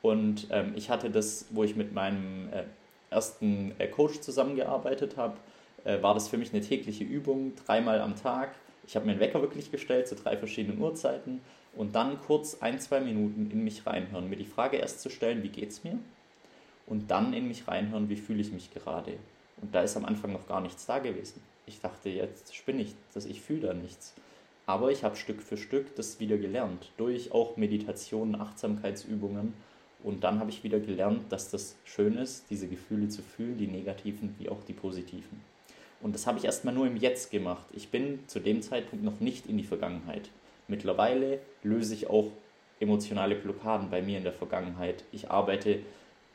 Und 0.00 0.46
ähm, 0.50 0.72
ich 0.76 0.90
hatte 0.90 1.10
das, 1.10 1.46
wo 1.50 1.64
ich 1.64 1.74
mit 1.74 1.92
meinem 1.92 2.48
äh, 2.52 2.64
ersten 3.10 3.74
äh, 3.78 3.88
Coach 3.88 4.20
zusammengearbeitet 4.20 5.16
habe, 5.16 5.36
äh, 5.84 6.02
war 6.02 6.14
das 6.14 6.28
für 6.28 6.38
mich 6.38 6.52
eine 6.52 6.62
tägliche 6.62 7.04
Übung, 7.04 7.52
dreimal 7.66 8.00
am 8.00 8.14
Tag. 8.14 8.54
Ich 8.86 8.96
habe 8.96 9.06
mir 9.06 9.12
einen 9.12 9.20
Wecker 9.20 9.42
wirklich 9.42 9.70
gestellt 9.70 10.08
zu 10.08 10.14
drei 10.14 10.36
verschiedenen 10.36 10.80
Uhrzeiten 10.80 11.40
und 11.74 11.94
dann 11.94 12.20
kurz 12.20 12.58
ein, 12.60 12.80
zwei 12.80 13.00
Minuten 13.00 13.50
in 13.50 13.64
mich 13.64 13.86
reinhören, 13.86 14.30
mir 14.30 14.36
die 14.36 14.44
Frage 14.44 14.78
erst 14.78 15.00
zu 15.00 15.10
stellen, 15.10 15.42
wie 15.42 15.48
geht 15.48 15.70
es 15.70 15.84
mir? 15.84 15.98
Und 16.86 17.10
dann 17.10 17.34
in 17.34 17.48
mich 17.48 17.68
reinhören, 17.68 18.08
wie 18.08 18.16
fühle 18.16 18.40
ich 18.40 18.52
mich 18.52 18.72
gerade? 18.72 19.18
Und 19.60 19.74
da 19.74 19.82
ist 19.82 19.96
am 19.96 20.04
Anfang 20.04 20.32
noch 20.32 20.46
gar 20.46 20.60
nichts 20.60 20.86
da 20.86 20.98
gewesen. 20.98 21.42
Ich 21.66 21.80
dachte, 21.80 22.08
jetzt 22.08 22.54
spinne 22.54 22.82
ich, 22.82 22.94
dass 23.14 23.26
ich 23.26 23.40
fühle 23.40 23.68
da 23.68 23.74
nichts. 23.74 24.14
Aber 24.66 24.90
ich 24.90 25.02
habe 25.02 25.16
Stück 25.16 25.42
für 25.42 25.56
Stück 25.56 25.94
das 25.96 26.20
wieder 26.20 26.36
gelernt, 26.36 26.90
durch 26.96 27.32
auch 27.32 27.56
Meditationen, 27.56 28.40
Achtsamkeitsübungen. 28.40 29.54
Und 30.02 30.22
dann 30.24 30.38
habe 30.38 30.50
ich 30.50 30.62
wieder 30.62 30.78
gelernt, 30.78 31.32
dass 31.32 31.50
das 31.50 31.74
schön 31.84 32.16
ist, 32.16 32.44
diese 32.50 32.68
Gefühle 32.68 33.08
zu 33.08 33.22
fühlen, 33.22 33.58
die 33.58 33.66
negativen 33.66 34.34
wie 34.38 34.48
auch 34.48 34.62
die 34.66 34.74
positiven. 34.74 35.40
Und 36.00 36.14
das 36.14 36.26
habe 36.26 36.38
ich 36.38 36.44
erstmal 36.44 36.74
nur 36.74 36.86
im 36.86 36.96
Jetzt 36.96 37.30
gemacht. 37.30 37.66
Ich 37.72 37.88
bin 37.88 38.20
zu 38.28 38.38
dem 38.38 38.62
Zeitpunkt 38.62 39.04
noch 39.04 39.20
nicht 39.20 39.46
in 39.46 39.58
die 39.58 39.64
Vergangenheit. 39.64 40.30
Mittlerweile 40.68 41.40
löse 41.62 41.94
ich 41.94 42.08
auch 42.08 42.30
emotionale 42.78 43.34
Blockaden 43.34 43.90
bei 43.90 44.02
mir 44.02 44.18
in 44.18 44.24
der 44.24 44.32
Vergangenheit. 44.32 45.02
Ich 45.12 45.30
arbeite, 45.30 45.80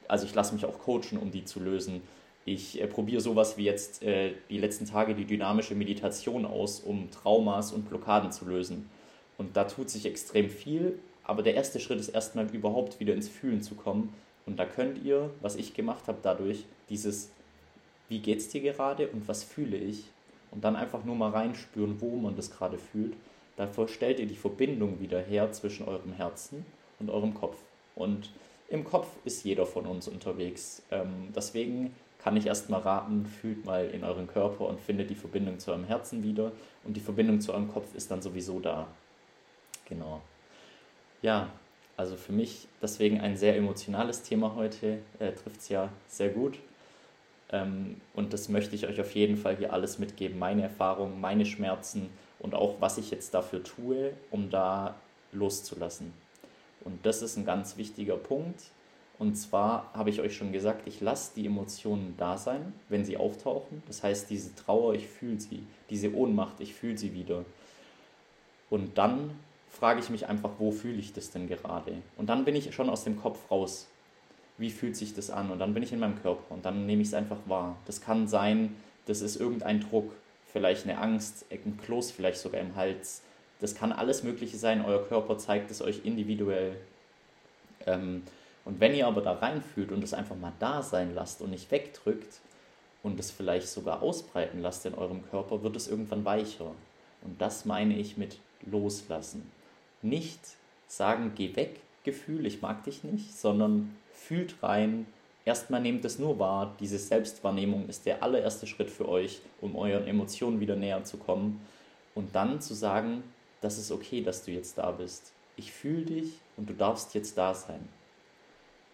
also 0.07 0.25
ich 0.25 0.35
lasse 0.35 0.53
mich 0.53 0.65
auch 0.65 0.79
coachen, 0.79 1.17
um 1.21 1.31
die 1.31 1.45
zu 1.45 1.59
lösen. 1.59 2.01
Ich 2.45 2.81
äh, 2.81 2.87
probiere 2.87 3.21
sowas 3.21 3.57
wie 3.57 3.63
jetzt 3.63 4.03
äh, 4.03 4.33
die 4.49 4.57
letzten 4.57 4.85
Tage 4.85 5.15
die 5.15 5.25
dynamische 5.25 5.75
Meditation 5.75 6.45
aus, 6.45 6.79
um 6.81 7.09
Traumas 7.11 7.71
und 7.71 7.87
Blockaden 7.89 8.31
zu 8.31 8.45
lösen. 8.45 8.89
Und 9.37 9.55
da 9.55 9.63
tut 9.63 9.89
sich 9.89 10.05
extrem 10.05 10.49
viel, 10.49 10.99
aber 11.23 11.41
der 11.41 11.55
erste 11.55 11.79
Schritt 11.79 11.99
ist 11.99 12.09
erstmal 12.09 12.47
überhaupt 12.53 12.99
wieder 12.99 13.13
ins 13.13 13.29
Fühlen 13.29 13.61
zu 13.61 13.75
kommen. 13.75 14.13
Und 14.45 14.57
da 14.57 14.65
könnt 14.65 15.03
ihr, 15.03 15.29
was 15.41 15.55
ich 15.55 15.73
gemacht 15.73 16.07
habe 16.07 16.17
dadurch, 16.21 16.65
dieses, 16.89 17.31
wie 18.09 18.19
geht's 18.19 18.49
dir 18.49 18.61
gerade 18.61 19.07
und 19.07 19.27
was 19.27 19.43
fühle 19.43 19.77
ich? 19.77 20.03
Und 20.51 20.63
dann 20.63 20.75
einfach 20.75 21.03
nur 21.03 21.15
mal 21.15 21.31
reinspüren, 21.31 21.99
wo 22.01 22.17
man 22.17 22.35
das 22.35 22.51
gerade 22.51 22.77
fühlt. 22.77 23.15
Davor 23.55 23.87
stellt 23.87 24.19
ihr 24.19 24.25
die 24.25 24.35
Verbindung 24.35 24.99
wieder 24.99 25.21
her 25.21 25.51
zwischen 25.51 25.87
eurem 25.87 26.13
Herzen 26.13 26.65
und 26.99 27.09
eurem 27.09 27.33
Kopf. 27.33 27.57
Und 27.95 28.29
im 28.67 28.83
Kopf 28.83 29.07
ist 29.23 29.43
jeder 29.45 29.65
von 29.65 29.85
uns 29.85 30.07
unterwegs. 30.07 30.83
Ähm, 30.91 31.29
deswegen 31.35 31.95
kann 32.23 32.37
ich 32.37 32.47
erstmal 32.47 32.79
raten, 32.79 33.25
fühlt 33.25 33.65
mal 33.65 33.85
in 33.89 34.05
euren 34.05 34.27
Körper 34.27 34.67
und 34.67 34.79
findet 34.79 35.09
die 35.09 35.15
Verbindung 35.15 35.59
zu 35.59 35.71
eurem 35.71 35.83
Herzen 35.83 36.23
wieder. 36.23 36.53
Und 36.85 36.95
die 36.95 37.01
Verbindung 37.01 37.41
zu 37.41 37.51
eurem 37.51 37.67
Kopf 37.67 37.93
ist 37.95 38.11
dann 38.11 38.21
sowieso 38.21 38.61
da. 38.61 38.87
Genau. 39.89 40.21
Ja, 41.21 41.49
also 41.97 42.15
für 42.15 42.31
mich 42.31 42.67
deswegen 42.81 43.19
ein 43.19 43.35
sehr 43.35 43.57
emotionales 43.57 44.23
Thema 44.23 44.55
heute. 44.55 44.99
Äh, 45.19 45.33
Trifft 45.33 45.59
es 45.59 45.69
ja 45.69 45.89
sehr 46.07 46.29
gut. 46.29 46.59
Ähm, 47.51 47.99
und 48.13 48.31
das 48.31 48.47
möchte 48.47 48.73
ich 48.73 48.87
euch 48.87 49.01
auf 49.01 49.13
jeden 49.13 49.35
Fall 49.35 49.57
hier 49.57 49.73
alles 49.73 49.99
mitgeben. 49.99 50.39
Meine 50.39 50.63
Erfahrungen, 50.63 51.19
meine 51.19 51.45
Schmerzen 51.45 52.09
und 52.39 52.55
auch 52.55 52.75
was 52.79 52.97
ich 52.97 53.11
jetzt 53.11 53.33
dafür 53.33 53.63
tue, 53.63 54.13
um 54.31 54.49
da 54.49 54.95
loszulassen. 55.33 56.13
Und 56.85 57.05
das 57.05 57.21
ist 57.21 57.35
ein 57.35 57.45
ganz 57.45 57.75
wichtiger 57.75 58.15
Punkt 58.15 58.61
und 59.19 59.35
zwar 59.35 59.91
habe 59.93 60.09
ich 60.09 60.19
euch 60.21 60.35
schon 60.35 60.51
gesagt, 60.51 60.87
ich 60.87 60.99
lasse 60.99 61.33
die 61.35 61.45
Emotionen 61.45 62.15
da 62.17 62.37
sein, 62.37 62.73
wenn 62.89 63.05
sie 63.05 63.17
auftauchen. 63.17 63.83
Das 63.87 64.03
heißt, 64.03 64.29
diese 64.29 64.55
Trauer, 64.55 64.95
ich 64.95 65.07
fühle 65.07 65.39
sie. 65.39 65.63
Diese 65.89 66.13
Ohnmacht, 66.13 66.59
ich 66.59 66.73
fühle 66.73 66.97
sie 66.97 67.13
wieder. 67.13 67.45
Und 68.69 68.97
dann 68.97 69.31
frage 69.69 69.99
ich 69.99 70.09
mich 70.09 70.27
einfach, 70.27 70.51
wo 70.57 70.71
fühle 70.71 70.97
ich 70.97 71.13
das 71.13 71.31
denn 71.31 71.47
gerade? 71.47 72.01
Und 72.17 72.27
dann 72.27 72.43
bin 72.43 72.55
ich 72.55 72.73
schon 72.73 72.89
aus 72.89 73.03
dem 73.03 73.19
Kopf 73.19 73.51
raus. 73.51 73.87
Wie 74.57 74.71
fühlt 74.71 74.95
sich 74.95 75.13
das 75.13 75.29
an? 75.29 75.51
Und 75.51 75.59
dann 75.59 75.73
bin 75.73 75.83
ich 75.83 75.93
in 75.93 75.99
meinem 75.99 76.21
Körper 76.21 76.53
und 76.53 76.65
dann 76.65 76.85
nehme 76.85 77.01
ich 77.01 77.09
es 77.09 77.13
einfach 77.13 77.39
wahr. 77.45 77.77
Das 77.85 78.01
kann 78.01 78.27
sein, 78.27 78.75
das 79.05 79.21
ist 79.21 79.35
irgendein 79.35 79.81
Druck. 79.81 80.11
vielleicht 80.51 80.83
eine 80.83 80.99
Angst, 80.99 81.45
ein 81.51 81.77
Kloß 81.77 82.11
vielleicht 82.11 82.37
sogar 82.37 82.61
im 82.61 82.75
Hals. 82.75 83.23
Das 83.59 83.73
kann 83.73 83.91
alles 83.91 84.21
Mögliche 84.21 84.57
sein. 84.57 84.85
Euer 84.85 85.03
Körper 85.07 85.37
zeigt 85.39 85.71
es 85.71 85.81
euch 85.81 86.01
individuell. 86.03 86.75
Ähm, 87.87 88.23
und 88.65 88.79
wenn 88.79 88.95
ihr 88.95 89.07
aber 89.07 89.21
da 89.21 89.33
reinfühlt 89.33 89.91
und 89.91 90.03
es 90.03 90.13
einfach 90.13 90.35
mal 90.35 90.53
da 90.59 90.81
sein 90.81 91.13
lasst 91.13 91.41
und 91.41 91.51
nicht 91.51 91.69
wegdrückt 91.71 92.39
und 93.01 93.19
es 93.19 93.29
vielleicht 93.31 93.67
sogar 93.67 94.01
ausbreiten 94.01 94.61
lasst 94.61 94.85
in 94.85 94.95
eurem 94.95 95.23
Körper, 95.29 95.63
wird 95.63 95.75
es 95.75 95.87
irgendwann 95.87 96.23
weicher. 96.23 96.71
Und 97.21 97.41
das 97.41 97.65
meine 97.65 97.97
ich 97.97 98.17
mit 98.17 98.37
loslassen. 98.65 99.51
Nicht 100.01 100.39
sagen, 100.87 101.33
geh 101.35 101.55
weg, 101.55 101.81
Gefühl, 102.03 102.45
ich 102.45 102.61
mag 102.61 102.83
dich 102.83 103.03
nicht, 103.03 103.33
sondern 103.33 103.95
fühlt 104.13 104.61
rein. 104.61 105.05
Erstmal 105.45 105.81
nehmt 105.81 106.05
es 106.05 106.19
nur 106.19 106.39
wahr. 106.39 106.75
Diese 106.79 106.97
Selbstwahrnehmung 106.97 107.87
ist 107.87 108.05
der 108.05 108.23
allererste 108.23 108.67
Schritt 108.67 108.89
für 108.89 109.07
euch, 109.07 109.41
um 109.61 109.75
euren 109.75 110.07
Emotionen 110.07 110.59
wieder 110.59 110.75
näher 110.75 111.03
zu 111.03 111.17
kommen. 111.17 111.65
Und 112.15 112.35
dann 112.35 112.61
zu 112.61 112.73
sagen, 112.73 113.23
das 113.61 113.77
ist 113.77 113.91
okay, 113.91 114.21
dass 114.21 114.43
du 114.43 114.51
jetzt 114.51 114.77
da 114.77 114.91
bist. 114.91 115.31
Ich 115.55 115.71
fühle 115.71 116.03
dich 116.03 116.33
und 116.57 116.69
du 116.69 116.73
darfst 116.73 117.13
jetzt 117.13 117.37
da 117.37 117.53
sein. 117.53 117.87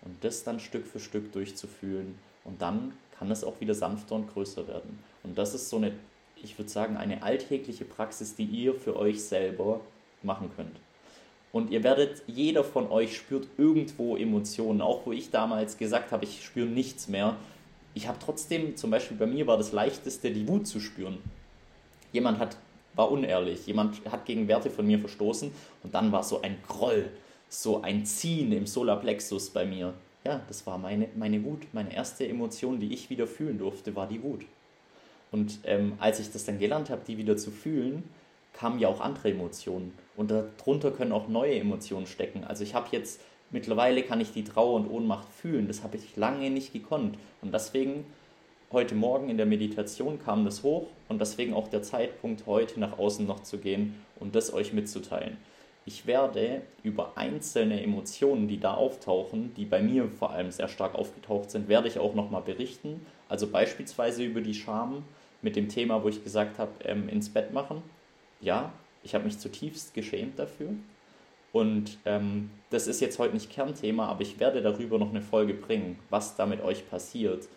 Und 0.02 0.24
das 0.24 0.44
dann 0.44 0.60
Stück 0.60 0.88
für 0.88 1.00
Stück 1.00 1.32
durchzufühlen. 1.34 2.18
Und 2.46 2.62
dann 2.62 2.94
kann 3.18 3.30
es 3.32 3.44
auch 3.44 3.60
wieder 3.60 3.74
sanfter 3.74 4.16
und 4.16 4.34
größer 4.34 4.68
werden. 4.68 5.00
Und 5.24 5.38
das 5.38 5.54
ist 5.54 5.70
so 5.70 5.78
eine, 5.78 5.92
ich 6.42 6.58
würde 6.58 6.70
sagen, 6.70 6.98
eine 6.98 7.22
alltägliche 7.24 7.86
Praxis, 7.86 8.36
die 8.36 8.46
ihr 8.46 8.74
für 8.74 8.96
euch 8.96 9.24
selber 9.24 9.82
machen 10.24 10.50
könnt. 10.56 10.80
Und 11.52 11.72
ihr 11.72 11.84
werdet, 11.84 12.22
jeder 12.28 12.64
von 12.64 12.90
euch 12.92 13.18
spürt 13.18 13.48
irgendwo 13.58 14.16
Emotionen, 14.16 14.82
auch 14.82 15.06
wo 15.06 15.12
ich 15.12 15.32
damals 15.32 15.78
gesagt 15.78 16.12
habe, 16.12 16.26
ich 16.26 16.46
spüre 16.46 16.68
nichts 16.68 17.08
mehr. 17.08 17.36
Ich 17.96 18.08
habe 18.08 18.20
trotzdem, 18.24 18.78
zum 18.78 18.92
Beispiel 18.92 19.18
bei 19.18 19.26
mir 19.26 19.48
war 19.48 19.58
das 19.58 19.72
leichteste, 19.72 20.32
die 20.32 20.48
Wut 20.48 20.68
zu 20.68 20.80
spüren. 20.80 21.18
Jemand 22.12 22.40
hat, 22.40 22.58
war 22.94 23.12
unehrlich, 23.12 23.66
jemand 23.66 24.00
hat 24.12 24.26
gegen 24.26 24.48
Werte 24.48 24.70
von 24.70 24.86
mir 24.86 25.00
verstoßen 25.00 25.52
und 25.84 25.94
dann 25.94 26.12
war 26.12 26.24
so 26.24 26.42
ein 26.42 26.58
Groll, 26.68 27.10
so 27.50 27.82
ein 27.82 28.06
Ziehen 28.06 28.52
im 28.52 28.68
Solarplexus 28.68 29.50
bei 29.50 29.66
mir. 29.66 29.94
Ja, 30.24 30.42
das 30.48 30.66
war 30.68 30.78
meine, 30.78 31.10
meine 31.16 31.44
Wut. 31.44 31.68
Meine 31.74 31.94
erste 31.94 32.28
Emotion, 32.28 32.80
die 32.80 32.94
ich 32.94 33.10
wieder 33.10 33.28
fühlen 33.28 33.58
durfte, 33.58 33.96
war 33.96 34.08
die 34.08 34.22
Wut. 34.22 34.46
Und 35.32 35.60
ähm, 35.64 35.94
als 36.00 36.20
ich 36.20 36.32
das 36.32 36.46
dann 36.46 36.60
gelernt 36.60 36.90
habe, 36.90 37.02
die 37.08 37.18
wieder 37.18 37.38
zu 37.38 37.52
fühlen, 37.52 38.04
kamen 38.54 38.80
ja 38.80 38.88
auch 38.88 39.00
andere 39.00 39.32
Emotionen. 39.32 39.94
Und 40.16 40.32
darunter 40.32 40.92
können 40.92 41.12
auch 41.12 41.28
neue 41.28 41.56
Emotionen 41.56 42.08
stecken. 42.08 42.44
Also 42.44 42.64
ich 42.64 42.74
habe 42.76 42.88
jetzt, 42.92 43.22
mittlerweile 43.52 44.04
kann 44.04 44.22
ich 44.22 44.32
die 44.32 44.44
Trauer 44.44 44.76
und 44.76 44.90
Ohnmacht 44.90 45.30
fühlen. 45.32 45.68
Das 45.68 45.84
habe 45.84 45.98
ich 45.98 46.16
lange 46.16 46.50
nicht 46.50 46.74
gekonnt. 46.74 47.18
Und 47.42 47.54
deswegen, 47.54 48.06
heute 48.72 48.96
Morgen 48.96 49.30
in 49.30 49.38
der 49.38 49.46
Meditation 49.46 50.20
kam 50.20 50.46
das 50.46 50.64
hoch 50.64 50.88
und 51.08 51.22
deswegen 51.22 51.54
auch 51.54 51.68
der 51.68 51.82
Zeitpunkt, 51.82 52.46
heute 52.46 52.80
nach 52.80 53.00
außen 53.00 53.26
noch 53.26 53.42
zu 53.42 53.58
gehen 53.58 53.96
und 54.20 54.36
das 54.36 54.54
euch 54.54 54.74
mitzuteilen. 54.74 55.38
Ich 55.86 56.06
werde 56.06 56.62
über 56.84 57.14
einzelne 57.16 57.82
Emotionen, 57.82 58.48
die 58.48 58.60
da 58.60 58.76
auftauchen, 58.76 59.54
die 59.56 59.66
bei 59.66 59.82
mir 59.82 60.08
vor 60.08 60.32
allem 60.32 60.52
sehr 60.52 60.68
stark 60.68 60.96
aufgetaucht 60.96 61.50
sind, 61.50 61.68
werde 61.68 61.88
ich 61.88 61.98
auch 62.00 62.14
nochmal 62.14 62.42
berichten. 62.42 63.06
Also 63.28 63.48
beispielsweise 63.48 64.24
über 64.24 64.42
die 64.42 64.54
Scham 64.54 65.04
mit 65.42 65.56
dem 65.56 65.70
Thema, 65.70 66.04
wo 66.04 66.10
ich 66.10 66.24
gesagt 66.24 66.60
habe, 66.60 66.72
ähm, 66.84 67.10
ins 67.10 67.30
Bett 67.30 67.54
machen 67.54 67.82
ja, 68.42 68.72
ich 69.04 69.16
habe 69.16 69.26
mich 69.26 69.40
zutiefst 69.40 69.94
geschämt 69.94 70.40
dafür. 70.40 70.70
Und 71.52 71.98
ähm, 72.06 72.52
das 72.70 72.88
ist 72.88 73.02
jetzt 73.02 73.18
heute 73.18 73.34
nicht 73.34 73.50
Kernthema, 73.50 74.08
aber 74.08 74.22
ich 74.22 74.40
werde 74.40 74.62
darüber 74.62 75.00
noch 75.00 75.10
eine 75.10 75.22
Folge 75.22 75.54
bringen, 75.56 75.98
was 76.10 76.36
da 76.36 76.46
mit 76.46 76.62
euch 76.62 76.88
passiert, 76.90 77.48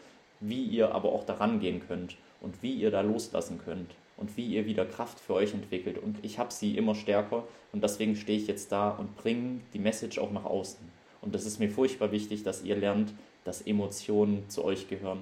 wie 0.40 0.64
ihr 0.64 0.94
aber 0.94 1.10
auch 1.12 1.24
daran 1.24 1.60
gehen 1.60 1.82
könnt 1.86 2.16
und 2.40 2.62
wie 2.62 2.74
ihr 2.74 2.90
da 2.90 3.02
loslassen 3.02 3.60
könnt 3.62 3.94
und 4.22 4.36
wie 4.36 4.46
ihr 4.46 4.66
wieder 4.66 4.86
Kraft 4.86 5.18
für 5.18 5.34
euch 5.34 5.52
entwickelt. 5.52 5.98
Und 5.98 6.16
ich 6.22 6.38
habe 6.38 6.52
sie 6.52 6.76
immer 6.76 6.94
stärker 6.94 7.42
und 7.72 7.82
deswegen 7.82 8.14
stehe 8.14 8.38
ich 8.38 8.46
jetzt 8.46 8.70
da 8.70 8.90
und 8.90 9.16
bringe 9.16 9.60
die 9.74 9.80
Message 9.80 10.20
auch 10.20 10.30
nach 10.30 10.44
außen. 10.44 10.78
Und 11.20 11.34
das 11.34 11.44
ist 11.44 11.58
mir 11.58 11.68
furchtbar 11.68 12.12
wichtig, 12.12 12.44
dass 12.44 12.62
ihr 12.62 12.76
lernt, 12.76 13.12
dass 13.44 13.62
Emotionen 13.62 14.48
zu 14.48 14.64
euch 14.64 14.88
gehören 14.88 15.18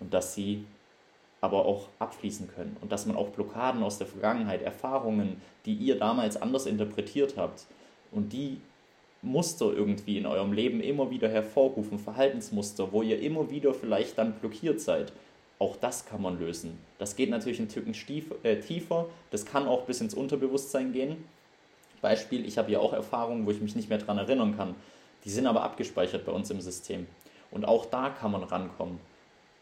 und 0.00 0.12
dass 0.12 0.34
sie 0.34 0.64
aber 1.40 1.64
auch 1.64 1.86
abfließen 2.00 2.48
können 2.48 2.76
und 2.80 2.90
dass 2.90 3.06
man 3.06 3.16
auch 3.16 3.28
Blockaden 3.28 3.84
aus 3.84 3.98
der 3.98 4.08
Vergangenheit, 4.08 4.62
Erfahrungen, 4.62 5.40
die 5.64 5.74
ihr 5.74 5.96
damals 5.96 6.36
anders 6.36 6.66
interpretiert 6.66 7.34
habt 7.36 7.66
und 8.10 8.32
die 8.32 8.60
Muster 9.22 9.72
irgendwie 9.72 10.18
in 10.18 10.26
eurem 10.26 10.52
Leben 10.52 10.80
immer 10.80 11.08
wieder 11.10 11.28
hervorrufen, 11.28 12.00
Verhaltensmuster, 12.00 12.90
wo 12.90 13.02
ihr 13.02 13.20
immer 13.20 13.48
wieder 13.48 13.74
vielleicht 13.74 14.18
dann 14.18 14.32
blockiert 14.32 14.80
seid. 14.80 15.12
Auch 15.60 15.76
das 15.76 16.06
kann 16.06 16.22
man 16.22 16.40
lösen. 16.40 16.78
Das 16.98 17.14
geht 17.14 17.30
natürlich 17.30 17.60
ein 17.60 17.68
Tücken 17.68 17.94
äh, 18.42 18.56
tiefer, 18.56 19.06
das 19.30 19.44
kann 19.44 19.68
auch 19.68 19.82
bis 19.82 20.00
ins 20.00 20.14
Unterbewusstsein 20.14 20.92
gehen. 20.92 21.22
Beispiel, 22.00 22.46
ich 22.46 22.58
habe 22.58 22.72
ja 22.72 22.80
auch 22.80 22.92
Erfahrungen, 22.94 23.46
wo 23.46 23.50
ich 23.50 23.60
mich 23.60 23.76
nicht 23.76 23.88
mehr 23.88 23.98
daran 23.98 24.18
erinnern 24.18 24.56
kann. 24.56 24.74
Die 25.24 25.30
sind 25.30 25.46
aber 25.46 25.62
abgespeichert 25.62 26.24
bei 26.24 26.32
uns 26.32 26.50
im 26.50 26.60
System. 26.60 27.06
Und 27.50 27.66
auch 27.66 27.86
da 27.86 28.08
kann 28.08 28.32
man 28.32 28.42
rankommen. 28.42 28.98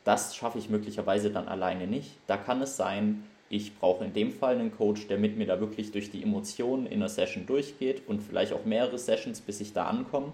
Das 0.04 0.36
schaffe 0.36 0.58
ich 0.58 0.70
möglicherweise 0.70 1.30
dann 1.30 1.48
alleine 1.48 1.86
nicht. 1.86 2.12
Da 2.28 2.36
kann 2.36 2.62
es 2.62 2.76
sein, 2.76 3.24
ich 3.50 3.76
brauche 3.76 4.04
in 4.04 4.12
dem 4.12 4.30
Fall 4.30 4.54
einen 4.54 4.76
Coach, 4.76 5.08
der 5.08 5.18
mit 5.18 5.36
mir 5.36 5.46
da 5.46 5.58
wirklich 5.58 5.90
durch 5.90 6.10
die 6.10 6.22
Emotionen 6.22 6.86
in 6.86 7.00
der 7.00 7.08
Session 7.08 7.46
durchgeht 7.46 8.02
und 8.06 8.22
vielleicht 8.22 8.52
auch 8.52 8.64
mehrere 8.64 8.98
Sessions, 8.98 9.40
bis 9.40 9.60
ich 9.60 9.72
da 9.72 9.86
ankomme. 9.86 10.32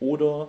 Oder, 0.00 0.48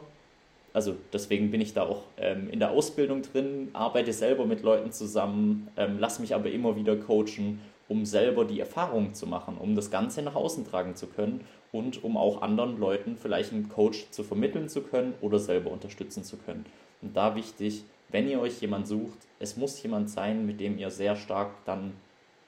also 0.74 0.96
deswegen 1.12 1.52
bin 1.52 1.62
ich 1.62 1.74
da 1.74 1.84
auch 1.84 2.04
ähm, 2.18 2.50
in 2.50 2.60
der 2.60 2.72
Ausbildung 2.72 3.22
drin, 3.22 3.70
arbeite 3.74 4.14
selber 4.14 4.46
mit 4.46 4.62
Leuten 4.62 4.92
zusammen, 4.92 5.70
ähm, 5.78 6.00
lasse 6.00 6.22
mich 6.22 6.34
aber 6.34 6.50
immer 6.50 6.76
wieder 6.76 6.96
coachen, 6.96 7.60
um 7.90 8.06
selber 8.06 8.46
die 8.46 8.60
Erfahrung 8.60 9.14
zu 9.14 9.28
machen, 9.28 9.58
um 9.58 9.76
das 9.76 9.92
Ganze 9.92 10.22
nach 10.22 10.36
außen 10.36 10.66
tragen 10.66 10.96
zu 10.96 11.08
können 11.08 11.42
und 11.74 12.04
um 12.04 12.16
auch 12.16 12.42
anderen 12.42 12.80
Leuten 12.80 13.18
vielleicht 13.18 13.52
einen 13.52 13.68
Coach 13.68 14.10
zu 14.12 14.24
vermitteln 14.24 14.70
zu 14.70 14.82
können 14.82 15.14
oder 15.20 15.40
selber 15.40 15.72
unterstützen 15.72 16.24
zu 16.24 16.38
können. 16.38 16.66
Und 17.02 17.18
da 17.18 17.36
wichtig, 17.36 17.84
wenn 18.10 18.30
ihr 18.30 18.40
euch 18.40 18.62
jemand 18.62 18.88
sucht, 18.88 19.20
es 19.40 19.58
muss 19.58 19.82
jemand 19.84 20.10
sein, 20.10 20.46
mit 20.46 20.60
dem 20.60 20.78
ihr 20.78 20.90
sehr 20.90 21.16
stark 21.16 21.52
dann 21.66 21.94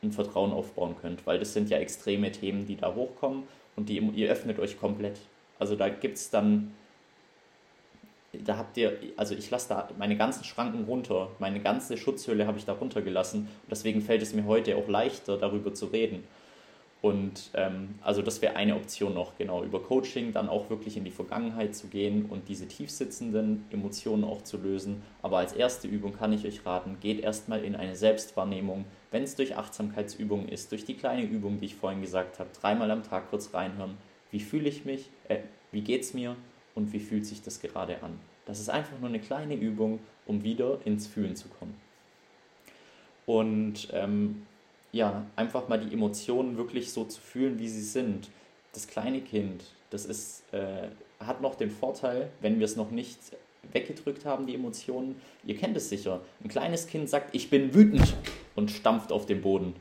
ein 0.02 0.12
Vertrauen 0.12 0.52
aufbauen 0.52 0.96
könnt, 1.02 1.26
weil 1.26 1.40
das 1.40 1.54
sind 1.54 1.70
ja 1.70 1.78
extreme 1.78 2.32
Themen, 2.32 2.66
die 2.66 2.76
da 2.76 2.94
hochkommen 2.94 3.44
und 3.76 3.90
die, 3.90 3.98
ihr 3.98 4.30
öffnet 4.30 4.60
euch 4.60 4.78
komplett. 4.78 5.20
Also 5.60 5.76
da 5.76 5.90
gibt 5.90 6.18
es 6.18 6.30
dann, 6.30 6.74
da 8.34 8.58
habt 8.58 8.78
ihr, 8.78 8.98
also 9.16 9.36
ich 9.36 9.50
lasse 9.52 9.70
da 9.70 9.90
meine 9.98 10.18
ganzen 10.18 10.44
Schranken 10.44 10.86
runter, 10.86 11.30
meine 11.40 11.60
ganze 11.60 11.98
Schutzhülle 11.98 12.48
habe 12.48 12.58
ich 12.58 12.66
da 12.66 12.74
runtergelassen. 12.74 13.42
Und 13.42 13.72
deswegen 13.72 14.02
fällt 14.02 14.22
es 14.22 14.34
mir 14.34 14.46
heute 14.46 14.76
auch 14.76 14.88
leichter, 14.88 15.38
darüber 15.38 15.74
zu 15.74 15.88
reden. 15.88 16.24
Und 17.02 17.52
ähm, 17.54 17.96
also 18.02 18.22
das 18.22 18.42
wäre 18.42 18.56
eine 18.56 18.78
Option 18.78 19.14
noch, 19.14 19.38
genau, 19.38 19.62
über 19.64 19.84
Coaching 19.84 20.32
dann 20.32 20.48
auch 20.48 20.70
wirklich 20.70 20.96
in 20.96 21.04
die 21.04 21.12
Vergangenheit 21.12 21.76
zu 21.76 21.88
gehen 21.88 22.28
und 22.28 22.48
diese 22.48 22.66
tiefsitzenden 22.66 23.66
Emotionen 23.72 24.24
auch 24.24 24.42
zu 24.44 24.58
lösen. 24.58 25.04
Aber 25.22 25.40
als 25.40 25.52
erste 25.52 25.90
Übung 25.90 26.14
kann 26.14 26.32
ich 26.32 26.46
euch 26.46 26.66
raten, 26.66 26.98
geht 27.02 27.20
erstmal 27.20 27.66
in 27.66 27.76
eine 27.76 27.98
Selbstwahrnehmung, 27.98 28.86
wenn 29.12 29.24
es 29.24 29.36
durch 29.36 29.58
Achtsamkeitsübungen 29.58 30.48
ist, 30.48 30.72
durch 30.72 30.86
die 30.86 30.96
kleine 30.96 31.24
Übung, 31.24 31.60
die 31.60 31.66
ich 31.66 31.76
vorhin 31.76 32.00
gesagt 32.00 32.40
habe, 32.40 32.50
dreimal 32.58 32.90
am 32.90 33.04
Tag 33.04 33.30
kurz 33.30 33.54
reinhören, 33.54 33.98
wie 34.32 34.40
fühle 34.40 34.70
ich 34.70 34.86
mich, 34.86 35.10
äh, 35.28 35.40
wie 35.74 35.94
es 35.94 36.14
mir 36.14 36.38
und 36.76 36.94
wie 36.94 37.00
fühlt 37.00 37.26
sich 37.26 37.42
das 37.42 37.62
gerade 37.62 38.02
an. 38.04 38.20
Das 38.46 38.60
ist 38.60 38.70
einfach 38.70 39.00
nur 39.00 39.10
eine 39.10 39.20
kleine 39.20 39.56
Übung, 39.56 40.00
um 40.26 40.44
wieder 40.44 40.80
ins 40.86 41.08
Fühlen 41.08 41.36
zu 41.36 41.48
kommen. 41.48 41.76
Und 43.26 43.88
ähm, 43.94 44.46
ja, 44.92 45.26
einfach 45.36 45.68
mal 45.68 45.80
die 45.80 45.94
Emotionen 45.94 46.58
wirklich 46.58 46.92
so 46.92 47.06
zu 47.06 47.22
fühlen, 47.22 47.58
wie 47.60 47.70
sie 47.70 47.82
sind. 47.82 48.30
Das 48.74 48.88
kleine 48.88 49.22
Kind, 49.22 49.64
das 49.90 50.06
ist, 50.06 50.44
äh, 50.54 50.90
hat 51.20 51.42
noch 51.42 51.56
den 51.56 51.72
Vorteil, 51.72 52.30
wenn 52.42 52.60
wir 52.60 52.66
es 52.66 52.76
noch 52.76 52.92
nicht 52.92 53.18
weggedrückt 53.72 54.26
haben, 54.26 54.46
die 54.46 54.56
Emotionen. 54.56 55.20
Ihr 55.46 55.56
kennt 55.56 55.78
es 55.78 55.90
sicher. 55.90 56.22
Ein 56.44 56.50
kleines 56.50 56.88
Kind 56.88 57.10
sagt, 57.10 57.34
ich 57.34 57.50
bin 57.50 57.74
wütend 57.74 58.14
und 58.56 58.72
stampft 58.72 59.12
auf 59.12 59.26
den 59.26 59.42
Boden. 59.42 59.74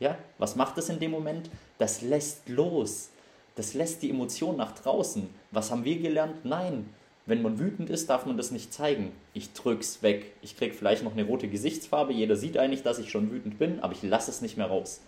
Ja, 0.00 0.18
was 0.38 0.56
macht 0.56 0.76
es 0.78 0.88
in 0.88 0.98
dem 0.98 1.12
Moment? 1.12 1.48
Das 1.78 2.02
lässt 2.02 2.48
los. 2.48 3.11
Das 3.54 3.74
lässt 3.74 4.02
die 4.02 4.10
Emotion 4.10 4.56
nach 4.56 4.72
draußen. 4.72 5.28
Was 5.50 5.70
haben 5.70 5.84
wir 5.84 5.98
gelernt? 5.98 6.44
Nein, 6.44 6.88
wenn 7.26 7.42
man 7.42 7.58
wütend 7.58 7.90
ist, 7.90 8.10
darf 8.10 8.26
man 8.26 8.36
das 8.36 8.50
nicht 8.50 8.72
zeigen. 8.72 9.12
Ich 9.34 9.52
drück's 9.52 10.02
weg. 10.02 10.32
Ich 10.42 10.56
krieg 10.56 10.74
vielleicht 10.74 11.04
noch 11.04 11.12
eine 11.12 11.24
rote 11.24 11.48
Gesichtsfarbe. 11.48 12.12
Jeder 12.12 12.36
sieht 12.36 12.56
eigentlich, 12.56 12.82
dass 12.82 12.98
ich 12.98 13.10
schon 13.10 13.30
wütend 13.30 13.58
bin, 13.58 13.80
aber 13.80 13.92
ich 13.92 14.02
lasse 14.02 14.30
es 14.30 14.40
nicht 14.40 14.56
mehr 14.56 14.66
raus. 14.66 15.00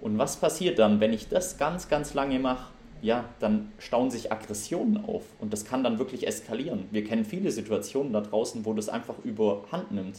Und 0.00 0.18
was 0.18 0.36
passiert 0.36 0.78
dann, 0.78 1.00
wenn 1.00 1.12
ich 1.12 1.28
das 1.28 1.56
ganz, 1.56 1.88
ganz 1.88 2.14
lange 2.14 2.38
mache? 2.38 2.72
Ja, 3.02 3.24
dann 3.38 3.72
stauen 3.78 4.10
sich 4.10 4.30
Aggressionen 4.30 5.02
auf 5.04 5.22
und 5.40 5.54
das 5.54 5.64
kann 5.64 5.82
dann 5.82 5.98
wirklich 5.98 6.26
eskalieren. 6.26 6.84
Wir 6.90 7.02
kennen 7.02 7.24
viele 7.24 7.50
Situationen 7.50 8.12
da 8.12 8.20
draußen, 8.20 8.66
wo 8.66 8.74
das 8.74 8.90
einfach 8.90 9.14
überhand 9.24 9.90
nimmt. 9.92 10.18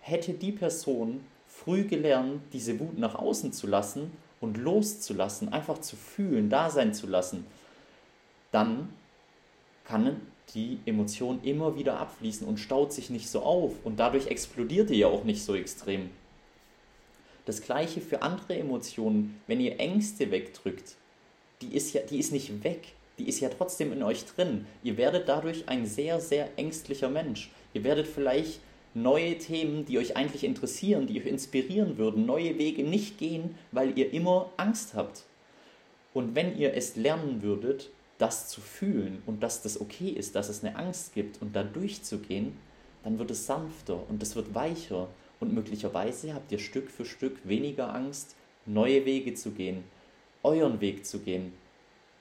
Hätte 0.00 0.32
die 0.32 0.52
Person 0.52 1.20
früh 1.46 1.84
gelernt, 1.84 2.40
diese 2.54 2.80
Wut 2.80 2.98
nach 2.98 3.16
außen 3.16 3.52
zu 3.52 3.66
lassen 3.66 4.12
und 4.40 4.56
loszulassen, 4.56 5.52
einfach 5.52 5.78
zu 5.78 5.96
fühlen, 5.96 6.50
da 6.50 6.70
sein 6.70 6.94
zu 6.94 7.06
lassen, 7.06 7.46
dann 8.52 8.88
kann 9.84 10.20
die 10.54 10.78
Emotion 10.86 11.40
immer 11.42 11.76
wieder 11.76 11.98
abfließen 11.98 12.46
und 12.46 12.58
staut 12.58 12.92
sich 12.92 13.10
nicht 13.10 13.28
so 13.28 13.42
auf 13.42 13.74
und 13.84 14.00
dadurch 14.00 14.26
explodiert 14.26 14.90
die 14.90 14.98
ja 14.98 15.06
auch 15.06 15.24
nicht 15.24 15.44
so 15.44 15.54
extrem. 15.54 16.10
Das 17.44 17.62
gleiche 17.62 18.00
für 18.00 18.22
andere 18.22 18.56
Emotionen. 18.58 19.40
Wenn 19.46 19.60
ihr 19.60 19.80
Ängste 19.80 20.30
wegdrückt, 20.30 20.96
die 21.62 21.74
ist 21.74 21.92
ja, 21.92 22.02
die 22.02 22.18
ist 22.18 22.32
nicht 22.32 22.64
weg, 22.64 22.94
die 23.18 23.28
ist 23.28 23.40
ja 23.40 23.48
trotzdem 23.48 23.92
in 23.92 24.02
euch 24.02 24.24
drin. 24.24 24.66
Ihr 24.82 24.96
werdet 24.96 25.28
dadurch 25.28 25.68
ein 25.68 25.86
sehr, 25.86 26.20
sehr 26.20 26.48
ängstlicher 26.56 27.08
Mensch. 27.08 27.50
Ihr 27.74 27.84
werdet 27.84 28.06
vielleicht 28.06 28.60
neue 28.94 29.38
Themen, 29.38 29.84
die 29.84 29.98
euch 29.98 30.16
eigentlich 30.16 30.44
interessieren, 30.44 31.06
die 31.06 31.20
euch 31.20 31.26
inspirieren 31.26 31.98
würden, 31.98 32.26
neue 32.26 32.58
Wege 32.58 32.82
nicht 32.82 33.18
gehen, 33.18 33.54
weil 33.72 33.96
ihr 33.98 34.12
immer 34.12 34.50
Angst 34.56 34.94
habt. 34.94 35.24
Und 36.12 36.34
wenn 36.34 36.56
ihr 36.56 36.74
es 36.74 36.96
lernen 36.96 37.42
würdet, 37.42 37.90
das 38.18 38.48
zu 38.48 38.60
fühlen 38.60 39.22
und 39.26 39.42
dass 39.42 39.62
das 39.62 39.80
okay 39.80 40.10
ist, 40.10 40.34
dass 40.34 40.48
es 40.48 40.62
eine 40.62 40.76
Angst 40.76 41.14
gibt 41.14 41.40
und 41.40 41.54
da 41.54 41.62
durchzugehen, 41.62 42.56
dann 43.02 43.18
wird 43.18 43.30
es 43.30 43.46
sanfter 43.46 44.08
und 44.08 44.22
es 44.22 44.36
wird 44.36 44.54
weicher 44.54 45.08
und 45.38 45.54
möglicherweise 45.54 46.34
habt 46.34 46.52
ihr 46.52 46.58
Stück 46.58 46.90
für 46.90 47.04
Stück 47.04 47.38
weniger 47.44 47.94
Angst, 47.94 48.36
neue 48.66 49.06
Wege 49.06 49.34
zu 49.34 49.52
gehen, 49.52 49.84
euren 50.42 50.80
Weg 50.80 51.06
zu 51.06 51.20
gehen 51.20 51.52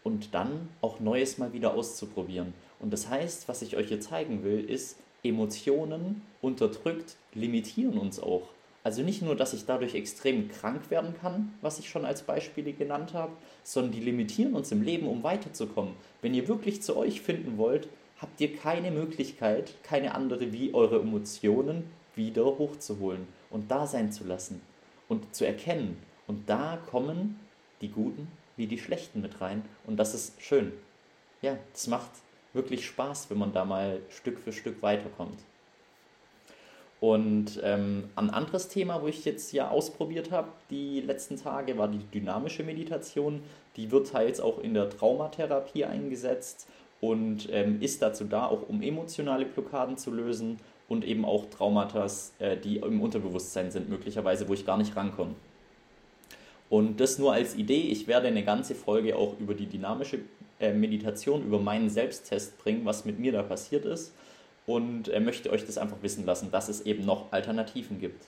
und 0.03 0.33
dann 0.33 0.69
auch 0.81 0.99
Neues 0.99 1.37
mal 1.37 1.51
wieder 1.51 1.73
auszuprobieren. 1.73 2.53
Und 2.79 2.93
das 2.93 3.09
heißt, 3.09 3.49
was 3.49 3.61
ich 3.61 3.75
euch 3.75 3.89
hier 3.89 3.99
zeigen 3.99 4.43
will, 4.43 4.63
ist, 4.63 4.97
Emotionen 5.23 6.21
unterdrückt 6.41 7.15
limitieren 7.33 7.97
uns 7.97 8.19
auch. 8.19 8.49
Also 8.83 9.03
nicht 9.03 9.21
nur, 9.21 9.35
dass 9.35 9.53
ich 9.53 9.65
dadurch 9.65 9.93
extrem 9.93 10.47
krank 10.49 10.89
werden 10.89 11.13
kann, 11.13 11.53
was 11.61 11.79
ich 11.79 11.89
schon 11.89 12.05
als 12.05 12.21
Beispiele 12.23 12.71
genannt 12.73 13.13
habe, 13.13 13.33
sondern 13.63 13.91
die 13.91 13.99
limitieren 13.99 14.53
uns 14.53 14.71
im 14.71 14.81
Leben, 14.81 15.07
um 15.07 15.23
weiterzukommen. 15.23 15.93
Wenn 16.21 16.33
ihr 16.33 16.47
wirklich 16.47 16.81
zu 16.81 16.95
euch 16.95 17.21
finden 17.21 17.57
wollt, 17.57 17.89
habt 18.19 18.39
ihr 18.39 18.55
keine 18.55 18.91
Möglichkeit, 18.91 19.73
keine 19.83 20.15
andere, 20.15 20.53
wie 20.53 20.73
eure 20.73 21.01
Emotionen 21.01 21.83
wieder 22.15 22.45
hochzuholen 22.45 23.27
und 23.49 23.69
da 23.69 23.85
sein 23.85 24.11
zu 24.11 24.23
lassen 24.23 24.61
und 25.07 25.35
zu 25.35 25.45
erkennen. 25.45 25.97
Und 26.27 26.49
da 26.49 26.77
kommen 26.89 27.39
die 27.81 27.89
Guten 27.89 28.27
wie 28.55 28.67
die 28.67 28.77
Schlechten 28.77 29.21
mit 29.21 29.39
rein. 29.39 29.63
Und 29.87 29.97
das 29.97 30.13
ist 30.13 30.41
schön. 30.41 30.73
Ja, 31.41 31.57
das 31.71 31.87
macht 31.87 32.11
wirklich 32.53 32.85
Spaß, 32.85 33.29
wenn 33.29 33.37
man 33.37 33.53
da 33.53 33.65
mal 33.65 33.99
Stück 34.09 34.39
für 34.39 34.51
Stück 34.51 34.81
weiterkommt. 34.81 35.39
Und 36.99 37.61
ähm, 37.63 38.09
ein 38.15 38.29
anderes 38.29 38.67
Thema, 38.67 39.01
wo 39.01 39.07
ich 39.07 39.23
jetzt 39.23 39.53
ja 39.53 39.69
ausprobiert 39.69 40.31
habe, 40.31 40.49
die 40.69 40.99
letzten 40.99 41.37
Tage, 41.37 41.77
war 41.77 41.87
die 41.87 42.03
dynamische 42.13 42.63
Meditation. 42.63 43.41
Die 43.77 43.89
wird 43.91 44.11
teils 44.11 44.41
auch 44.41 44.59
in 44.59 44.73
der 44.73 44.89
Traumatherapie 44.89 45.85
eingesetzt 45.85 46.67
und 46.99 47.47
ähm, 47.51 47.81
ist 47.81 48.01
dazu 48.01 48.25
da, 48.25 48.47
auch 48.47 48.67
um 48.67 48.81
emotionale 48.81 49.45
Blockaden 49.45 49.97
zu 49.97 50.11
lösen 50.11 50.57
und 50.89 51.05
eben 51.05 51.23
auch 51.23 51.45
Traumata, 51.49 52.07
äh, 52.39 52.57
die 52.57 52.77
im 52.77 53.01
Unterbewusstsein 53.01 53.71
sind, 53.71 53.89
möglicherweise, 53.89 54.49
wo 54.49 54.53
ich 54.53 54.65
gar 54.65 54.77
nicht 54.77 54.95
rankomme. 54.97 55.35
Und 56.69 56.99
das 56.99 57.17
nur 57.17 57.33
als 57.33 57.55
Idee. 57.55 57.81
Ich 57.81 58.07
werde 58.07 58.27
eine 58.27 58.43
ganze 58.43 58.75
Folge 58.75 59.15
auch 59.15 59.39
über 59.39 59.53
die 59.53 59.65
dynamische 59.67 60.19
äh, 60.59 60.73
Meditation, 60.73 61.45
über 61.45 61.59
meinen 61.59 61.89
Selbsttest 61.89 62.57
bringen, 62.59 62.85
was 62.85 63.05
mit 63.05 63.19
mir 63.19 63.31
da 63.31 63.43
passiert 63.43 63.85
ist. 63.85 64.13
Und 64.65 65.11
möchte 65.23 65.49
euch 65.51 65.65
das 65.65 65.79
einfach 65.79 65.97
wissen 66.01 66.25
lassen, 66.25 66.51
dass 66.51 66.69
es 66.69 66.81
eben 66.81 67.03
noch 67.03 67.31
Alternativen 67.31 67.99
gibt. 67.99 68.25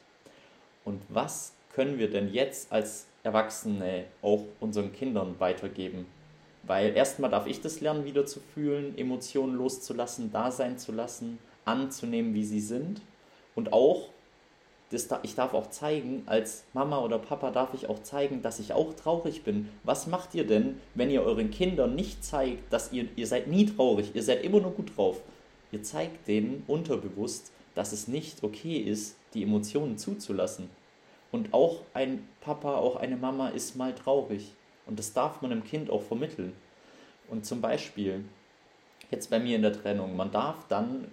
Und 0.83 1.01
was 1.09 1.53
können 1.73 1.99
wir 1.99 2.09
denn 2.09 2.33
jetzt 2.33 2.71
als 2.71 3.05
Erwachsene 3.23 4.05
auch 4.23 4.45
unseren 4.59 4.91
Kindern 4.91 5.35
weitergeben? 5.39 6.07
Weil 6.63 6.95
erstmal 6.95 7.29
darf 7.29 7.47
ich 7.47 7.61
das 7.61 7.81
lernen, 7.81 8.05
wieder 8.05 8.25
zu 8.25 8.39
fühlen, 8.39 8.97
Emotionen 8.97 9.55
loszulassen, 9.55 10.31
da 10.31 10.51
sein 10.51 10.77
zu 10.77 10.91
lassen, 10.91 11.39
anzunehmen, 11.65 12.33
wie 12.33 12.45
sie 12.45 12.59
sind. 12.59 13.01
Und 13.55 13.73
auch, 13.73 14.09
das, 14.91 15.07
ich 15.23 15.35
darf 15.35 15.53
auch 15.53 15.69
zeigen, 15.69 16.23
als 16.25 16.65
Mama 16.73 16.99
oder 16.99 17.17
Papa 17.17 17.51
darf 17.51 17.73
ich 17.73 17.89
auch 17.89 18.03
zeigen, 18.03 18.41
dass 18.41 18.59
ich 18.59 18.73
auch 18.73 18.93
traurig 18.93 19.43
bin. 19.43 19.69
Was 19.83 20.07
macht 20.07 20.35
ihr 20.35 20.45
denn, 20.45 20.79
wenn 20.95 21.09
ihr 21.09 21.23
euren 21.23 21.49
Kindern 21.49 21.95
nicht 21.95 22.23
zeigt, 22.23 22.71
dass 22.73 22.91
ihr, 22.91 23.07
ihr 23.15 23.27
seid 23.27 23.47
nie 23.47 23.65
traurig, 23.65 24.11
ihr 24.13 24.23
seid 24.23 24.43
immer 24.43 24.59
nur 24.59 24.71
gut 24.71 24.97
drauf? 24.97 25.21
Ihr 25.71 25.81
zeigt 25.81 26.27
denen 26.27 26.63
unterbewusst, 26.67 27.51
dass 27.73 27.93
es 27.93 28.07
nicht 28.09 28.43
okay 28.43 28.77
ist, 28.77 29.15
die 29.33 29.43
Emotionen 29.43 29.97
zuzulassen. 29.97 30.69
Und 31.31 31.53
auch 31.53 31.81
ein 31.93 32.27
Papa, 32.41 32.75
auch 32.75 32.97
eine 32.97 33.15
Mama 33.15 33.49
ist 33.49 33.77
mal 33.77 33.95
traurig. 33.95 34.51
Und 34.85 34.99
das 34.99 35.13
darf 35.13 35.41
man 35.41 35.51
dem 35.51 35.63
Kind 35.63 35.89
auch 35.89 36.01
vermitteln. 36.01 36.53
Und 37.29 37.45
zum 37.45 37.61
Beispiel, 37.61 38.25
jetzt 39.09 39.29
bei 39.29 39.39
mir 39.39 39.55
in 39.55 39.61
der 39.61 39.71
Trennung, 39.71 40.17
man 40.17 40.31
darf 40.31 40.67
dann, 40.67 41.07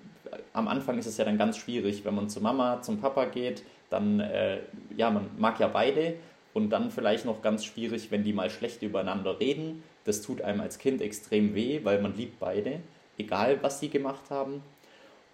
am 0.53 0.69
Anfang 0.69 0.99
ist 0.99 1.07
es 1.07 1.17
ja 1.17 1.25
dann 1.25 1.39
ganz 1.39 1.57
schwierig, 1.57 2.05
wenn 2.05 2.15
man 2.15 2.29
zur 2.29 2.43
Mama, 2.43 2.83
zum 2.83 3.01
Papa 3.01 3.27
geht, 3.27 3.63
dann, 3.91 4.21
äh, 4.21 4.59
ja, 4.97 5.11
man 5.11 5.31
mag 5.39 5.59
ja 5.61 5.69
beide 5.69 6.15
und 6.55 6.71
dann 6.71 6.91
vielleicht 6.91 7.25
noch 7.25 7.43
ganz 7.43 7.65
schwierig, 7.65 8.11
wenn 8.11 8.25
die 8.25 8.33
mal 8.33 8.51
schlecht 8.51 8.83
übereinander 8.83 9.41
reden. 9.41 9.83
Das 10.05 10.23
tut 10.23 10.43
einem 10.43 10.61
als 10.61 10.79
Kind 10.79 11.01
extrem 11.01 11.55
weh, 11.55 11.81
weil 11.85 12.01
man 12.01 12.17
liebt 12.17 12.39
beide 12.39 12.81
egal 13.19 13.63
was 13.63 13.81
sie 13.81 13.91
gemacht 13.91 14.31
haben. 14.31 14.63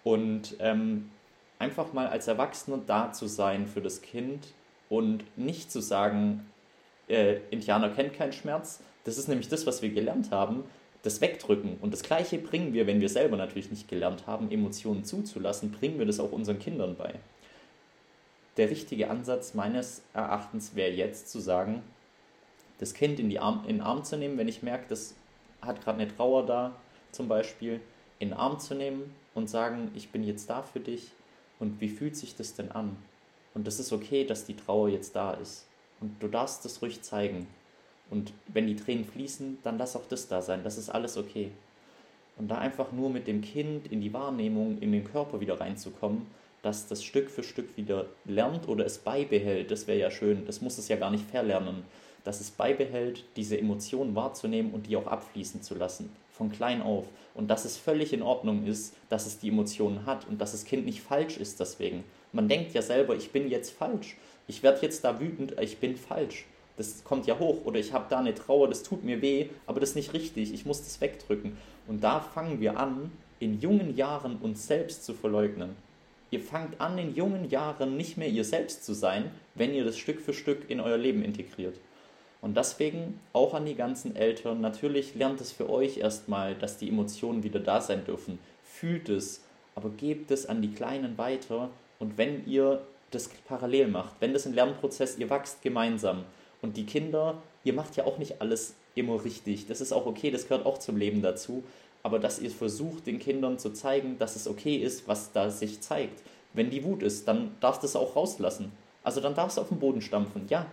Und 0.03 0.57
ähm, 0.59 1.09
einfach 1.57 1.93
mal 1.93 2.07
als 2.07 2.27
Erwachsener 2.27 2.79
da 2.85 3.11
zu 3.11 3.27
sein 3.27 3.65
für 3.65 3.81
das 3.81 4.01
Kind 4.01 4.47
und 4.89 5.23
nicht 5.37 5.71
zu 5.71 5.79
sagen, 5.81 6.45
äh, 7.07 7.37
Indianer 7.51 7.89
kennt 7.89 8.13
keinen 8.13 8.33
Schmerz. 8.33 8.81
Das 9.03 9.17
ist 9.17 9.27
nämlich 9.27 9.47
das, 9.47 9.65
was 9.65 9.81
wir 9.81 9.89
gelernt 9.89 10.31
haben, 10.31 10.63
das 11.05 11.21
Wegdrücken. 11.21 11.77
Und 11.81 11.93
das 11.93 12.01
Gleiche 12.01 12.39
bringen 12.39 12.73
wir, 12.73 12.87
wenn 12.87 12.99
wir 12.99 13.09
selber 13.09 13.37
natürlich 13.37 13.69
nicht 13.69 13.87
gelernt 13.87 14.25
haben, 14.25 14.49
Emotionen 14.49 15.05
zuzulassen, 15.05 15.71
bringen 15.71 15.99
wir 15.99 16.05
das 16.05 16.19
auch 16.19 16.31
unseren 16.31 16.59
Kindern 16.59 16.95
bei. 16.95 17.13
Der 18.57 18.69
richtige 18.69 19.09
Ansatz 19.09 19.53
meines 19.53 20.01
Erachtens 20.13 20.75
wäre 20.75 20.91
jetzt 20.91 21.29
zu 21.29 21.39
sagen, 21.39 21.83
das 22.79 22.93
Kind 22.93 23.19
in, 23.19 23.29
die 23.29 23.39
Arm, 23.39 23.63
in 23.67 23.77
den 23.77 23.81
Arm 23.81 24.03
zu 24.03 24.17
nehmen, 24.17 24.37
wenn 24.37 24.47
ich 24.47 24.63
merke, 24.63 24.85
das 24.89 25.15
hat 25.61 25.81
gerade 25.83 25.99
eine 26.01 26.15
Trauer 26.15 26.45
da, 26.45 26.75
zum 27.11 27.27
Beispiel 27.27 27.79
in 28.19 28.29
den 28.29 28.37
Arm 28.37 28.59
zu 28.59 28.73
nehmen 28.73 29.13
und 29.33 29.49
sagen, 29.49 29.91
ich 29.93 30.09
bin 30.09 30.23
jetzt 30.23 30.49
da 30.49 30.63
für 30.63 30.79
dich 30.79 31.11
und 31.59 31.79
wie 31.81 31.89
fühlt 31.89 32.15
sich 32.15 32.35
das 32.35 32.55
denn 32.55 32.71
an? 32.71 32.97
Und 33.53 33.67
das 33.67 33.79
ist 33.79 33.93
okay, 33.93 34.25
dass 34.25 34.45
die 34.45 34.55
Trauer 34.55 34.89
jetzt 34.89 35.15
da 35.15 35.33
ist. 35.33 35.67
Und 36.01 36.21
du 36.21 36.27
darfst 36.27 36.65
das 36.65 36.81
ruhig 36.81 37.01
zeigen. 37.01 37.47
Und 38.09 38.33
wenn 38.47 38.67
die 38.67 38.75
Tränen 38.75 39.05
fließen, 39.05 39.59
dann 39.63 39.77
lass 39.77 39.95
auch 39.95 40.07
das 40.09 40.27
da 40.27 40.41
sein. 40.41 40.63
Das 40.63 40.77
ist 40.77 40.89
alles 40.89 41.17
okay. 41.17 41.51
Und 42.37 42.49
da 42.49 42.57
einfach 42.57 42.91
nur 42.91 43.09
mit 43.09 43.27
dem 43.27 43.41
Kind 43.41 43.91
in 43.91 44.01
die 44.01 44.13
Wahrnehmung, 44.13 44.77
in 44.79 44.91
den 44.91 45.05
Körper 45.05 45.39
wieder 45.39 45.59
reinzukommen, 45.59 46.27
dass 46.61 46.87
das 46.87 47.03
Stück 47.03 47.29
für 47.29 47.43
Stück 47.43 47.77
wieder 47.77 48.07
lernt 48.25 48.67
oder 48.67 48.85
es 48.85 48.97
beibehält, 48.97 49.71
das 49.71 49.87
wäre 49.87 49.99
ja 49.99 50.11
schön. 50.11 50.45
Das 50.45 50.61
muss 50.61 50.77
es 50.77 50.87
ja 50.87 50.95
gar 50.95 51.11
nicht 51.11 51.25
verlernen. 51.29 51.83
Dass 52.23 52.41
es 52.41 52.51
beibehält, 52.51 53.23
diese 53.35 53.57
Emotionen 53.57 54.15
wahrzunehmen 54.15 54.73
und 54.73 54.87
die 54.87 54.97
auch 54.97 55.07
abfließen 55.07 55.61
zu 55.61 55.75
lassen 55.75 56.09
von 56.35 56.51
klein 56.51 56.81
auf. 56.81 57.05
Und 57.33 57.49
dass 57.49 57.65
es 57.65 57.77
völlig 57.77 58.13
in 58.13 58.21
Ordnung 58.21 58.65
ist, 58.65 58.93
dass 59.09 59.25
es 59.25 59.39
die 59.39 59.49
Emotionen 59.49 60.05
hat 60.05 60.27
und 60.27 60.39
dass 60.39 60.51
das 60.51 60.65
Kind 60.65 60.85
nicht 60.85 61.01
falsch 61.01 61.37
ist 61.37 61.59
deswegen. 61.59 62.03
Man 62.31 62.49
denkt 62.49 62.73
ja 62.73 62.81
selber, 62.81 63.15
ich 63.15 63.31
bin 63.31 63.49
jetzt 63.49 63.71
falsch. 63.71 64.17
Ich 64.47 64.61
werde 64.61 64.81
jetzt 64.81 65.03
da 65.03 65.19
wütend, 65.19 65.55
ich 65.59 65.77
bin 65.77 65.95
falsch. 65.95 66.45
Das 66.77 67.03
kommt 67.03 67.27
ja 67.27 67.39
hoch. 67.39 67.65
Oder 67.65 67.79
ich 67.79 67.93
habe 67.93 68.05
da 68.09 68.19
eine 68.19 68.33
Trauer, 68.33 68.67
das 68.67 68.83
tut 68.83 69.03
mir 69.03 69.21
weh, 69.21 69.47
aber 69.65 69.79
das 69.79 69.89
ist 69.89 69.95
nicht 69.95 70.13
richtig. 70.13 70.53
Ich 70.53 70.65
muss 70.65 70.83
das 70.83 70.99
wegdrücken. 71.01 71.57
Und 71.87 72.03
da 72.03 72.19
fangen 72.19 72.59
wir 72.59 72.79
an, 72.79 73.11
in 73.39 73.59
jungen 73.59 73.95
Jahren 73.95 74.37
uns 74.37 74.67
selbst 74.67 75.05
zu 75.05 75.13
verleugnen. 75.13 75.75
Ihr 76.31 76.39
fangt 76.39 76.81
an, 76.81 76.97
in 76.97 77.15
jungen 77.15 77.49
Jahren 77.49 77.95
nicht 77.97 78.17
mehr 78.17 78.27
ihr 78.27 78.43
selbst 78.43 78.83
zu 78.83 78.93
sein, 78.93 79.31
wenn 79.53 79.73
ihr 79.73 79.85
das 79.85 79.97
Stück 79.97 80.19
für 80.19 80.33
Stück 80.33 80.69
in 80.69 80.79
euer 80.79 80.97
Leben 80.97 81.23
integriert. 81.23 81.75
Und 82.41 82.57
deswegen 82.57 83.19
auch 83.33 83.53
an 83.53 83.65
die 83.65 83.75
ganzen 83.75 84.15
Eltern, 84.15 84.61
natürlich 84.61 85.15
lernt 85.15 85.41
es 85.41 85.51
für 85.51 85.69
euch 85.69 85.97
erstmal, 85.97 86.55
dass 86.55 86.77
die 86.77 86.89
Emotionen 86.89 87.43
wieder 87.43 87.59
da 87.59 87.81
sein 87.81 88.05
dürfen. 88.05 88.39
Fühlt 88.63 89.09
es, 89.09 89.41
aber 89.75 89.89
gebt 89.89 90.31
es 90.31 90.45
an 90.45 90.61
die 90.61 90.73
Kleinen 90.73 91.17
weiter. 91.17 91.69
Und 91.99 92.17
wenn 92.17 92.45
ihr 92.45 92.81
das 93.11 93.29
parallel 93.47 93.87
macht, 93.87 94.15
wenn 94.19 94.33
das 94.33 94.45
ein 94.45 94.53
Lernprozess, 94.53 95.17
ihr 95.17 95.29
wachst 95.29 95.61
gemeinsam. 95.61 96.25
Und 96.65 96.77
die 96.77 96.87
Kinder, 96.87 97.43
ihr 97.63 97.73
macht 97.73 97.95
ja 97.95 98.05
auch 98.05 98.17
nicht 98.17 98.41
alles 98.41 98.73
immer 98.95 99.23
richtig. 99.23 99.67
Das 99.67 99.81
ist 99.81 99.91
auch 99.91 100.07
okay, 100.07 100.31
das 100.31 100.47
gehört 100.47 100.65
auch 100.65 100.79
zum 100.79 100.97
Leben 100.97 101.21
dazu. 101.21 101.63
Aber 102.01 102.17
dass 102.17 102.39
ihr 102.39 102.49
versucht, 102.49 103.05
den 103.05 103.19
Kindern 103.19 103.59
zu 103.59 103.71
zeigen, 103.71 104.17
dass 104.17 104.35
es 104.35 104.47
okay 104.47 104.77
ist, 104.77 105.07
was 105.07 105.31
da 105.31 105.51
sich 105.51 105.81
zeigt. 105.81 106.23
Wenn 106.53 106.71
die 106.71 106.83
Wut 106.83 107.03
ist, 107.03 107.27
dann 107.27 107.55
darfst 107.59 107.83
du 107.83 107.85
es 107.85 107.95
auch 107.95 108.15
rauslassen. 108.15 108.71
Also 109.03 109.21
dann 109.21 109.35
darfst 109.35 109.57
du 109.57 109.61
auf 109.61 109.67
den 109.69 109.77
Boden 109.77 110.01
stampfen. 110.01 110.47
Ja, 110.49 110.65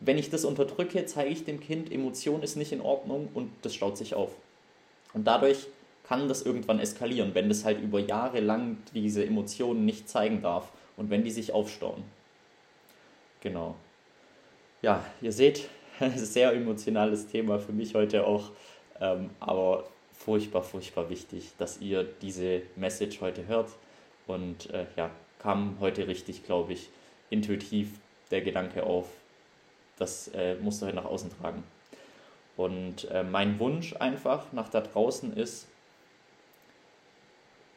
wenn 0.00 0.16
ich 0.16 0.30
das 0.30 0.46
unterdrücke, 0.46 1.04
zeige 1.04 1.28
ich 1.28 1.44
dem 1.44 1.60
Kind, 1.60 1.92
Emotion 1.92 2.42
ist 2.42 2.56
nicht 2.56 2.72
in 2.72 2.80
Ordnung 2.80 3.28
und 3.34 3.50
das 3.60 3.74
staut 3.74 3.98
sich 3.98 4.14
auf. 4.14 4.30
Und 5.12 5.26
dadurch 5.26 5.66
kann 6.04 6.26
das 6.26 6.40
irgendwann 6.40 6.80
eskalieren, 6.80 7.34
wenn 7.34 7.50
das 7.50 7.66
halt 7.66 7.82
über 7.82 8.00
Jahre 8.00 8.40
lang 8.40 8.78
diese 8.94 9.26
Emotionen 9.26 9.84
nicht 9.84 10.08
zeigen 10.08 10.40
darf 10.40 10.72
und 10.96 11.10
wenn 11.10 11.22
die 11.22 11.30
sich 11.30 11.52
aufstauen. 11.52 12.02
Genau. 13.42 13.74
Ja, 14.80 15.04
ihr 15.20 15.32
seht, 15.32 15.68
sehr 16.14 16.52
emotionales 16.52 17.26
Thema 17.26 17.58
für 17.58 17.72
mich 17.72 17.94
heute 17.94 18.24
auch, 18.24 18.52
ähm, 19.00 19.30
aber 19.40 19.88
furchtbar, 20.12 20.62
furchtbar 20.62 21.10
wichtig, 21.10 21.50
dass 21.58 21.80
ihr 21.80 22.04
diese 22.04 22.62
Message 22.76 23.20
heute 23.20 23.48
hört 23.48 23.70
und 24.28 24.70
äh, 24.70 24.86
ja, 24.96 25.10
kam 25.40 25.78
heute 25.80 26.06
richtig, 26.06 26.44
glaube 26.44 26.74
ich, 26.74 26.90
intuitiv 27.28 27.90
der 28.30 28.40
Gedanke 28.40 28.84
auf. 28.84 29.06
Das 29.96 30.28
äh, 30.28 30.54
musst 30.60 30.80
du 30.80 30.86
halt 30.86 30.94
nach 30.94 31.06
außen 31.06 31.30
tragen. 31.40 31.64
Und 32.56 33.10
äh, 33.10 33.24
mein 33.24 33.58
Wunsch 33.58 33.96
einfach 33.96 34.52
nach 34.52 34.68
da 34.68 34.80
draußen 34.80 35.36
ist, 35.36 35.66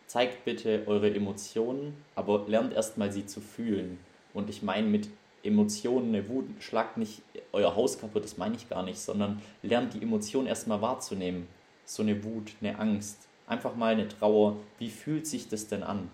zeigt 0.06 0.46
bitte 0.46 0.84
eure 0.86 1.12
Emotionen, 1.12 2.04
aber 2.14 2.46
lernt 2.48 2.74
erstmal 2.74 3.12
sie 3.12 3.26
zu 3.26 3.42
fühlen. 3.42 3.98
Und 4.34 4.52
ich 4.52 4.62
meine 4.62 4.88
mit 4.88 5.10
Emotionen, 5.44 6.10
eine 6.10 6.28
Wut, 6.30 6.46
schlagt 6.60 6.98
nicht 6.98 7.22
euer 7.52 7.76
Haus 7.76 8.00
kaputt, 8.00 8.24
das 8.24 8.38
meine 8.38 8.56
ich 8.56 8.70
gar 8.70 8.84
nicht, 8.84 9.00
sondern 9.00 9.42
lernt 9.64 9.94
die 9.94 10.02
Emotionen 10.02 10.48
erstmal 10.48 10.82
wahrzunehmen. 10.82 11.48
So 11.86 12.04
eine 12.04 12.24
Wut, 12.24 12.54
eine 12.62 12.78
Angst, 12.80 13.28
einfach 13.48 13.76
mal 13.76 13.94
eine 13.94 14.08
Trauer. 14.08 14.58
Wie 14.80 14.90
fühlt 14.90 15.28
sich 15.28 15.50
das 15.50 15.68
denn 15.68 15.84
an? 15.84 16.10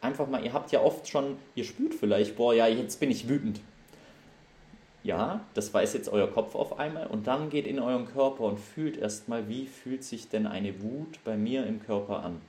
Einfach 0.00 0.28
mal, 0.28 0.44
ihr 0.44 0.52
habt 0.52 0.72
ja 0.72 0.82
oft 0.82 1.08
schon, 1.08 1.36
ihr 1.54 1.64
spürt 1.64 1.94
vielleicht, 1.94 2.36
boah, 2.36 2.54
ja, 2.54 2.66
jetzt 2.66 3.00
bin 3.00 3.10
ich 3.10 3.28
wütend. 3.28 3.60
Ja, 5.02 5.40
das 5.52 5.72
weiß 5.72 5.92
jetzt 5.94 6.08
euer 6.08 6.30
Kopf 6.30 6.54
auf 6.54 6.78
einmal 6.78 7.06
und 7.06 7.26
dann 7.26 7.50
geht 7.50 7.66
in 7.66 7.78
euren 7.78 8.06
Körper 8.06 8.44
und 8.44 8.58
fühlt 8.58 8.96
erstmal, 8.96 9.48
wie 9.48 9.66
fühlt 9.66 10.02
sich 10.02 10.28
denn 10.28 10.46
eine 10.46 10.82
Wut 10.82 11.22
bei 11.24 11.36
mir 11.36 11.66
im 11.66 11.82
Körper 11.82 12.22
an. 12.22 12.40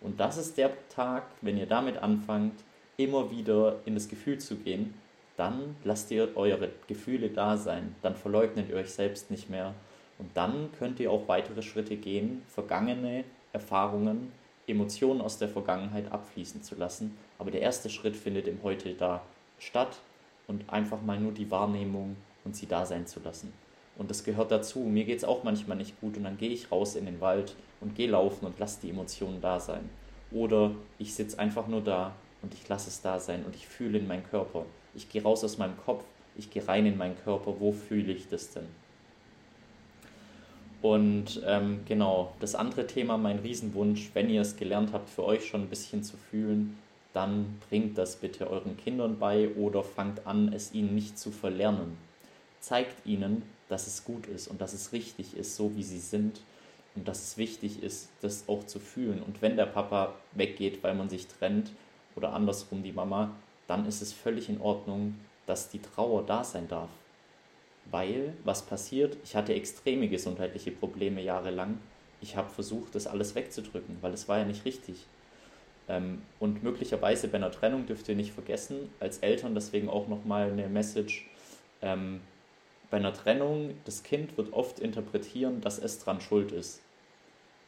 Und 0.00 0.20
das 0.20 0.36
ist 0.36 0.58
der 0.58 0.72
Tag, 0.88 1.24
wenn 1.42 1.56
ihr 1.56 1.66
damit 1.66 1.96
anfangt, 1.98 2.54
immer 2.96 3.30
wieder 3.30 3.80
in 3.84 3.94
das 3.94 4.08
Gefühl 4.08 4.38
zu 4.38 4.56
gehen, 4.56 4.94
dann 5.36 5.76
lasst 5.84 6.10
ihr 6.10 6.36
eure 6.36 6.70
Gefühle 6.86 7.30
da 7.30 7.56
sein, 7.56 7.94
dann 8.02 8.16
verleugnet 8.16 8.68
ihr 8.68 8.76
euch 8.76 8.90
selbst 8.90 9.30
nicht 9.30 9.50
mehr 9.50 9.74
und 10.18 10.30
dann 10.34 10.70
könnt 10.78 10.98
ihr 11.00 11.10
auch 11.10 11.28
weitere 11.28 11.62
Schritte 11.62 11.96
gehen, 11.96 12.42
vergangene 12.48 13.24
Erfahrungen, 13.52 14.32
Emotionen 14.66 15.20
aus 15.20 15.38
der 15.38 15.48
Vergangenheit 15.48 16.10
abfließen 16.10 16.62
zu 16.62 16.74
lassen. 16.74 17.16
Aber 17.38 17.50
der 17.50 17.60
erste 17.60 17.90
Schritt 17.90 18.16
findet 18.16 18.48
im 18.48 18.62
Heute 18.62 18.94
da 18.94 19.22
statt 19.58 19.98
und 20.46 20.68
einfach 20.70 21.02
mal 21.02 21.20
nur 21.20 21.32
die 21.32 21.50
Wahrnehmung 21.50 22.16
und 22.44 22.56
sie 22.56 22.66
da 22.66 22.86
sein 22.86 23.06
zu 23.06 23.20
lassen. 23.20 23.52
Und 23.98 24.10
das 24.10 24.24
gehört 24.24 24.50
dazu. 24.50 24.80
Mir 24.80 25.04
geht 25.04 25.18
es 25.18 25.24
auch 25.24 25.42
manchmal 25.42 25.76
nicht 25.76 25.98
gut 26.00 26.16
und 26.16 26.24
dann 26.24 26.38
gehe 26.38 26.50
ich 26.50 26.70
raus 26.70 26.96
in 26.96 27.06
den 27.06 27.20
Wald 27.20 27.54
und 27.80 27.94
gehe 27.94 28.10
laufen 28.10 28.46
und 28.46 28.58
lasse 28.58 28.80
die 28.82 28.90
Emotionen 28.90 29.40
da 29.40 29.60
sein. 29.60 29.88
Oder 30.30 30.72
ich 30.98 31.14
sitze 31.14 31.38
einfach 31.38 31.66
nur 31.68 31.80
da 31.82 32.12
und 32.42 32.52
ich 32.52 32.68
lasse 32.68 32.88
es 32.88 33.00
da 33.00 33.18
sein 33.18 33.44
und 33.44 33.54
ich 33.54 33.66
fühle 33.66 33.98
in 33.98 34.06
meinen 34.06 34.24
Körper. 34.24 34.66
Ich 34.96 35.08
gehe 35.08 35.22
raus 35.22 35.44
aus 35.44 35.58
meinem 35.58 35.76
Kopf, 35.84 36.04
ich 36.36 36.50
gehe 36.50 36.66
rein 36.66 36.86
in 36.86 36.96
meinen 36.96 37.16
Körper. 37.22 37.60
Wo 37.60 37.72
fühle 37.72 38.12
ich 38.12 38.28
das 38.28 38.50
denn? 38.50 38.66
Und 40.82 41.42
ähm, 41.46 41.80
genau, 41.86 42.32
das 42.40 42.54
andere 42.54 42.86
Thema, 42.86 43.16
mein 43.16 43.38
Riesenwunsch, 43.38 44.10
wenn 44.14 44.30
ihr 44.30 44.42
es 44.42 44.56
gelernt 44.56 44.92
habt, 44.92 45.08
für 45.08 45.24
euch 45.24 45.46
schon 45.46 45.62
ein 45.62 45.68
bisschen 45.68 46.02
zu 46.02 46.16
fühlen, 46.16 46.78
dann 47.12 47.60
bringt 47.68 47.96
das 47.96 48.16
bitte 48.16 48.50
euren 48.50 48.76
Kindern 48.76 49.18
bei 49.18 49.48
oder 49.54 49.82
fangt 49.82 50.26
an, 50.26 50.52
es 50.52 50.74
ihnen 50.74 50.94
nicht 50.94 51.18
zu 51.18 51.30
verlernen. 51.30 51.96
Zeigt 52.60 53.06
ihnen, 53.06 53.42
dass 53.68 53.86
es 53.86 54.04
gut 54.04 54.26
ist 54.26 54.48
und 54.48 54.60
dass 54.60 54.74
es 54.74 54.92
richtig 54.92 55.36
ist, 55.36 55.56
so 55.56 55.74
wie 55.76 55.82
sie 55.82 55.98
sind 55.98 56.40
und 56.94 57.08
dass 57.08 57.22
es 57.22 57.38
wichtig 57.38 57.82
ist, 57.82 58.10
das 58.20 58.48
auch 58.48 58.64
zu 58.64 58.78
fühlen. 58.78 59.22
Und 59.22 59.40
wenn 59.42 59.56
der 59.56 59.66
Papa 59.66 60.14
weggeht, 60.32 60.82
weil 60.82 60.94
man 60.94 61.08
sich 61.08 61.26
trennt 61.26 61.70
oder 62.16 62.32
andersrum 62.32 62.82
die 62.82 62.92
Mama, 62.92 63.30
dann 63.66 63.86
ist 63.86 64.02
es 64.02 64.12
völlig 64.12 64.48
in 64.48 64.60
Ordnung, 64.60 65.14
dass 65.46 65.70
die 65.70 65.80
Trauer 65.80 66.24
da 66.24 66.44
sein 66.44 66.68
darf. 66.68 66.90
Weil, 67.90 68.34
was 68.44 68.62
passiert? 68.62 69.16
Ich 69.24 69.36
hatte 69.36 69.54
extreme 69.54 70.08
gesundheitliche 70.08 70.72
Probleme 70.72 71.22
jahrelang. 71.22 71.78
Ich 72.20 72.36
habe 72.36 72.50
versucht, 72.50 72.94
das 72.94 73.06
alles 73.06 73.34
wegzudrücken, 73.34 73.98
weil 74.00 74.12
es 74.12 74.28
war 74.28 74.38
ja 74.38 74.44
nicht 74.44 74.64
richtig. 74.64 75.06
Ähm, 75.88 76.22
und 76.40 76.64
möglicherweise 76.64 77.28
bei 77.28 77.36
einer 77.36 77.52
Trennung 77.52 77.86
dürft 77.86 78.08
ihr 78.08 78.16
nicht 78.16 78.32
vergessen, 78.32 78.90
als 78.98 79.18
Eltern 79.18 79.54
deswegen 79.54 79.88
auch 79.88 80.08
nochmal 80.08 80.50
eine 80.50 80.68
Message. 80.68 81.28
Ähm, 81.80 82.20
bei 82.90 82.96
einer 82.96 83.12
Trennung, 83.12 83.74
das 83.84 84.02
Kind 84.02 84.36
wird 84.36 84.52
oft 84.52 84.80
interpretieren, 84.80 85.60
dass 85.60 85.78
es 85.78 85.98
dran 85.98 86.20
schuld 86.20 86.52
ist. 86.52 86.80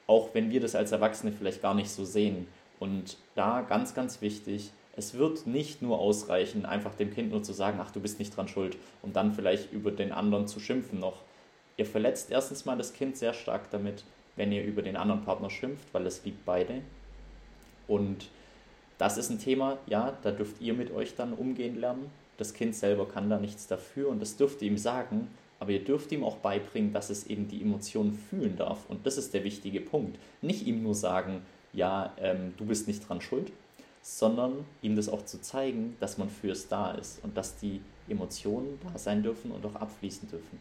Auch 0.07 0.31
wenn 0.33 0.51
wir 0.51 0.61
das 0.61 0.75
als 0.75 0.93
Erwachsene 0.93 1.33
vielleicht 1.33 1.63
gar 1.63 1.75
nicht 1.75 1.91
so 1.91 2.05
sehen. 2.05 2.49
Und 2.81 3.19
da 3.35 3.63
ganz, 3.63 3.95
ganz 3.95 4.21
wichtig, 4.21 4.71
es 4.99 5.15
wird 5.15 5.47
nicht 5.47 5.81
nur 5.81 6.01
ausreichen, 6.01 6.67
einfach 6.67 6.93
dem 6.93 7.15
Kind 7.15 7.31
nur 7.31 7.45
zu 7.45 7.53
sagen, 7.53 7.79
ach, 7.81 7.93
du 7.93 8.01
bist 8.01 8.19
nicht 8.19 8.37
dran 8.37 8.49
schuld 8.49 8.77
und 9.01 9.15
dann 9.15 9.33
vielleicht 9.33 9.73
über 9.73 9.93
den 9.93 10.11
anderen 10.11 10.49
zu 10.49 10.59
schimpfen 10.59 10.99
noch. 10.99 11.23
Ihr 11.77 11.87
verletzt 11.87 12.33
erstens 12.33 12.65
mal 12.65 12.77
das 12.77 12.93
Kind 12.93 13.17
sehr 13.17 13.33
stark 13.33 13.71
damit, 13.71 14.03
wenn 14.35 14.51
ihr 14.51 14.65
über 14.65 14.83
den 14.83 14.97
anderen 14.97 15.23
Partner 15.23 15.51
schimpft, 15.51 15.87
weil 15.95 16.05
es 16.05 16.25
liebt 16.25 16.45
beide. 16.45 16.83
Und 17.87 18.29
das 18.99 19.17
ist 19.17 19.31
ein 19.31 19.39
Thema, 19.39 19.79
ja, 19.87 20.19
da 20.23 20.33
dürft 20.33 20.61
ihr 20.61 20.75
mit 20.75 20.93
euch 20.93 21.15
dann 21.15 21.33
umgehen 21.33 21.79
lernen. 21.79 22.11
Das 22.37 22.53
Kind 22.53 22.75
selber 22.75 23.07
kann 23.07 23.31
da 23.31 23.39
nichts 23.39 23.69
dafür 23.69 24.09
und 24.09 24.21
das 24.21 24.37
dürft 24.37 24.63
ihr 24.63 24.69
ihm 24.69 24.79
sagen, 24.79 25.29
aber 25.61 25.71
ihr 25.71 25.85
dürft 25.85 26.11
ihm 26.11 26.25
auch 26.25 26.39
beibringen, 26.39 26.93
dass 26.93 27.09
es 27.09 27.29
eben 27.29 27.47
die 27.47 27.63
Emotionen 27.63 28.13
fühlen 28.13 28.57
darf. 28.57 28.79
Und 28.89 29.07
das 29.07 29.17
ist 29.17 29.33
der 29.33 29.45
wichtige 29.45 29.81
Punkt. 29.81 30.19
Nicht 30.43 30.67
ihm 30.67 30.83
nur 30.83 30.97
sagen, 30.97 31.43
ja, 31.73 32.13
ähm, 32.19 32.55
du 32.57 32.67
bist 32.67 32.89
nicht 32.89 33.09
dran 33.09 33.21
schuld, 33.21 33.53
sondern 34.09 34.65
ihm 34.81 34.97
das 34.97 35.11
auch 35.11 35.25
zu 35.27 35.39
zeigen, 35.41 35.95
dass 36.01 36.17
man 36.17 36.31
fürs 36.31 36.67
da 36.67 36.93
ist 36.93 37.23
und 37.23 37.37
dass 37.37 37.57
die 37.59 37.83
Emotionen 38.09 38.81
da 38.83 38.99
sein 38.99 39.23
dürfen 39.23 39.51
und 39.51 39.65
auch 39.67 39.75
abfließen 39.75 40.31
dürfen. 40.31 40.59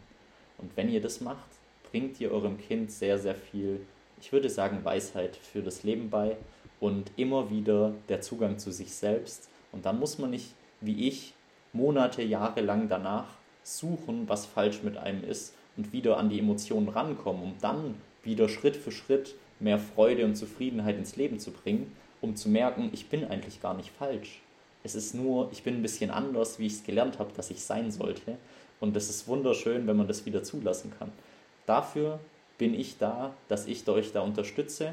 Und 0.58 0.76
wenn 0.76 0.90
ihr 0.90 1.00
das 1.00 1.22
macht, 1.22 1.48
bringt 1.90 2.20
ihr 2.20 2.30
eurem 2.30 2.58
Kind 2.58 2.92
sehr, 2.92 3.18
sehr 3.18 3.34
viel, 3.34 3.80
ich 4.20 4.32
würde 4.32 4.50
sagen, 4.50 4.84
Weisheit 4.84 5.34
für 5.34 5.62
das 5.62 5.82
Leben 5.82 6.10
bei 6.10 6.36
und 6.78 7.10
immer 7.16 7.50
wieder 7.50 7.94
der 8.10 8.20
Zugang 8.20 8.58
zu 8.58 8.70
sich 8.70 8.92
selbst. 8.92 9.48
Und 9.72 9.86
dann 9.86 9.98
muss 9.98 10.18
man 10.18 10.30
nicht, 10.30 10.52
wie 10.82 11.08
ich, 11.08 11.32
Monate, 11.72 12.22
Jahre 12.22 12.60
lang 12.60 12.88
danach 12.88 13.28
suchen, 13.62 14.28
was 14.28 14.44
falsch 14.44 14.82
mit 14.82 14.98
einem 14.98 15.24
ist 15.24 15.54
und 15.78 15.94
wieder 15.94 16.18
an 16.18 16.28
die 16.28 16.38
Emotionen 16.38 16.88
rankommen, 16.88 17.42
um 17.42 17.54
dann 17.62 17.94
wieder 18.22 18.50
Schritt 18.50 18.76
für 18.76 18.92
Schritt 18.92 19.36
mehr 19.58 19.78
Freude 19.78 20.26
und 20.26 20.36
Zufriedenheit 20.36 20.98
ins 20.98 21.16
Leben 21.16 21.38
zu 21.38 21.50
bringen, 21.50 21.90
um 22.20 22.36
zu 22.36 22.48
merken, 22.48 22.90
ich 22.92 23.08
bin 23.08 23.24
eigentlich 23.24 23.60
gar 23.60 23.74
nicht 23.74 23.90
falsch. 23.90 24.40
Es 24.84 24.94
ist 24.94 25.14
nur, 25.14 25.50
ich 25.52 25.62
bin 25.62 25.76
ein 25.76 25.82
bisschen 25.82 26.10
anders, 26.10 26.58
wie 26.58 26.66
ich 26.66 26.74
es 26.74 26.84
gelernt 26.84 27.18
habe, 27.18 27.32
dass 27.36 27.50
ich 27.50 27.62
sein 27.62 27.90
sollte. 27.90 28.38
Und 28.80 28.94
das 28.94 29.10
ist 29.10 29.26
wunderschön, 29.26 29.86
wenn 29.86 29.96
man 29.96 30.06
das 30.06 30.24
wieder 30.24 30.42
zulassen 30.42 30.92
kann. 30.98 31.12
Dafür 31.66 32.20
bin 32.58 32.74
ich 32.74 32.98
da, 32.98 33.34
dass 33.48 33.66
ich 33.66 33.86
euch 33.88 34.12
da 34.12 34.20
unterstütze, 34.20 34.92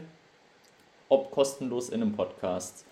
ob 1.10 1.32
kostenlos 1.32 1.90
in 1.90 2.02
einem 2.02 2.14
Podcast, 2.14 2.86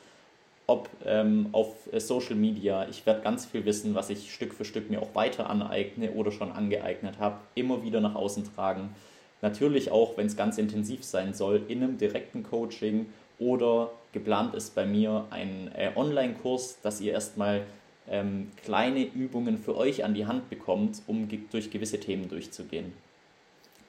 ob 0.68 0.90
ähm, 1.06 1.50
auf 1.52 1.92
äh, 1.92 2.00
Social 2.00 2.36
Media. 2.36 2.88
Ich 2.90 3.06
werde 3.06 3.22
ganz 3.22 3.46
viel 3.46 3.66
wissen, 3.66 3.96
was 3.96 4.10
ich 4.10 4.34
Stück 4.34 4.54
für 4.54 4.66
Stück 4.66 4.90
mir 4.90 5.02
auch 5.02 5.14
weiter 5.16 5.50
aneigne 5.50 6.12
oder 6.12 6.32
schon 6.32 6.52
angeeignet 6.52 7.20
habe, 7.20 7.40
immer 7.56 7.84
wieder 7.84 8.02
nach 8.02 8.16
außen 8.16 8.54
tragen. 8.56 8.96
Natürlich 9.42 9.92
auch, 9.92 10.16
wenn 10.16 10.28
es 10.28 10.38
ganz 10.38 10.58
intensiv 10.58 11.04
sein 11.04 11.34
soll, 11.34 11.64
in 11.68 11.84
einem 11.84 11.98
direkten 11.98 12.44
Coaching 12.44 13.08
oder 13.40 13.92
geplant 14.12 14.56
ist 14.56 14.76
bei 14.76 14.86
mir 14.86 15.26
ein 15.30 15.72
äh, 15.76 15.92
Online-Kurs, 15.96 16.80
dass 16.82 17.02
ihr 17.02 17.14
erstmal 17.14 17.66
ähm, 18.10 18.52
kleine 18.64 19.06
Übungen 19.06 19.58
für 19.58 19.76
euch 19.76 20.04
an 20.04 20.14
die 20.14 20.26
Hand 20.26 20.50
bekommt, 20.50 21.02
um 21.08 21.28
ge 21.28 21.40
durch 21.52 21.72
gewisse 21.72 22.00
Themen 22.00 22.30
durchzugehen. 22.30 22.94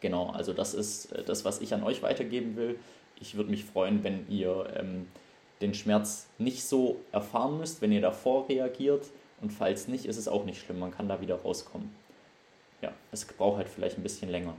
Genau, 0.00 0.30
also 0.30 0.52
das 0.52 0.74
ist 0.74 1.12
äh, 1.12 1.22
das, 1.24 1.44
was 1.44 1.61
ich 1.61 1.74
an 1.74 1.83
euch 1.83 2.02
weitergeben 2.02 2.57
will. 2.57 2.78
Ich 3.20 3.37
würde 3.37 3.50
mich 3.50 3.64
freuen, 3.64 4.04
wenn 4.04 4.28
ihr 4.28 4.66
ähm, 4.76 5.07
den 5.61 5.74
Schmerz 5.74 6.26
nicht 6.38 6.64
so 6.64 7.00
erfahren 7.12 7.59
müsst, 7.59 7.80
wenn 7.80 7.92
ihr 7.92 8.00
davor 8.00 8.48
reagiert. 8.48 9.07
Und 9.40 9.50
falls 9.50 9.88
nicht, 9.88 10.07
ist 10.07 10.16
es 10.16 10.28
auch 10.28 10.44
nicht 10.44 10.61
schlimm, 10.61 10.78
man 10.78 10.90
kann 10.90 11.09
da 11.09 11.20
wieder 11.20 11.37
rauskommen. 11.37 11.90
Ja, 12.83 12.92
es 13.12 13.24
braucht 13.24 13.59
halt 13.59 13.68
vielleicht 13.68 13.98
ein 13.98 14.02
bisschen 14.02 14.30
länger. 14.30 14.54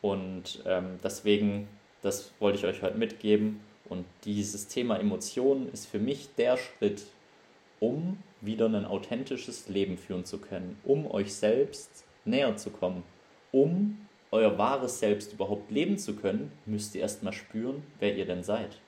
Und 0.00 0.62
ähm, 0.66 0.98
deswegen, 1.02 1.68
das 2.02 2.32
wollte 2.40 2.58
ich 2.58 2.64
euch 2.64 2.82
heute 2.82 2.96
mitgeben. 2.96 3.60
Und 3.90 4.06
dieses 4.24 4.68
Thema 4.68 4.98
Emotionen 4.98 5.68
ist 5.70 5.86
für 5.86 5.98
mich 5.98 6.28
der 6.36 6.56
Schritt, 6.56 7.02
um 7.80 8.18
wieder 8.40 8.66
ein 8.66 8.86
authentisches 8.86 9.68
Leben 9.68 9.98
führen 9.98 10.24
zu 10.24 10.38
können, 10.38 10.78
um 10.84 11.10
euch 11.10 11.34
selbst 11.34 12.04
näher 12.24 12.56
zu 12.56 12.70
kommen, 12.70 13.02
um 13.52 14.06
euer 14.30 14.56
wahres 14.56 15.00
Selbst 15.00 15.32
überhaupt 15.32 15.72
leben 15.72 15.98
zu 15.98 16.14
können, 16.14 16.52
müsst 16.66 16.94
ihr 16.94 17.00
erstmal 17.00 17.32
spüren, 17.32 17.82
wer 17.98 18.16
ihr 18.16 18.26
denn 18.26 18.44
seid. 18.44 18.78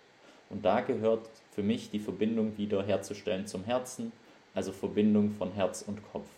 Und 0.51 0.65
da 0.65 0.83
gehört 0.83 1.29
für 1.51 1.65
mich 1.65 1.91
die 1.91 1.99
Verbindung 1.99 2.57
wieder 2.57 2.85
herzustellen 2.85 3.47
zum 3.49 3.65
Herzen, 3.65 4.13
also 4.55 4.71
Verbindung 4.71 5.33
von 5.33 5.51
Herz 5.51 5.83
und 5.85 6.01
Kopf. 6.13 6.29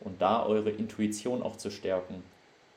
Und 0.00 0.20
da 0.20 0.44
eure 0.44 0.70
Intuition 0.70 1.42
auch 1.42 1.56
zu 1.56 1.70
stärken. 1.70 2.24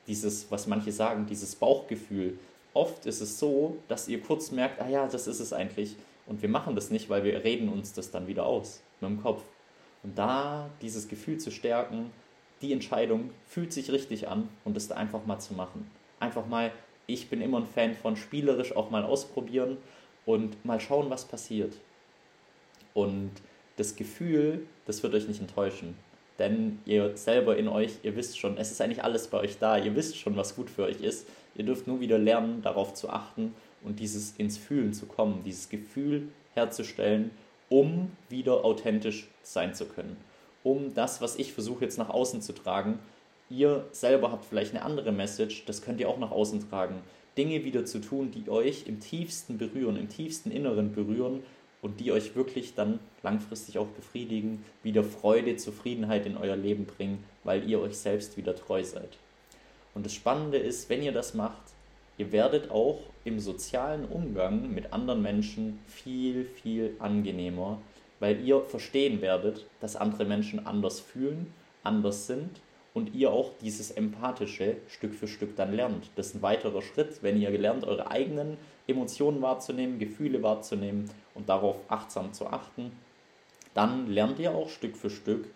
Dieses, 0.06 0.50
was 0.52 0.68
manche 0.68 0.92
sagen, 0.92 1.26
dieses 1.26 1.56
Bauchgefühl, 1.56 2.38
oft 2.74 3.06
ist 3.06 3.20
es 3.20 3.38
so, 3.38 3.76
dass 3.88 4.08
ihr 4.08 4.20
kurz 4.20 4.50
merkt, 4.50 4.80
ah 4.80 4.88
ja, 4.88 5.06
das 5.06 5.26
ist 5.26 5.40
es 5.40 5.52
eigentlich. 5.52 5.96
Und 6.26 6.42
wir 6.42 6.48
machen 6.48 6.74
das 6.74 6.90
nicht, 6.90 7.08
weil 7.08 7.24
wir 7.24 7.42
reden 7.44 7.68
uns 7.68 7.92
das 7.92 8.10
dann 8.10 8.26
wieder 8.26 8.46
aus 8.46 8.82
mit 9.00 9.10
dem 9.10 9.22
Kopf. 9.22 9.42
Und 10.02 10.16
da 10.16 10.70
dieses 10.80 11.08
Gefühl 11.08 11.38
zu 11.38 11.50
stärken, 11.50 12.10
die 12.62 12.72
Entscheidung 12.72 13.30
fühlt 13.46 13.72
sich 13.72 13.90
richtig 13.90 14.28
an 14.28 14.48
und 14.64 14.76
es 14.76 14.88
da 14.88 14.96
einfach 14.96 15.26
mal 15.26 15.38
zu 15.38 15.54
machen. 15.54 15.90
Einfach 16.20 16.46
mal, 16.46 16.72
ich 17.06 17.28
bin 17.28 17.40
immer 17.40 17.58
ein 17.58 17.66
Fan 17.66 17.94
von 17.94 18.16
spielerisch 18.16 18.76
auch 18.76 18.90
mal 18.90 19.04
ausprobieren 19.04 19.78
und 20.26 20.64
mal 20.64 20.80
schauen, 20.80 21.10
was 21.10 21.24
passiert. 21.24 21.74
Und 22.94 23.30
das 23.76 23.96
Gefühl, 23.96 24.66
das 24.86 25.02
wird 25.02 25.14
euch 25.14 25.26
nicht 25.26 25.40
enttäuschen. 25.40 25.96
Denn 26.40 26.78
ihr 26.86 27.18
selber 27.18 27.58
in 27.58 27.68
euch, 27.68 27.98
ihr 28.02 28.16
wisst 28.16 28.38
schon, 28.38 28.56
es 28.56 28.70
ist 28.70 28.80
eigentlich 28.80 29.04
alles 29.04 29.28
bei 29.28 29.40
euch 29.40 29.58
da, 29.58 29.76
ihr 29.76 29.94
wisst 29.94 30.16
schon, 30.16 30.38
was 30.38 30.56
gut 30.56 30.70
für 30.70 30.84
euch 30.84 31.02
ist. 31.02 31.28
Ihr 31.54 31.66
dürft 31.66 31.86
nur 31.86 32.00
wieder 32.00 32.16
lernen, 32.16 32.62
darauf 32.62 32.94
zu 32.94 33.10
achten 33.10 33.54
und 33.84 34.00
dieses 34.00 34.36
ins 34.38 34.56
Fühlen 34.56 34.94
zu 34.94 35.04
kommen, 35.04 35.42
dieses 35.44 35.68
Gefühl 35.68 36.28
herzustellen, 36.54 37.30
um 37.68 38.10
wieder 38.30 38.64
authentisch 38.64 39.28
sein 39.42 39.74
zu 39.74 39.84
können. 39.84 40.16
Um 40.62 40.94
das, 40.94 41.20
was 41.20 41.36
ich 41.36 41.52
versuche 41.52 41.84
jetzt 41.84 41.98
nach 41.98 42.08
außen 42.08 42.40
zu 42.40 42.54
tragen, 42.54 42.98
ihr 43.50 43.84
selber 43.92 44.32
habt 44.32 44.46
vielleicht 44.46 44.74
eine 44.74 44.82
andere 44.82 45.12
Message, 45.12 45.66
das 45.66 45.82
könnt 45.82 46.00
ihr 46.00 46.08
auch 46.08 46.18
nach 46.18 46.30
außen 46.30 46.70
tragen. 46.70 47.02
Dinge 47.36 47.64
wieder 47.64 47.84
zu 47.84 48.00
tun, 48.00 48.30
die 48.30 48.48
euch 48.48 48.86
im 48.86 48.98
tiefsten 48.98 49.58
berühren, 49.58 49.96
im 49.96 50.08
tiefsten 50.08 50.50
Inneren 50.50 50.92
berühren 50.92 51.42
und 51.82 52.00
die 52.00 52.12
euch 52.12 52.34
wirklich 52.36 52.74
dann 52.74 53.00
langfristig 53.22 53.78
auch 53.78 53.86
befriedigen, 53.86 54.64
wieder 54.82 55.04
Freude, 55.04 55.56
Zufriedenheit 55.56 56.26
in 56.26 56.36
euer 56.36 56.56
Leben 56.56 56.86
bringen, 56.86 57.24
weil 57.44 57.68
ihr 57.68 57.80
euch 57.80 57.96
selbst 57.96 58.36
wieder 58.36 58.54
treu 58.54 58.84
seid. 58.84 59.16
Und 59.94 60.06
das 60.06 60.14
Spannende 60.14 60.58
ist, 60.58 60.88
wenn 60.88 61.02
ihr 61.02 61.12
das 61.12 61.34
macht, 61.34 61.62
ihr 62.18 62.32
werdet 62.32 62.70
auch 62.70 63.00
im 63.24 63.40
sozialen 63.40 64.04
Umgang 64.06 64.72
mit 64.72 64.92
anderen 64.92 65.22
Menschen 65.22 65.78
viel, 65.86 66.44
viel 66.44 66.94
angenehmer, 66.98 67.80
weil 68.18 68.40
ihr 68.44 68.60
verstehen 68.60 69.20
werdet, 69.22 69.66
dass 69.80 69.96
andere 69.96 70.24
Menschen 70.24 70.66
anders 70.66 71.00
fühlen, 71.00 71.52
anders 71.82 72.26
sind 72.26 72.60
und 73.00 73.14
ihr 73.14 73.30
auch 73.30 73.52
dieses 73.62 73.90
Empathische 73.90 74.76
Stück 74.86 75.14
für 75.14 75.26
Stück 75.26 75.56
dann 75.56 75.72
lernt. 75.72 76.10
Das 76.16 76.26
ist 76.26 76.34
ein 76.34 76.42
weiterer 76.42 76.82
Schritt, 76.82 77.22
wenn 77.22 77.40
ihr 77.40 77.50
gelernt, 77.50 77.84
eure 77.84 78.10
eigenen 78.10 78.58
Emotionen 78.86 79.40
wahrzunehmen, 79.40 79.98
Gefühle 79.98 80.42
wahrzunehmen 80.42 81.10
und 81.34 81.48
darauf 81.48 81.76
achtsam 81.88 82.34
zu 82.34 82.46
achten, 82.48 82.92
dann 83.72 84.06
lernt 84.06 84.38
ihr 84.38 84.54
auch 84.54 84.68
Stück 84.68 84.98
für 84.98 85.08
Stück 85.08 85.46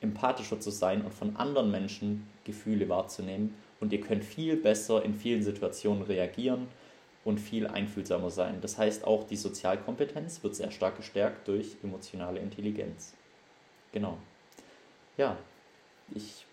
empathischer 0.00 0.58
zu 0.58 0.70
sein 0.70 1.02
und 1.02 1.12
von 1.12 1.36
anderen 1.36 1.70
Menschen 1.70 2.26
Gefühle 2.44 2.88
wahrzunehmen 2.88 3.54
und 3.78 3.92
ihr 3.92 4.00
könnt 4.00 4.24
viel 4.24 4.56
besser 4.56 5.04
in 5.04 5.12
vielen 5.12 5.42
Situationen 5.42 6.02
reagieren 6.04 6.68
und 7.26 7.40
viel 7.40 7.66
einfühlsamer 7.66 8.30
sein. 8.30 8.62
Das 8.62 8.78
heißt, 8.78 9.04
auch 9.04 9.24
die 9.24 9.36
Sozialkompetenz 9.36 10.42
wird 10.42 10.54
sehr 10.54 10.70
stark 10.70 10.96
gestärkt 10.96 11.46
durch 11.46 11.76
emotionale 11.82 12.40
Intelligenz. 12.40 13.12
Genau. 13.92 14.16
Ja, 15.18 15.36
ich 16.14 16.46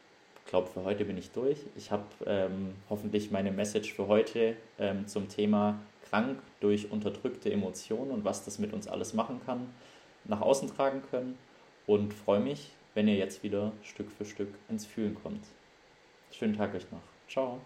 glaube, 0.48 0.70
für 0.70 0.84
heute 0.84 1.06
bin 1.06 1.18
ich 1.18 1.32
durch. 1.32 1.60
Ich 1.76 1.92
habe 1.92 2.06
ähm, 2.26 2.74
hoffentlich 2.90 3.32
meine 3.32 3.52
Message 3.52 3.94
für 3.94 4.08
heute 4.08 4.56
ähm, 4.80 5.08
zum 5.08 5.30
Thema 5.30 5.80
krank 6.10 6.40
durch 6.60 6.92
unterdrückte 6.92 7.52
Emotionen 7.52 8.12
und 8.12 8.26
was 8.26 8.46
das 8.46 8.58
mit 8.58 8.74
uns 8.74 8.88
alles 8.88 9.14
machen 9.14 9.42
kann, 9.46 9.70
nach 10.26 10.42
außen 10.42 10.70
tragen 10.70 11.04
können 11.12 11.38
und 11.86 12.14
freue 12.14 12.40
mich, 12.40 12.72
wenn 12.94 13.08
ihr 13.08 13.16
jetzt 13.16 13.44
wieder 13.44 13.74
Stück 13.84 14.10
für 14.12 14.26
Stück 14.26 14.54
ins 14.70 14.86
Fühlen 14.86 15.16
kommt. 15.16 15.46
Schönen 16.32 16.56
Tag 16.56 16.74
euch 16.74 16.90
noch. 16.92 17.02
Ciao. 17.30 17.60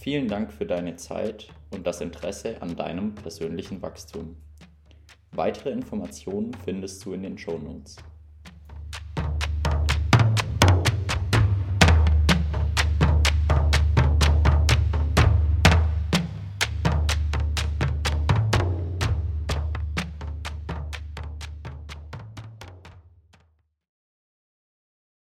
Vielen 0.00 0.28
Dank 0.28 0.50
für 0.50 0.64
deine 0.64 0.96
Zeit 0.96 1.48
und 1.70 1.86
das 1.86 2.00
Interesse 2.00 2.60
an 2.62 2.74
deinem 2.74 3.14
persönlichen 3.14 3.82
Wachstum. 3.82 4.36
Weitere 5.40 5.70
Informationen 5.70 6.52
findest 6.66 7.02
du 7.02 7.14
in 7.14 7.22
den 7.22 7.38
Show 7.38 7.56
Notes. 7.56 7.96